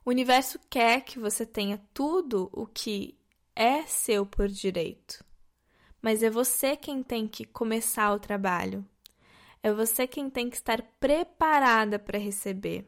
O 0.04 0.10
universo 0.10 0.58
quer 0.70 1.02
que 1.02 1.18
você 1.18 1.44
tenha 1.44 1.80
tudo 1.92 2.48
o 2.52 2.66
que 2.66 3.18
é 3.54 3.82
seu 3.82 4.24
por 4.24 4.48
direito. 4.48 5.24
Mas 6.00 6.22
é 6.22 6.30
você 6.30 6.76
quem 6.76 7.02
tem 7.02 7.26
que 7.26 7.44
começar 7.44 8.12
o 8.12 8.20
trabalho. 8.20 8.86
É 9.62 9.72
você 9.72 10.06
quem 10.06 10.30
tem 10.30 10.48
que 10.48 10.56
estar 10.56 10.82
preparada 11.00 11.98
para 11.98 12.18
receber. 12.18 12.86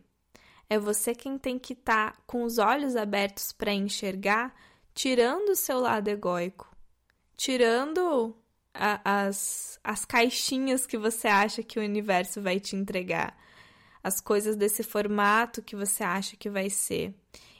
É 0.69 0.79
você 0.79 1.15
quem 1.15 1.37
tem 1.37 1.59
que 1.59 1.73
estar 1.73 2.13
tá 2.13 2.19
com 2.27 2.45
os 2.45 2.59
olhos 2.59 2.95
abertos 2.95 3.53
para 3.53 3.73
enxergar, 3.73 4.55
tirando 4.95 5.51
o 5.51 5.57
seu 5.57 5.81
lado 5.81 6.09
egóico, 6.09 6.69
tirando 7.37 8.37
a, 8.73 9.25
as, 9.25 9.81
as 9.83 10.05
caixinhas 10.05 10.87
que 10.87 10.97
você 10.97 11.27
acha 11.27 11.63
que 11.63 11.79
o 11.79 11.83
universo 11.83 12.41
vai 12.41 12.61
te 12.61 12.77
entregar 12.77 13.37
as 14.03 14.21
coisas 14.21 14.57
desse 14.57 14.83
formato 14.83 15.63
que 15.63 15.77
você 15.77 16.03
acha 16.03 16.37
que 16.37 16.49
vai 16.49 16.71
ser. 16.71 17.15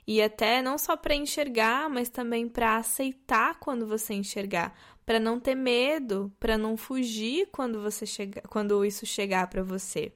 E 0.07 0.21
até 0.21 0.63
não 0.63 0.79
só 0.79 0.97
para 0.97 1.15
enxergar, 1.15 1.89
mas 1.89 2.09
também 2.09 2.49
para 2.49 2.77
aceitar 2.77 3.59
quando 3.59 3.87
você 3.87 4.15
enxergar, 4.15 4.75
para 5.05 5.21
não 5.21 5.39
ter 5.39 5.55
medo, 5.55 6.33
para 6.39 6.57
não 6.57 6.77
fugir 6.77 7.49
quando 7.53 7.81
você 7.81 8.07
chega, 8.07 8.43
quando 8.49 8.85
isso 8.85 9.05
chegar 9.07 9.47
para 9.49 9.63
você. 9.63 10.13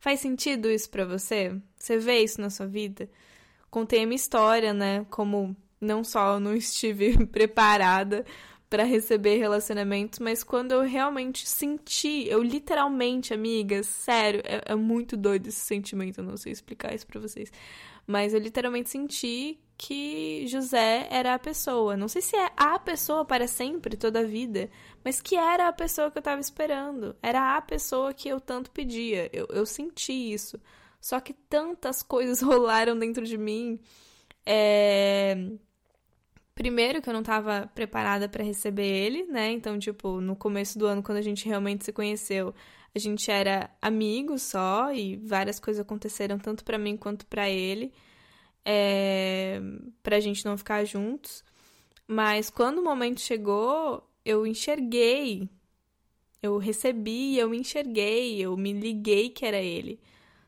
Faz 0.00 0.20
sentido 0.20 0.70
isso 0.70 0.88
para 0.90 1.04
você? 1.04 1.56
Você 1.76 1.98
vê 1.98 2.20
isso 2.22 2.40
na 2.40 2.50
sua 2.50 2.66
vida? 2.66 3.10
Contei 3.70 4.02
a 4.02 4.06
minha 4.06 4.16
história, 4.16 4.72
né? 4.72 5.04
Como 5.10 5.56
não 5.80 6.02
só 6.04 6.34
eu 6.34 6.40
não 6.40 6.54
estive 6.56 7.26
preparada 7.26 8.24
para 8.70 8.84
receber 8.84 9.38
relacionamentos, 9.38 10.18
mas 10.18 10.44
quando 10.44 10.72
eu 10.72 10.82
realmente 10.82 11.48
senti, 11.48 12.26
eu 12.28 12.42
literalmente, 12.42 13.32
amigas, 13.32 13.86
sério, 13.86 14.42
é, 14.44 14.72
é, 14.72 14.74
muito 14.74 15.16
doido 15.16 15.46
esse 15.48 15.60
sentimento, 15.60 16.18
eu 16.18 16.24
não 16.24 16.36
sei 16.36 16.52
explicar 16.52 16.94
isso 16.94 17.06
para 17.06 17.18
vocês, 17.18 17.50
mas 18.08 18.34
eu 18.34 18.40
literalmente 18.40 18.88
senti 18.90 19.60
que 19.76 20.46
José 20.48 21.06
era 21.10 21.34
a 21.34 21.38
pessoa. 21.38 21.96
Não 21.96 22.08
sei 22.08 22.22
se 22.22 22.34
é 22.34 22.50
a 22.56 22.78
pessoa 22.78 23.24
para 23.24 23.46
sempre, 23.46 23.96
toda 23.96 24.20
a 24.20 24.24
vida, 24.24 24.70
mas 25.04 25.20
que 25.20 25.36
era 25.36 25.68
a 25.68 25.72
pessoa 25.72 26.10
que 26.10 26.18
eu 26.18 26.22
tava 26.22 26.40
esperando. 26.40 27.14
Era 27.22 27.56
a 27.56 27.60
pessoa 27.62 28.14
que 28.14 28.28
eu 28.28 28.40
tanto 28.40 28.70
pedia. 28.70 29.30
Eu, 29.32 29.46
eu 29.50 29.66
senti 29.66 30.12
isso. 30.12 30.58
Só 31.00 31.20
que 31.20 31.34
tantas 31.34 32.02
coisas 32.02 32.40
rolaram 32.40 32.98
dentro 32.98 33.24
de 33.26 33.38
mim. 33.38 33.78
É 34.44 35.36
Primeiro 36.58 37.00
que 37.00 37.08
eu 37.08 37.12
não 37.12 37.20
estava 37.20 37.70
preparada 37.72 38.28
para 38.28 38.42
receber 38.42 38.84
ele, 38.84 39.22
né? 39.26 39.52
Então, 39.52 39.78
tipo, 39.78 40.20
no 40.20 40.34
começo 40.34 40.76
do 40.76 40.86
ano, 40.86 41.04
quando 41.04 41.18
a 41.18 41.22
gente 41.22 41.46
realmente 41.46 41.84
se 41.84 41.92
conheceu, 41.92 42.52
a 42.94 42.98
gente 42.98 43.30
era 43.30 43.70
amigos 43.80 44.42
só 44.42 44.92
e 44.92 45.16
várias 45.16 45.60
coisas 45.60 45.80
aconteceram 45.80 46.38
tanto 46.38 46.64
para 46.64 46.78
mim 46.78 46.96
quanto 46.96 47.26
para 47.26 47.48
ele, 47.48 47.92
é... 48.64 49.60
pra 50.02 50.20
gente 50.20 50.44
não 50.44 50.56
ficar 50.56 50.84
juntos. 50.84 51.44
Mas 52.06 52.50
quando 52.50 52.78
o 52.78 52.84
momento 52.84 53.20
chegou, 53.20 54.02
eu 54.24 54.46
enxerguei, 54.46 55.48
eu 56.42 56.56
recebi, 56.58 57.36
eu 57.38 57.52
enxerguei, 57.54 58.40
eu 58.40 58.56
me 58.56 58.72
liguei 58.72 59.30
que 59.30 59.44
era 59.44 59.58
ele. 59.58 60.00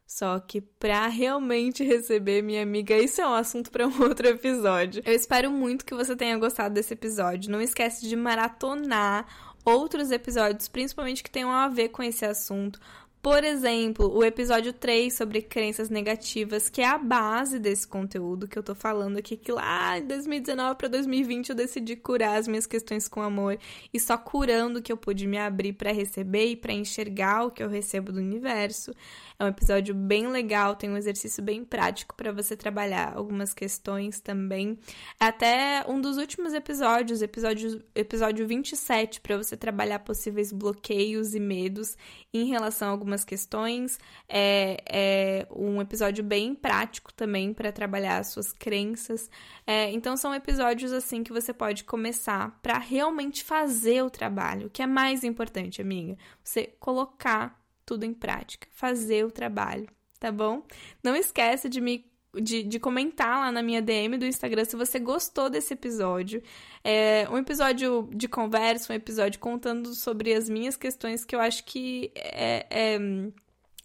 Só 0.06 0.40
que 0.40 0.60
para 0.60 1.06
realmente 1.06 1.84
receber 1.84 2.42
minha 2.42 2.64
amiga, 2.64 2.98
isso 2.98 3.20
é 3.20 3.26
um 3.28 3.32
assunto 3.32 3.70
para 3.70 3.86
um 3.86 3.92
outro 4.02 4.26
episódio. 4.26 5.00
Eu 5.06 5.14
espero 5.14 5.52
muito 5.52 5.84
que 5.84 5.94
você 5.94 6.16
tenha 6.16 6.36
gostado 6.36 6.74
desse 6.74 6.94
episódio. 6.94 7.48
Não 7.48 7.60
esquece 7.60 8.08
de 8.08 8.16
maratonar 8.16 9.49
outros 9.64 10.10
episódios, 10.10 10.68
principalmente 10.68 11.22
que 11.22 11.30
tenham 11.30 11.50
a 11.50 11.68
ver 11.68 11.88
com 11.90 12.02
esse 12.02 12.24
assunto. 12.24 12.80
Por 13.22 13.44
exemplo, 13.44 14.10
o 14.10 14.24
episódio 14.24 14.72
3 14.72 15.12
sobre 15.12 15.42
crenças 15.42 15.90
negativas, 15.90 16.70
que 16.70 16.80
é 16.80 16.86
a 16.86 16.96
base 16.96 17.58
desse 17.58 17.86
conteúdo 17.86 18.48
que 18.48 18.58
eu 18.58 18.62
tô 18.62 18.74
falando 18.74 19.18
aqui, 19.18 19.36
que 19.36 19.52
lá 19.52 19.98
em 19.98 20.06
2019 20.06 20.76
para 20.76 20.88
2020 20.88 21.50
eu 21.50 21.54
decidi 21.54 21.96
curar 21.96 22.38
as 22.38 22.48
minhas 22.48 22.64
questões 22.64 23.08
com 23.08 23.20
amor 23.20 23.58
e 23.92 24.00
só 24.00 24.16
curando 24.16 24.80
que 24.80 24.90
eu 24.90 24.96
pude 24.96 25.26
me 25.26 25.36
abrir 25.36 25.74
para 25.74 25.92
receber 25.92 26.46
e 26.46 26.56
para 26.56 26.72
enxergar 26.72 27.44
o 27.44 27.50
que 27.50 27.62
eu 27.62 27.68
recebo 27.68 28.10
do 28.10 28.20
universo. 28.20 28.90
É 29.38 29.44
um 29.44 29.48
episódio 29.48 29.94
bem 29.94 30.26
legal, 30.26 30.76
tem 30.76 30.90
um 30.90 30.98
exercício 30.98 31.42
bem 31.42 31.64
prático 31.64 32.14
para 32.14 32.30
você 32.30 32.54
trabalhar 32.54 33.14
algumas 33.16 33.54
questões 33.54 34.20
também. 34.20 34.78
Até 35.18 35.82
um 35.88 35.98
dos 35.98 36.18
últimos 36.18 36.52
episódios, 36.52 37.22
episódio, 37.22 37.82
episódio 37.94 38.46
27, 38.46 39.18
para 39.20 39.38
você 39.38 39.56
trabalhar 39.56 40.00
possíveis 40.00 40.52
bloqueios 40.52 41.34
e 41.34 41.40
medos 41.40 41.96
em 42.34 42.48
relação 42.48 42.88
a 42.88 42.90
algumas 42.90 43.09
questões. 43.24 43.98
É, 44.28 44.76
é 44.88 45.46
um 45.54 45.80
episódio 45.80 46.22
bem 46.24 46.54
prático 46.54 47.12
também 47.12 47.52
para 47.52 47.72
trabalhar 47.72 48.18
as 48.18 48.28
suas 48.28 48.52
crenças. 48.52 49.30
É, 49.66 49.90
então, 49.90 50.16
são 50.16 50.34
episódios 50.34 50.92
assim 50.92 51.22
que 51.22 51.32
você 51.32 51.52
pode 51.52 51.84
começar 51.84 52.58
para 52.62 52.78
realmente 52.78 53.44
fazer 53.44 54.02
o 54.02 54.10
trabalho, 54.10 54.70
que 54.70 54.82
é 54.82 54.86
mais 54.86 55.24
importante, 55.24 55.80
amiga. 55.80 56.16
Você 56.42 56.74
colocar 56.78 57.60
tudo 57.84 58.04
em 58.04 58.14
prática, 58.14 58.68
fazer 58.70 59.24
o 59.24 59.30
trabalho, 59.30 59.88
tá 60.18 60.30
bom? 60.30 60.62
Não 61.02 61.16
esqueça 61.16 61.68
de 61.68 61.80
me 61.80 62.09
de, 62.34 62.62
de, 62.62 62.78
comentar 62.78 63.40
lá 63.40 63.52
na 63.52 63.62
minha 63.62 63.82
DM 63.82 64.16
do 64.16 64.26
Instagram 64.26 64.64
se 64.64 64.76
você 64.76 64.98
gostou 64.98 65.50
desse 65.50 65.74
episódio. 65.74 66.42
É 66.84 67.26
um 67.30 67.38
episódio 67.38 68.08
de 68.12 68.28
conversa, 68.28 68.92
um 68.92 68.96
episódio 68.96 69.40
contando 69.40 69.94
sobre 69.94 70.32
as 70.34 70.48
minhas 70.48 70.76
questões 70.76 71.24
que 71.24 71.34
eu 71.34 71.40
acho 71.40 71.64
que 71.64 72.12
é, 72.14 72.66
é, 72.70 73.00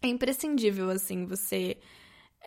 é 0.02 0.08
imprescindível, 0.08 0.90
assim, 0.90 1.26
você. 1.26 1.78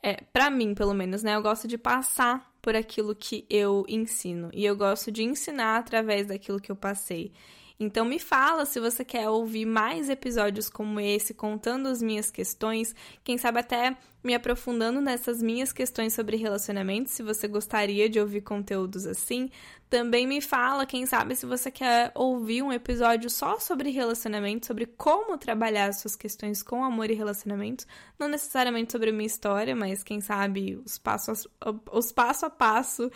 É, 0.00 0.22
para 0.32 0.48
mim, 0.48 0.74
pelo 0.74 0.94
menos, 0.94 1.24
né? 1.24 1.34
Eu 1.34 1.42
gosto 1.42 1.66
de 1.66 1.76
passar 1.76 2.48
por 2.62 2.76
aquilo 2.76 3.14
que 3.14 3.44
eu 3.50 3.84
ensino. 3.88 4.50
E 4.52 4.64
eu 4.64 4.76
gosto 4.76 5.10
de 5.10 5.24
ensinar 5.24 5.78
através 5.78 6.28
daquilo 6.28 6.60
que 6.60 6.70
eu 6.70 6.76
passei. 6.76 7.32
Então 7.80 8.04
me 8.04 8.18
fala 8.18 8.66
se 8.66 8.80
você 8.80 9.04
quer 9.04 9.28
ouvir 9.28 9.64
mais 9.64 10.10
episódios 10.10 10.68
como 10.68 10.98
esse, 10.98 11.32
contando 11.32 11.86
as 11.88 12.02
minhas 12.02 12.28
questões, 12.28 12.94
quem 13.22 13.38
sabe 13.38 13.60
até 13.60 13.96
me 14.22 14.34
aprofundando 14.34 15.00
nessas 15.00 15.40
minhas 15.40 15.72
questões 15.72 16.12
sobre 16.12 16.36
relacionamentos, 16.36 17.12
se 17.12 17.22
você 17.22 17.46
gostaria 17.46 18.08
de 18.08 18.18
ouvir 18.18 18.40
conteúdos 18.40 19.06
assim. 19.06 19.48
Também 19.88 20.26
me 20.26 20.40
fala, 20.40 20.84
quem 20.84 21.06
sabe, 21.06 21.36
se 21.36 21.46
você 21.46 21.70
quer 21.70 22.10
ouvir 22.16 22.62
um 22.62 22.72
episódio 22.72 23.30
só 23.30 23.60
sobre 23.60 23.90
relacionamento, 23.90 24.66
sobre 24.66 24.84
como 24.84 25.38
trabalhar 25.38 25.86
as 25.86 26.00
suas 26.00 26.16
questões 26.16 26.62
com 26.64 26.84
amor 26.84 27.10
e 27.10 27.14
relacionamentos, 27.14 27.86
não 28.18 28.28
necessariamente 28.28 28.90
sobre 28.90 29.10
a 29.10 29.12
minha 29.12 29.26
história, 29.26 29.74
mas 29.76 30.02
quem 30.02 30.20
sabe 30.20 30.82
os 30.84 30.98
passos, 30.98 31.46
os 31.92 32.10
passo 32.10 32.44
a 32.44 32.50
passo 32.50 33.08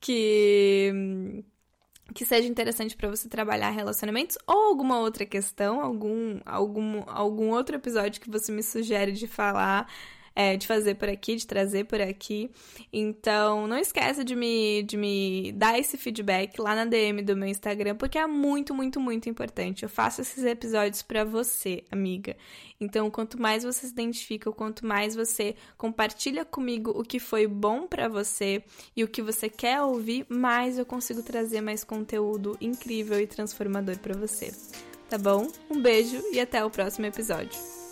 que 0.00 1.44
que 2.12 2.24
seja 2.26 2.48
interessante 2.48 2.96
para 2.96 3.08
você 3.08 3.28
trabalhar 3.28 3.70
relacionamentos 3.70 4.36
ou 4.46 4.68
alguma 4.68 4.98
outra 4.98 5.24
questão, 5.24 5.80
algum, 5.80 6.40
algum, 6.44 7.02
algum 7.06 7.50
outro 7.50 7.76
episódio 7.76 8.20
que 8.20 8.30
você 8.30 8.52
me 8.52 8.62
sugere 8.62 9.12
de 9.12 9.26
falar 9.26 9.88
é, 10.34 10.56
de 10.56 10.66
fazer 10.66 10.96
por 10.96 11.08
aqui, 11.08 11.36
de 11.36 11.46
trazer 11.46 11.84
por 11.84 12.00
aqui. 12.00 12.50
Então, 12.92 13.66
não 13.66 13.78
esqueça 13.78 14.24
de 14.24 14.34
me, 14.34 14.82
de 14.82 14.96
me 14.96 15.52
dar 15.52 15.78
esse 15.78 15.96
feedback 15.96 16.58
lá 16.60 16.74
na 16.74 16.84
DM 16.84 17.22
do 17.22 17.36
meu 17.36 17.48
Instagram, 17.48 17.94
porque 17.96 18.18
é 18.18 18.26
muito, 18.26 18.74
muito, 18.74 19.00
muito 19.00 19.28
importante. 19.28 19.84
Eu 19.84 19.88
faço 19.88 20.20
esses 20.20 20.44
episódios 20.44 21.02
para 21.02 21.24
você, 21.24 21.84
amiga. 21.90 22.36
Então, 22.80 23.10
quanto 23.10 23.40
mais 23.40 23.62
você 23.62 23.86
se 23.86 23.92
identifica, 23.92 24.50
quanto 24.50 24.84
mais 24.84 25.14
você 25.14 25.54
compartilha 25.78 26.44
comigo 26.44 26.90
o 26.90 27.02
que 27.02 27.20
foi 27.20 27.46
bom 27.46 27.86
para 27.86 28.08
você 28.08 28.62
e 28.96 29.04
o 29.04 29.08
que 29.08 29.22
você 29.22 29.48
quer 29.48 29.80
ouvir, 29.82 30.26
mais 30.28 30.78
eu 30.78 30.84
consigo 30.84 31.22
trazer 31.22 31.60
mais 31.60 31.84
conteúdo 31.84 32.56
incrível 32.60 33.20
e 33.20 33.26
transformador 33.26 33.98
para 33.98 34.16
você. 34.16 34.52
Tá 35.08 35.16
bom? 35.16 35.46
Um 35.70 35.80
beijo 35.80 36.20
e 36.32 36.40
até 36.40 36.64
o 36.64 36.70
próximo 36.70 37.06
episódio. 37.06 37.83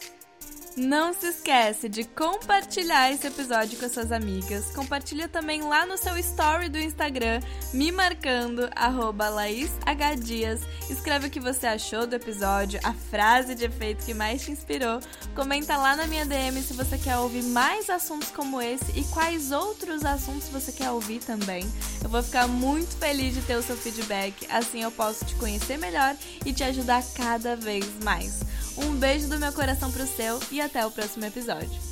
Não 0.77 1.13
se 1.13 1.27
esquece 1.27 1.87
de 1.87 2.03
compartilhar 2.03 3.13
esse 3.13 3.27
episódio 3.27 3.79
com 3.79 3.85
as 3.85 3.93
suas 3.93 4.11
amigas. 4.11 4.75
Compartilha 4.75 5.29
também 5.29 5.61
lá 5.61 5.85
no 5.85 5.99
seu 5.99 6.17
story 6.17 6.71
do 6.71 6.79
Instagram, 6.79 7.41
me 7.75 7.93
marcando, 7.93 8.71
arroba 8.75 9.29
LaísHDias. 9.29 10.63
Escreve 10.89 11.27
o 11.27 11.31
que 11.31 11.39
você 11.39 11.67
achou 11.67 12.07
do 12.07 12.15
episódio, 12.15 12.81
a 12.83 12.95
frase 12.95 13.55
de 13.55 13.67
efeito 13.67 14.07
que 14.07 14.15
mais 14.15 14.43
te 14.43 14.51
inspirou. 14.51 14.99
Comenta 15.35 15.77
lá 15.77 15.95
na 15.95 16.07
minha 16.07 16.25
DM 16.25 16.63
se 16.63 16.73
você 16.73 16.97
quer 16.97 17.19
ouvir 17.19 17.43
mais 17.43 17.91
assuntos 17.91 18.31
como 18.31 18.61
esse 18.63 18.99
e 18.99 19.05
quais 19.05 19.53
outros 19.53 20.07
assuntos 20.07 20.49
você 20.49 20.73
quer 20.73 20.91
ouvir 20.91 21.21
também. 21.21 21.71
Eu 22.03 22.09
vou 22.09 22.23
ficar 22.23 22.49
muito 22.49 22.97
feliz 22.97 23.35
de 23.35 23.43
ter 23.43 23.57
o 23.57 23.63
seu 23.63 23.77
feedback, 23.77 24.47
assim 24.51 24.83
eu 24.83 24.91
posso 24.91 25.23
te 25.27 25.35
conhecer 25.35 25.77
melhor 25.77 26.17
e 26.47 26.53
te 26.53 26.65
ajudar 26.65 27.05
cada 27.15 27.55
vez 27.57 27.85
mais. 28.03 28.41
Um 28.77 28.95
beijo 28.95 29.29
do 29.29 29.39
meu 29.39 29.53
coração 29.53 29.91
pro 29.91 30.07
seu 30.07 30.41
e 30.51 30.61
até 30.61 30.85
o 30.87 30.91
próximo 30.91 31.25
episódio. 31.25 31.92